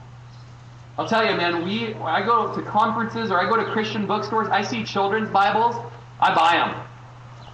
I'll 0.97 1.07
tell 1.07 1.25
you, 1.25 1.35
man, 1.35 1.63
we 1.63 1.93
I 1.95 2.25
go 2.25 2.53
to 2.53 2.61
conferences 2.61 3.31
or 3.31 3.39
I 3.39 3.49
go 3.49 3.55
to 3.55 3.71
Christian 3.71 4.05
bookstores, 4.05 4.47
I 4.49 4.61
see 4.61 4.83
children's 4.83 5.29
Bibles, 5.29 5.75
I 6.19 6.35
buy 6.35 6.57
them. 6.57 6.87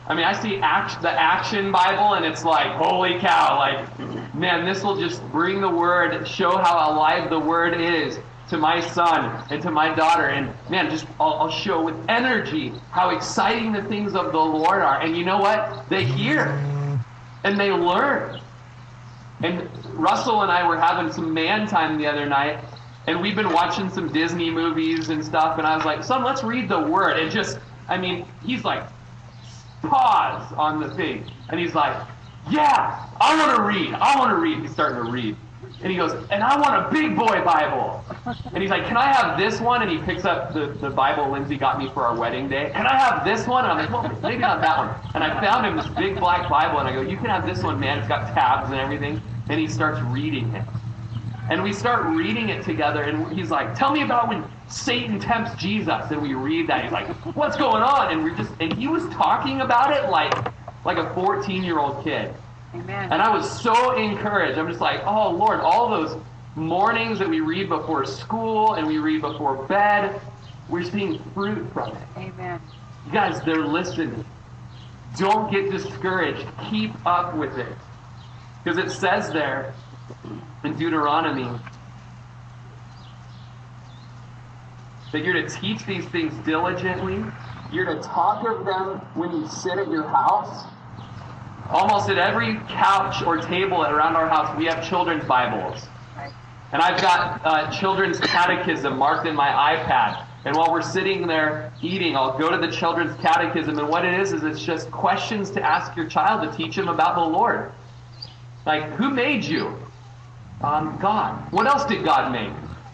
I 0.08 0.14
mean, 0.16 0.24
I 0.24 0.40
see 0.40 0.58
act, 0.58 1.02
the 1.02 1.12
Action 1.12 1.72
Bible, 1.72 2.14
and 2.14 2.26
it's 2.26 2.46
like, 2.46 2.72
holy 2.78 3.20
cow, 3.20 3.58
like, 3.58 4.34
man, 4.34 4.66
this 4.66 4.82
will 4.82 4.96
just 4.96 5.22
bring 5.32 5.60
the 5.60 5.70
Word, 5.70 6.26
show 6.26 6.58
how 6.58 6.92
alive 6.92 7.30
the 7.30 7.40
Word 7.40 7.80
is 7.80 8.18
to 8.50 8.58
my 8.58 8.80
son 8.80 9.44
and 9.50 9.62
to 9.62 9.70
my 9.70 9.94
daughter. 9.94 10.28
And 10.28 10.54
man, 10.70 10.90
just 10.90 11.06
I'll, 11.20 11.34
I'll 11.34 11.52
show 11.52 11.84
with 11.84 11.96
energy 12.08 12.74
how 12.92 13.10
exciting 13.10 13.74
the 13.74 13.84
things 13.84 14.16
of 14.16 14.32
the 14.32 14.40
Lord 14.40 14.82
are. 14.82 15.02
And 15.02 15.16
you 15.16 15.26
know 15.26 15.40
what? 15.40 15.90
They 15.90 16.06
hear 16.06 16.46
and 17.44 17.60
they 17.60 17.72
learn. 17.72 18.40
And 19.42 19.70
Russell 19.94 20.42
and 20.42 20.52
I 20.52 20.66
were 20.68 20.78
having 20.78 21.12
some 21.12 21.34
man 21.34 21.68
time 21.68 21.98
the 21.98 22.08
other 22.08 22.26
night, 22.26 22.60
and 23.08 23.22
we've 23.22 23.36
been 23.36 23.52
watching 23.54 23.90
some 23.90 24.12
Disney 24.12 24.50
movies 24.50 25.10
and 25.10 25.24
stuff. 25.24 25.58
And 25.58 25.66
I 25.66 25.76
was 25.76 25.86
like, 25.86 26.04
son, 26.04 26.24
let's 26.24 26.44
read 26.44 26.68
the 26.70 26.80
Word. 26.80 27.18
And 27.18 27.32
just, 27.32 27.58
I 27.88 27.98
mean, 27.98 28.26
he's 28.46 28.64
like, 28.66 28.84
pause 29.82 30.54
on 30.58 30.82
the 30.82 30.94
thing. 30.96 31.30
And 31.50 31.60
he's 31.60 31.74
like, 31.74 31.96
yeah, 32.50 33.08
I 33.20 33.38
want 33.38 33.56
to 33.58 33.64
read. 33.64 33.94
I 33.94 34.20
want 34.20 34.32
to 34.32 34.36
read. 34.36 34.60
He's 34.60 34.72
starting 34.72 35.04
to 35.06 35.10
read. 35.10 35.36
And 35.82 35.92
he 35.92 35.98
goes, 35.98 36.14
and 36.32 36.44
I 36.44 36.60
want 36.60 36.88
a 36.88 36.92
big 36.92 37.16
boy 37.16 37.44
Bible. 37.44 38.04
And 38.26 38.62
he's 38.62 38.72
like, 38.72 38.86
can 38.88 38.98
I 38.98 39.12
have 39.12 39.38
this 39.38 39.62
one? 39.62 39.82
And 39.84 39.92
he 39.92 40.00
picks 40.00 40.26
up 40.26 40.54
the, 40.54 40.68
the 40.82 40.90
Bible 40.90 41.30
Lindsay 41.32 41.56
got 41.56 41.78
me 41.78 41.90
for 41.94 42.04
our 42.04 42.16
wedding 42.16 42.50
day. 42.50 42.72
Can 42.74 42.88
I 42.88 42.98
have 42.98 43.24
this 43.24 43.48
one? 43.48 43.64
And 43.64 43.74
I'm 43.74 43.78
like, 43.78 43.90
well, 43.92 44.20
maybe 44.22 44.40
not 44.40 44.60
that 44.62 44.78
one. 44.78 45.14
And 45.14 45.24
I 45.24 45.40
found 45.40 45.66
him 45.66 45.78
this 45.78 45.88
big 45.90 46.20
black 46.20 46.50
Bible, 46.50 46.80
and 46.80 46.88
I 46.88 46.94
go, 46.94 47.02
you 47.02 47.16
can 47.16 47.28
have 47.28 47.46
this 47.46 47.64
one, 47.64 47.80
man. 47.80 48.00
It's 48.00 48.08
got 48.08 48.34
tabs 48.34 48.72
and 48.72 48.80
everything. 48.80 49.22
And 49.50 49.60
he 49.60 49.68
starts 49.68 50.02
reading 50.02 50.54
it. 50.56 50.66
And 51.50 51.64
we 51.64 51.72
start 51.72 52.06
reading 52.08 52.50
it 52.50 52.64
together, 52.64 53.04
and 53.04 53.32
he's 53.32 53.50
like, 53.50 53.74
tell 53.74 53.92
me 53.92 54.02
about 54.04 54.28
when 54.28 54.44
Satan 54.68 55.20
tempts 55.20 55.56
Jesus. 55.56 56.12
And 56.12 56.22
we 56.22 56.34
read 56.34 56.68
that. 56.68 56.84
He's 56.84 56.92
like, 56.92 57.08
what's 57.36 57.56
going 57.56 57.82
on? 57.82 58.12
And 58.12 58.24
we're 58.24 58.36
just, 58.36 58.52
and 58.60 58.74
he 58.74 58.88
was 58.88 59.04
talking 59.14 59.62
about 59.62 59.94
it 59.94 60.10
like, 60.10 60.34
like 60.84 60.98
a 60.98 61.14
14 61.14 61.64
year 61.64 61.80
old 61.80 62.04
kid. 62.04 62.34
Amen. 62.74 63.12
And 63.12 63.22
I 63.22 63.30
was 63.30 63.62
so 63.62 63.96
encouraged. 63.96 64.58
I'm 64.58 64.68
just 64.68 64.82
like, 64.82 65.02
oh 65.06 65.32
Lord, 65.32 65.60
all 65.62 65.90
those 65.90 66.20
mornings 66.56 67.20
that 67.20 67.30
we 67.30 67.40
read 67.40 67.70
before 67.70 68.06
school 68.06 68.74
and 68.74 68.88
we 68.88 68.98
read 68.98 69.22
before 69.22 69.66
bed, 69.68 70.20
we're 70.70 70.84
seeing 70.84 71.22
fruit 71.34 71.72
from 71.74 71.96
it. 71.96 72.08
Amen. 72.18 72.62
You 73.06 73.12
guys, 73.12 73.42
they're 73.44 73.66
listening. 73.66 74.26
Don't 75.18 75.52
get 75.52 75.72
discouraged. 75.72 76.46
Keep 76.70 76.92
up 77.06 77.36
with 77.36 77.58
it. 77.58 77.72
Because 78.64 78.78
it 78.78 78.92
says 78.92 79.32
there 79.32 79.74
in 80.64 80.78
Deuteronomy 80.78 81.50
that 85.12 85.24
you're 85.24 85.34
to 85.34 85.48
teach 85.48 85.86
these 85.86 86.06
things 86.06 86.34
diligently. 86.46 87.24
You're 87.72 87.86
to 87.86 88.02
talk 88.02 88.48
of 88.48 88.66
them 88.66 89.00
when 89.16 89.32
you 89.32 89.48
sit 89.48 89.78
at 89.78 89.90
your 89.90 90.08
house. 90.08 90.66
Almost 91.70 92.10
at 92.10 92.18
every 92.18 92.56
couch 92.70 93.22
or 93.24 93.38
table 93.38 93.84
around 93.84 94.16
our 94.16 94.28
house, 94.28 94.58
we 94.58 94.66
have 94.66 94.88
children's 94.88 95.26
Bibles. 95.26 95.88
And 96.72 96.82
I've 96.82 97.02
got 97.02 97.42
uh, 97.46 97.72
children's 97.72 98.20
catechism 98.20 98.98
marked 98.98 99.28
in 99.28 99.36
my 99.36 99.76
iPad. 99.76 100.26
And 100.46 100.56
while 100.56 100.72
we're 100.72 100.82
sitting 100.82 101.28
there 101.28 101.74
eating, 101.82 102.16
I'll 102.16 102.38
go 102.38 102.50
to 102.50 102.58
the 102.58 102.72
children's 102.72 103.18
catechism. 103.22 103.80
And 103.80 103.90
what 103.90 104.06
it 104.06 104.20
is, 104.20 104.34
is 104.34 104.44
it's 104.44 104.64
just 104.64 104.92
questions 104.92 105.50
to 105.52 105.62
ask 105.62 105.96
your 105.96 106.08
child 106.08 106.50
to 106.50 106.58
teach 106.58 106.76
them 106.76 106.90
about 106.90 107.16
the 107.16 107.22
Lord. 107.22 107.72
Like, 108.66 108.84
who 108.92 109.10
made 109.10 109.44
you? 109.44 109.78
Um, 110.62 110.98
God. 111.00 111.52
What 111.52 111.68
else 111.68 111.86
did 111.86 112.04
God 112.04 112.32
make? 112.32 112.52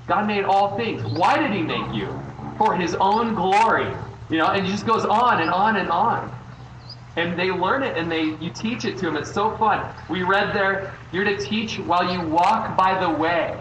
God 0.08 0.28
made 0.28 0.44
all 0.44 0.76
things. 0.78 1.04
Why 1.04 1.38
did 1.38 1.52
He 1.52 1.62
make 1.62 1.94
you? 1.94 2.10
For 2.58 2.76
His 2.76 2.96
own 2.96 3.36
glory. 3.36 3.94
You 4.30 4.38
know, 4.38 4.48
and 4.48 4.66
it 4.66 4.70
just 4.70 4.86
goes 4.86 5.06
on 5.06 5.42
and 5.42 5.50
on 5.50 5.78
and 5.78 5.90
on. 5.90 6.32
And 7.16 7.38
they 7.38 7.52
learn 7.52 7.84
it 7.84 7.96
and 7.96 8.12
they 8.12 8.36
you 8.44 8.50
teach 8.50 8.86
it 8.86 8.98
to 8.98 9.06
them. 9.06 9.16
It's 9.16 9.32
so 9.32 9.56
fun. 9.58 9.88
We 10.10 10.24
read 10.24 10.56
there, 10.56 10.98
you're 11.12 11.24
to 11.24 11.38
teach 11.38 11.78
while 11.80 12.12
you 12.12 12.28
walk 12.28 12.76
by 12.76 13.00
the 13.00 13.10
way. 13.10 13.58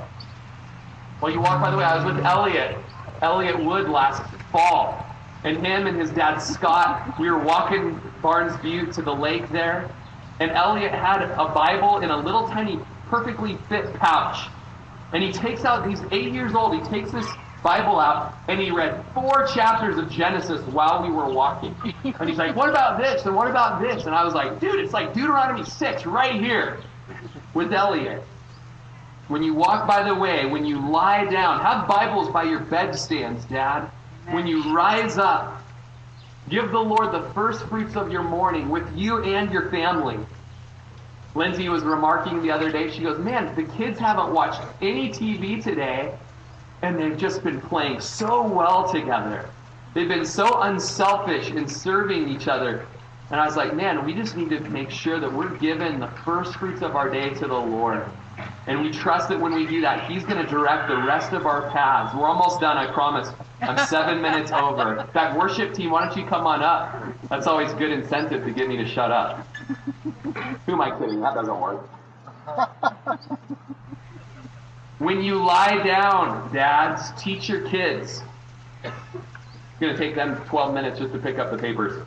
While 1.20 1.32
you 1.32 1.40
walk 1.40 1.60
by 1.60 1.70
the 1.70 1.76
way. 1.76 1.84
I 1.84 2.02
was 2.02 2.14
with 2.14 2.24
Elliot, 2.24 2.78
Elliot 3.20 3.62
Wood 3.62 3.88
last 3.88 4.22
fall. 4.50 5.06
And 5.44 5.56
him 5.58 5.86
and 5.86 6.00
his 6.00 6.10
dad 6.10 6.38
Scott, 6.38 7.18
we 7.18 7.30
were 7.30 7.38
walking 7.38 8.00
Barnes 8.22 8.56
Butte 8.62 8.92
to 8.94 9.02
the 9.02 9.14
lake 9.14 9.48
there. 9.50 9.90
And 10.40 10.50
Elliot 10.52 10.92
had 10.92 11.22
a 11.22 11.52
Bible 11.52 11.98
in 11.98 12.10
a 12.10 12.16
little 12.16 12.48
tiny, 12.48 12.78
perfectly 13.12 13.58
fit 13.68 13.92
pouch. 13.94 14.48
And 15.12 15.22
he 15.22 15.32
takes 15.32 15.66
out, 15.66 15.86
he's 15.86 16.00
eight 16.12 16.32
years 16.32 16.54
old, 16.54 16.74
he 16.74 16.80
takes 16.88 17.12
this 17.12 17.26
Bible 17.62 18.00
out 18.00 18.34
and 18.48 18.58
he 18.58 18.70
read 18.70 19.04
four 19.12 19.46
chapters 19.54 19.98
of 19.98 20.10
Genesis 20.10 20.62
while 20.68 21.02
we 21.02 21.10
were 21.10 21.28
walking. 21.28 21.76
And 22.04 22.28
he's 22.28 22.38
like, 22.38 22.56
What 22.56 22.70
about 22.70 22.98
this? 22.98 23.26
And 23.26 23.36
what 23.36 23.48
about 23.48 23.82
this? 23.82 24.06
And 24.06 24.14
I 24.14 24.24
was 24.24 24.32
like, 24.32 24.58
Dude, 24.60 24.80
it's 24.80 24.94
like 24.94 25.12
Deuteronomy 25.12 25.62
6 25.62 26.06
right 26.06 26.40
here 26.40 26.78
with 27.52 27.72
Elliot. 27.72 28.22
When 29.28 29.42
you 29.42 29.52
walk 29.52 29.86
by 29.86 30.02
the 30.02 30.14
way, 30.14 30.46
when 30.46 30.64
you 30.64 30.80
lie 30.90 31.26
down, 31.26 31.60
have 31.60 31.86
Bibles 31.86 32.30
by 32.30 32.44
your 32.44 32.60
bedstands, 32.60 33.44
Dad. 33.44 33.90
When 34.30 34.46
you 34.46 34.74
rise 34.74 35.18
up, 35.18 35.62
give 36.48 36.70
the 36.70 36.80
Lord 36.80 37.12
the 37.12 37.28
first 37.34 37.62
fruits 37.66 37.94
of 37.94 38.10
your 38.10 38.22
morning 38.22 38.70
with 38.70 38.88
you 38.96 39.22
and 39.22 39.52
your 39.52 39.70
family. 39.70 40.18
Lindsay 41.34 41.68
was 41.68 41.82
remarking 41.82 42.42
the 42.42 42.50
other 42.50 42.70
day, 42.70 42.90
she 42.90 43.02
goes, 43.02 43.18
Man, 43.18 43.54
the 43.54 43.64
kids 43.64 43.98
haven't 43.98 44.32
watched 44.32 44.60
any 44.80 45.08
TV 45.08 45.62
today 45.62 46.12
and 46.82 46.98
they've 46.98 47.16
just 47.16 47.42
been 47.42 47.60
playing 47.60 48.00
so 48.00 48.46
well 48.46 48.92
together. 48.92 49.48
They've 49.94 50.08
been 50.08 50.26
so 50.26 50.62
unselfish 50.62 51.50
in 51.50 51.68
serving 51.68 52.28
each 52.28 52.48
other. 52.48 52.86
And 53.30 53.40
I 53.40 53.46
was 53.46 53.56
like, 53.56 53.74
man, 53.74 54.04
we 54.04 54.12
just 54.14 54.36
need 54.36 54.50
to 54.50 54.60
make 54.60 54.90
sure 54.90 55.20
that 55.20 55.32
we're 55.32 55.56
giving 55.56 56.00
the 56.00 56.08
first 56.24 56.56
fruits 56.56 56.82
of 56.82 56.96
our 56.96 57.08
day 57.08 57.30
to 57.30 57.46
the 57.46 57.54
Lord. 57.54 58.04
And 58.66 58.80
we 58.82 58.90
trust 58.90 59.28
that 59.28 59.40
when 59.40 59.54
we 59.54 59.66
do 59.66 59.80
that, 59.82 60.10
He's 60.10 60.24
going 60.24 60.44
to 60.44 60.50
direct 60.50 60.88
the 60.88 60.96
rest 60.96 61.32
of 61.32 61.46
our 61.46 61.70
paths. 61.70 62.14
We're 62.14 62.26
almost 62.28 62.60
done, 62.60 62.76
I 62.76 62.90
promise. 62.92 63.28
I'm 63.60 63.78
seven 63.86 64.20
minutes 64.22 64.50
over. 64.50 65.00
In 65.00 65.06
fact, 65.08 65.36
worship 65.36 65.74
team, 65.74 65.90
why 65.90 66.06
don't 66.06 66.16
you 66.16 66.26
come 66.26 66.46
on 66.46 66.62
up? 66.62 66.94
That's 67.28 67.46
always 67.46 67.72
good 67.74 67.90
incentive 67.90 68.44
to 68.44 68.50
get 68.50 68.68
me 68.68 68.76
to 68.76 68.86
shut 68.86 69.10
up. 69.10 69.46
Who 70.66 70.72
am 70.72 70.80
I 70.80 70.90
kidding? 70.98 71.20
That 71.20 71.34
doesn't 71.34 71.60
work. 71.60 71.88
When 74.98 75.22
you 75.22 75.42
lie 75.44 75.82
down, 75.82 76.52
dads, 76.52 77.10
teach 77.20 77.48
your 77.48 77.68
kids. 77.68 78.22
It's 78.84 78.92
going 79.80 79.92
to 79.92 79.98
take 79.98 80.14
them 80.14 80.36
12 80.46 80.74
minutes 80.74 80.98
just 80.98 81.12
to 81.12 81.18
pick 81.18 81.38
up 81.38 81.50
the 81.50 81.58
papers. 81.58 82.04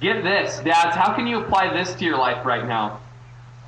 Get 0.00 0.22
this, 0.22 0.60
dads, 0.60 0.94
how 0.94 1.14
can 1.14 1.26
you 1.26 1.40
apply 1.40 1.72
this 1.72 1.94
to 1.94 2.04
your 2.04 2.18
life 2.18 2.44
right 2.44 2.66
now? 2.66 3.00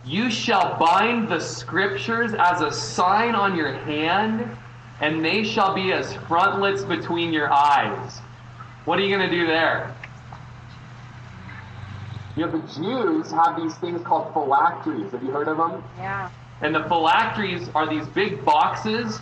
You 0.04 0.30
shall 0.30 0.78
bind 0.78 1.28
the 1.28 1.40
scriptures 1.40 2.32
as 2.38 2.60
a 2.60 2.70
sign 2.70 3.34
on 3.34 3.56
your 3.56 3.72
hand, 3.72 4.56
and 5.00 5.24
they 5.24 5.42
shall 5.42 5.74
be 5.74 5.92
as 5.92 6.14
frontlets 6.28 6.84
between 6.84 7.32
your 7.32 7.52
eyes. 7.52 8.20
What 8.84 9.00
are 9.00 9.02
you 9.02 9.16
going 9.16 9.28
to 9.28 9.36
do 9.36 9.46
there? 9.48 9.92
You 12.36 12.44
know, 12.44 12.52
the 12.52 12.58
Jews 12.74 13.30
have 13.30 13.56
these 13.56 13.74
things 13.76 14.02
called 14.02 14.32
phylacteries. 14.34 15.10
Have 15.12 15.22
you 15.22 15.30
heard 15.30 15.48
of 15.48 15.56
them? 15.56 15.82
Yeah. 15.96 16.30
And 16.60 16.74
the 16.74 16.84
phylacteries 16.84 17.70
are 17.74 17.88
these 17.88 18.06
big 18.08 18.44
boxes 18.44 19.20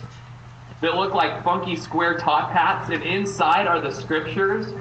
that 0.81 0.95
look 0.95 1.13
like 1.13 1.43
funky 1.43 1.77
square 1.77 2.17
top 2.17 2.51
hats, 2.51 2.89
and 2.89 3.01
inside 3.01 3.67
are 3.67 3.79
the 3.79 3.91
scriptures. 3.91 4.73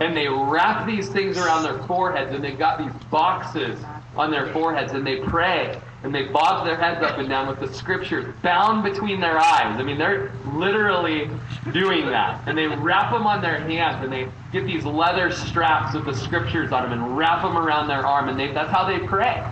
And 0.00 0.16
they 0.16 0.28
wrap 0.28 0.86
these 0.86 1.08
things 1.08 1.36
around 1.36 1.62
their 1.62 1.82
foreheads, 1.84 2.34
and 2.34 2.42
they've 2.42 2.58
got 2.58 2.78
these 2.78 2.92
boxes 3.10 3.78
on 4.16 4.30
their 4.30 4.52
foreheads, 4.52 4.92
and 4.92 5.06
they 5.06 5.20
pray, 5.20 5.80
and 6.04 6.14
they 6.14 6.24
bob 6.24 6.66
their 6.66 6.76
heads 6.76 7.02
up 7.02 7.18
and 7.18 7.30
down 7.30 7.48
with 7.48 7.58
the 7.58 7.72
scriptures 7.74 8.32
bound 8.42 8.84
between 8.84 9.20
their 9.20 9.38
eyes. 9.38 9.80
I 9.80 9.82
mean, 9.82 9.96
they're 9.96 10.30
literally 10.52 11.30
doing 11.72 12.06
that. 12.06 12.46
And 12.46 12.58
they 12.58 12.66
wrap 12.66 13.10
them 13.10 13.26
on 13.26 13.40
their 13.40 13.58
hands, 13.58 14.04
and 14.04 14.12
they 14.12 14.28
get 14.52 14.66
these 14.66 14.84
leather 14.84 15.30
straps 15.32 15.94
with 15.94 16.04
the 16.04 16.14
scriptures 16.14 16.72
on 16.72 16.82
them 16.82 16.92
and 16.92 17.16
wrap 17.16 17.42
them 17.42 17.56
around 17.56 17.88
their 17.88 18.06
arm, 18.06 18.28
and 18.28 18.38
they, 18.38 18.52
that's 18.52 18.70
how 18.70 18.86
they 18.86 18.98
pray. 19.06 19.42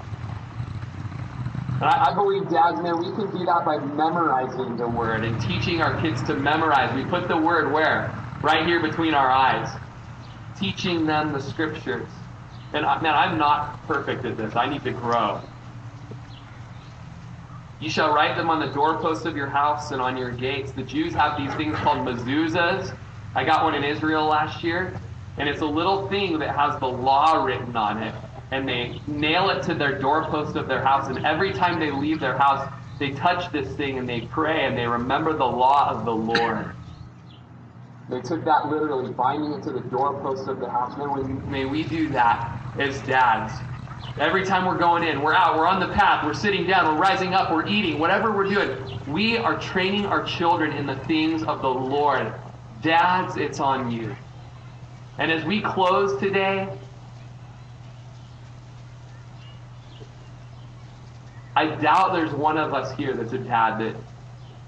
And 1.77 1.85
I, 1.85 2.11
I 2.11 2.15
believe, 2.15 2.49
dads, 2.51 2.81
man, 2.83 2.99
we 2.99 3.11
can 3.17 3.31
do 3.37 3.47
that 3.47 3.65
by 3.65 3.79
memorizing 3.79 4.77
the 4.77 4.87
word 4.87 5.25
and 5.25 5.41
teaching 5.41 5.81
our 5.81 5.99
kids 6.03 6.23
to 6.25 6.35
memorize. 6.35 6.95
We 6.95 7.05
put 7.07 7.29
the 7.29 7.37
word 7.37 7.73
where? 7.73 8.15
Right 8.43 8.67
here 8.67 8.81
between 8.81 9.15
our 9.15 9.31
eyes. 9.31 9.69
Teaching 10.61 11.07
them 11.07 11.33
the 11.33 11.41
scriptures. 11.41 12.09
And 12.75 12.85
man, 12.85 13.15
I'm 13.15 13.39
not 13.39 13.85
perfect 13.87 14.27
at 14.27 14.37
this. 14.37 14.55
I 14.55 14.69
need 14.69 14.85
to 14.85 14.93
grow. 14.93 15.41
You 17.83 17.91
shall 17.91 18.15
write 18.15 18.37
them 18.37 18.49
on 18.49 18.61
the 18.61 18.73
doorposts 18.73 19.25
of 19.25 19.37
your 19.37 19.49
house 19.49 19.91
and 19.91 20.01
on 20.01 20.17
your 20.17 20.31
gates. 20.31 20.71
The 20.71 20.85
Jews 20.85 21.13
have 21.15 21.37
these 21.37 21.53
things 21.55 21.77
called 21.79 22.07
mezuzahs. 22.07 22.97
I 23.35 23.43
got 23.43 23.65
one 23.65 23.75
in 23.75 23.83
Israel 23.83 24.27
last 24.27 24.63
year, 24.63 24.95
and 25.37 25.49
it's 25.49 25.63
a 25.63 25.67
little 25.67 26.09
thing 26.09 26.39
that 26.39 26.55
has 26.55 26.79
the 26.79 26.87
law 26.87 27.43
written 27.45 27.75
on 27.75 28.01
it. 28.01 28.15
And 28.53 28.69
they 28.69 29.01
nail 29.09 29.51
it 29.51 29.65
to 29.65 29.75
their 29.75 29.99
doorpost 29.99 30.55
of 30.55 30.69
their 30.69 30.81
house, 30.81 31.09
and 31.09 31.27
every 31.27 31.53
time 31.53 31.81
they 31.81 31.91
leave 31.91 32.21
their 32.21 32.39
house, 32.39 32.73
they 33.01 33.11
touch 33.11 33.51
this 33.51 33.75
thing 33.75 33.99
and 33.99 34.09
they 34.09 34.21
pray 34.21 34.65
and 34.65 34.79
they 34.79 34.87
remember 34.87 35.33
the 35.33 35.45
law 35.45 35.91
of 35.91 36.05
the 36.05 36.15
Lord. 36.15 36.71
They 38.09 38.21
took 38.21 38.45
that 38.45 38.69
literally, 38.69 39.13
binding 39.13 39.55
it 39.55 39.65
to 39.65 39.73
the 39.73 39.81
doorpost 39.81 40.47
of 40.47 40.61
the 40.61 40.71
house. 40.71 40.97
May 40.97 41.07
we, 41.09 41.33
may 41.51 41.65
we 41.65 41.83
do 41.83 42.09
that 42.11 42.61
as 42.79 43.01
dads. 43.03 43.53
Every 44.19 44.45
time 44.45 44.67
we're 44.67 44.79
going 44.79 45.05
in, 45.05 45.23
we're 45.23 45.35
out, 45.35 45.57
we're 45.57 45.67
on 45.67 45.81
the 45.81 45.89
path, 45.95 46.25
we're 46.25 46.35
sitting 46.35 46.67
down, 46.67 46.95
we're 46.95 47.01
rising 47.01 47.33
up, 47.33 47.51
we're 47.51 47.67
eating, 47.67 47.99
whatever 47.99 48.31
we're 48.31 48.49
doing, 48.49 49.01
we 49.09 49.39
are 49.39 49.59
training 49.59 50.05
our 50.07 50.25
children 50.25 50.73
in 50.73 50.87
the 50.87 50.97
things 50.97 51.43
of 51.45 51.63
the 51.63 51.69
Lord. 51.69 52.33
Dads, 52.83 53.37
it's 53.37 53.59
on 53.59 53.91
you. 53.91 54.15
And 55.19 55.33
as 55.33 55.45
we 55.45 55.63
close 55.63 56.21
today, 56.21 56.69
I 61.55 61.67
doubt 61.67 62.13
there's 62.13 62.33
one 62.33 62.59
of 62.59 62.75
us 62.75 62.97
here 62.97 63.15
that's 63.15 63.33
a 63.33 63.39
dad 63.39 63.79
that 63.79 63.97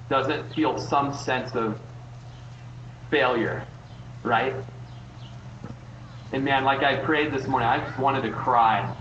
doesn't 0.08 0.54
feel 0.54 0.78
some 0.78 1.14
sense 1.14 1.54
of 1.54 1.80
failure, 3.10 3.66
right? 4.22 4.54
And 6.32 6.44
man, 6.44 6.64
like 6.64 6.82
I 6.82 6.96
prayed 6.96 7.32
this 7.32 7.46
morning, 7.46 7.68
I 7.68 7.78
just 7.78 7.98
wanted 7.98 8.22
to 8.22 8.30
cry. 8.30 8.94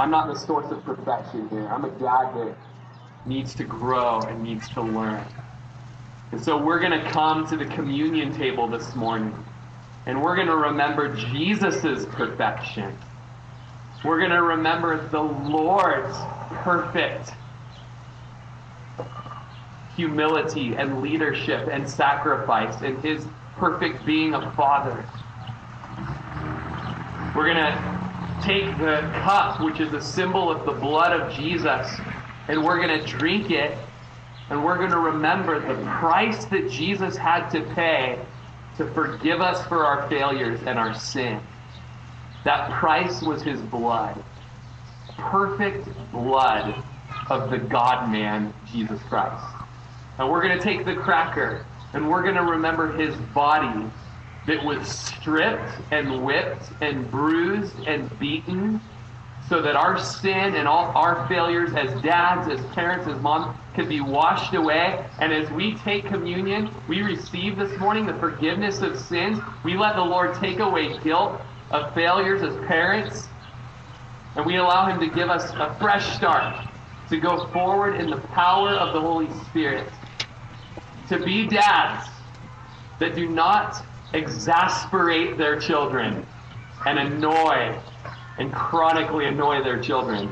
I'm 0.00 0.10
not 0.10 0.28
the 0.28 0.34
source 0.34 0.70
of 0.72 0.82
perfection 0.82 1.46
here. 1.50 1.68
I'm 1.68 1.84
a 1.84 1.90
dad 1.90 2.34
that 2.34 2.56
needs 3.26 3.54
to 3.56 3.64
grow 3.64 4.20
and 4.20 4.42
needs 4.42 4.66
to 4.70 4.80
learn. 4.80 5.22
And 6.32 6.42
so 6.42 6.56
we're 6.56 6.78
going 6.78 6.98
to 6.98 7.10
come 7.10 7.46
to 7.48 7.56
the 7.58 7.66
communion 7.66 8.34
table 8.34 8.66
this 8.66 8.94
morning 8.94 9.34
and 10.06 10.22
we're 10.22 10.36
going 10.36 10.46
to 10.46 10.56
remember 10.56 11.14
Jesus' 11.14 12.06
perfection. 12.12 12.96
We're 14.02 14.18
going 14.18 14.30
to 14.30 14.42
remember 14.42 15.06
the 15.08 15.20
Lord's 15.20 16.16
perfect 16.62 17.32
humility 19.96 20.76
and 20.76 21.02
leadership 21.02 21.68
and 21.70 21.88
sacrifice 21.88 22.80
and 22.80 23.04
his 23.04 23.26
perfect 23.58 24.06
being 24.06 24.32
a 24.32 24.50
father. 24.52 25.04
We're 27.36 27.52
going 27.52 27.58
to 27.58 27.99
take 28.42 28.78
the 28.78 29.00
cup, 29.22 29.60
which 29.60 29.80
is 29.80 29.92
a 29.92 30.00
symbol 30.00 30.50
of 30.50 30.64
the 30.64 30.72
blood 30.72 31.18
of 31.18 31.32
Jesus, 31.32 31.88
and 32.48 32.62
we're 32.64 32.84
going 32.84 33.00
to 33.00 33.06
drink 33.06 33.50
it, 33.50 33.76
and 34.50 34.64
we're 34.64 34.76
going 34.76 34.90
to 34.90 34.98
remember 34.98 35.60
the 35.60 35.80
price 35.98 36.44
that 36.46 36.70
Jesus 36.70 37.16
had 37.16 37.48
to 37.50 37.62
pay 37.74 38.18
to 38.76 38.86
forgive 38.92 39.40
us 39.40 39.66
for 39.66 39.84
our 39.84 40.08
failures 40.08 40.60
and 40.66 40.78
our 40.78 40.94
sin. 40.94 41.40
That 42.44 42.70
price 42.72 43.22
was 43.22 43.42
his 43.42 43.60
blood. 43.60 44.22
Perfect 45.18 45.88
blood 46.12 46.82
of 47.28 47.50
the 47.50 47.58
God 47.58 48.10
man, 48.10 48.52
Jesus 48.72 49.00
Christ. 49.08 49.44
And 50.18 50.30
we're 50.30 50.42
going 50.42 50.56
to 50.56 50.64
take 50.64 50.84
the 50.84 50.94
cracker 50.94 51.64
and 51.92 52.08
we're 52.08 52.22
going 52.22 52.36
to 52.36 52.44
remember 52.44 52.92
his 52.92 53.14
body 53.34 53.84
that 54.50 54.64
was 54.64 54.88
stripped 54.88 55.70
and 55.92 56.24
whipped 56.24 56.64
and 56.80 57.08
bruised 57.08 57.78
and 57.86 58.18
beaten 58.18 58.80
so 59.48 59.62
that 59.62 59.76
our 59.76 59.96
sin 59.96 60.56
and 60.56 60.66
all 60.66 60.90
our 60.96 61.26
failures 61.28 61.70
as 61.74 62.02
dads, 62.02 62.48
as 62.48 62.64
parents, 62.74 63.06
as 63.06 63.20
moms 63.20 63.56
could 63.74 63.88
be 63.88 64.00
washed 64.00 64.54
away. 64.54 65.04
And 65.20 65.32
as 65.32 65.48
we 65.52 65.76
take 65.76 66.04
communion, 66.06 66.68
we 66.88 67.02
receive 67.02 67.58
this 67.58 67.78
morning 67.78 68.06
the 68.06 68.14
forgiveness 68.14 68.82
of 68.82 68.98
sins. 68.98 69.38
We 69.62 69.76
let 69.76 69.94
the 69.94 70.02
Lord 70.02 70.34
take 70.34 70.58
away 70.58 70.98
guilt 70.98 71.40
of 71.70 71.94
failures 71.94 72.42
as 72.42 72.56
parents. 72.66 73.28
And 74.34 74.44
we 74.44 74.56
allow 74.56 74.86
him 74.86 74.98
to 74.98 75.14
give 75.14 75.30
us 75.30 75.48
a 75.54 75.76
fresh 75.78 76.16
start 76.16 76.66
to 77.08 77.20
go 77.20 77.46
forward 77.52 78.00
in 78.00 78.10
the 78.10 78.18
power 78.18 78.70
of 78.70 78.94
the 78.94 79.00
Holy 79.00 79.30
Spirit. 79.44 79.88
To 81.08 81.24
be 81.24 81.46
dads 81.46 82.08
that 82.98 83.14
do 83.14 83.28
not 83.28 83.84
exasperate 84.12 85.36
their 85.36 85.58
children 85.58 86.26
and 86.86 86.98
annoy 86.98 87.78
and 88.38 88.52
chronically 88.52 89.26
annoy 89.26 89.62
their 89.62 89.80
children, 89.80 90.30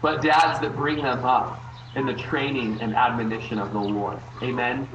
but 0.00 0.22
dads 0.22 0.60
that 0.60 0.74
bring 0.74 0.96
them 1.02 1.24
up 1.24 1.62
in 1.94 2.06
the 2.06 2.14
training 2.14 2.80
and 2.80 2.94
admonition 2.94 3.58
of 3.58 3.72
the 3.72 3.78
Lord. 3.78 4.18
Amen. 4.42 4.88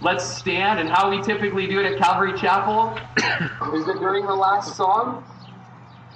Let's 0.00 0.24
stand, 0.24 0.78
and 0.78 0.88
how 0.88 1.10
we 1.10 1.20
typically 1.22 1.66
do 1.66 1.80
it 1.80 1.86
at 1.86 1.98
Calvary 1.98 2.38
Chapel 2.38 2.96
is 3.74 3.84
that 3.86 3.96
during 3.98 4.26
the 4.26 4.34
last 4.34 4.76
song, 4.76 5.24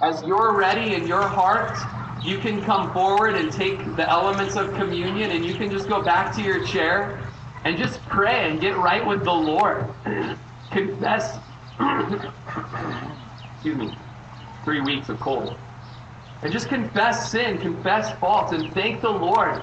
as 0.01 0.23
you're 0.23 0.55
ready 0.55 0.93
in 0.93 1.07
your 1.07 1.21
heart, 1.21 1.77
you 2.23 2.37
can 2.37 2.63
come 2.63 2.93
forward 2.93 3.35
and 3.35 3.51
take 3.51 3.95
the 3.95 4.09
elements 4.09 4.55
of 4.55 4.73
communion, 4.75 5.31
and 5.31 5.45
you 5.45 5.53
can 5.53 5.69
just 5.69 5.89
go 5.89 6.01
back 6.01 6.33
to 6.35 6.41
your 6.41 6.65
chair 6.65 7.19
and 7.65 7.77
just 7.77 8.01
pray 8.03 8.49
and 8.49 8.61
get 8.61 8.77
right 8.77 9.05
with 9.05 9.23
the 9.23 9.33
Lord. 9.33 9.89
Confess. 10.73 11.37
Excuse 13.53 13.77
me. 13.77 13.95
Three 14.65 14.81
weeks 14.81 15.07
of 15.09 15.19
cold. 15.19 15.55
And 16.41 16.51
just 16.51 16.67
confess 16.67 17.29
sin, 17.31 17.59
confess 17.59 18.17
faults, 18.19 18.53
and 18.53 18.73
thank 18.73 19.01
the 19.01 19.09
Lord 19.09 19.61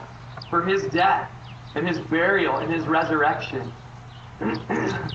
for 0.48 0.64
his 0.64 0.84
death 0.84 1.28
and 1.74 1.86
his 1.86 1.98
burial 1.98 2.56
and 2.58 2.72
his 2.72 2.86
resurrection. 2.86 3.72
if 4.40 5.10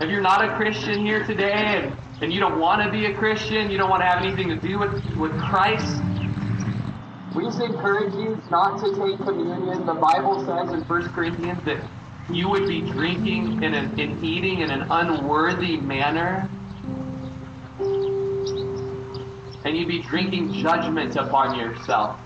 you're 0.00 0.20
not 0.20 0.44
a 0.44 0.54
Christian 0.56 1.06
here 1.06 1.24
today 1.24 1.52
and, 1.52 1.96
and 2.20 2.32
you 2.32 2.40
don't 2.40 2.58
want 2.58 2.82
to 2.82 2.90
be 2.90 3.06
a 3.06 3.14
Christian, 3.14 3.70
you 3.70 3.78
don't 3.78 3.88
want 3.88 4.02
to 4.02 4.06
have 4.06 4.20
anything 4.22 4.48
to 4.48 4.56
do 4.56 4.80
with, 4.80 4.92
with 5.16 5.38
Christ, 5.40 6.02
we 7.36 7.44
just 7.44 7.60
encourage 7.60 8.12
you 8.14 8.42
not 8.50 8.80
to 8.80 8.90
take 8.96 9.18
communion. 9.18 9.86
The 9.86 9.94
Bible 9.94 10.44
says 10.44 10.74
in 10.74 10.82
1 10.82 11.08
Corinthians 11.10 11.62
that 11.64 11.80
you 12.34 12.48
would 12.48 12.66
be 12.66 12.80
drinking 12.80 13.64
and, 13.64 13.74
and 13.74 14.24
eating 14.24 14.60
in 14.60 14.70
an 14.70 14.86
unworthy 14.90 15.76
manner. 15.76 16.48
and 19.64 19.76
you'd 19.76 19.88
be 19.88 20.02
drinking 20.02 20.52
judgment 20.52 21.16
upon 21.16 21.58
yourself. 21.58 22.18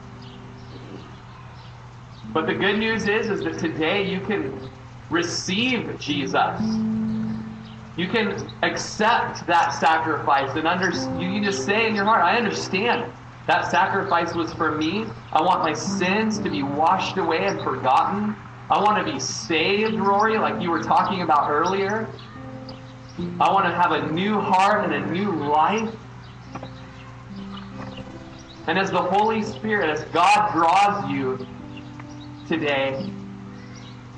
But 2.33 2.47
the 2.47 2.55
good 2.55 2.79
news 2.79 3.07
is, 3.07 3.29
is 3.29 3.41
that 3.45 3.59
today 3.59 4.09
you 4.09 4.21
can 4.21 4.71
receive 5.11 5.99
Jesus. 5.99 6.61
You 7.97 8.09
can 8.09 8.51
accept 8.63 9.47
that 9.47 9.71
sacrifice 9.71 10.57
and 10.57 10.67
under, 10.67 10.91
you 10.91 11.33
can 11.33 11.45
just 11.45 11.65
say 11.65 11.87
in 11.87 11.95
your 11.95 12.05
heart, 12.05 12.25
I 12.25 12.37
understand. 12.37 13.13
That 13.47 13.71
sacrifice 13.71 14.35
was 14.35 14.53
for 14.55 14.77
me. 14.77 15.05
I 15.33 15.43
want 15.43 15.61
my 15.63 15.75
sins 15.75 16.39
to 16.39 16.51
be 16.51 16.63
washed 16.63 17.19
away 17.19 17.47
and 17.47 17.61
forgotten. 17.61 18.44
I 18.71 18.83
want 18.83 19.07
to 19.07 19.13
be 19.13 19.21
saved, 19.21 19.97
Rory, 19.97 20.39
like 20.39 20.63
you 20.63 20.71
were 20.71 20.83
talking 20.83 21.21
about 21.21 21.51
earlier. 21.51 22.09
I 23.39 23.53
want 23.53 23.67
to 23.67 23.73
have 23.73 23.93
a 23.93 24.11
new 24.11 24.41
heart 24.41 24.85
and 24.85 24.95
a 24.95 25.07
new 25.13 25.33
life. 25.33 25.95
And 28.67 28.79
as 28.79 28.91
the 28.91 29.03
Holy 29.03 29.43
Spirit, 29.43 29.91
as 29.91 30.05
God 30.05 30.53
draws 30.53 31.11
you 31.11 31.47
today, 32.49 33.11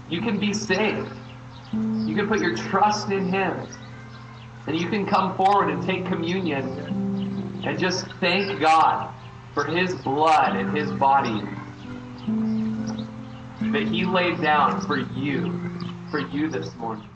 you 0.09 0.21
can 0.21 0.39
be 0.39 0.55
saved. 0.55 1.11
You 1.73 2.15
can 2.15 2.29
put 2.29 2.39
your 2.39 2.57
trust 2.57 3.11
in 3.11 3.29
Him. 3.29 3.67
And 4.69 4.81
you 4.81 4.89
can 4.89 5.07
come 5.07 5.37
forward 5.37 5.71
and 5.71 5.83
take 5.83 6.07
communion 6.07 7.63
and 7.65 7.77
just 7.77 8.07
thank 8.21 8.61
God 8.61 9.13
for 9.55 9.65
His 9.65 9.95
blood 9.97 10.55
and 10.55 10.77
His 10.77 10.93
body 10.93 11.43
that 13.77 13.89
He 13.89 14.07
laid 14.07 14.41
down 14.41 14.81
for 14.87 14.99
you, 14.99 15.61
for 16.11 16.20
you 16.20 16.49
this 16.49 16.74
morning. 16.77 17.16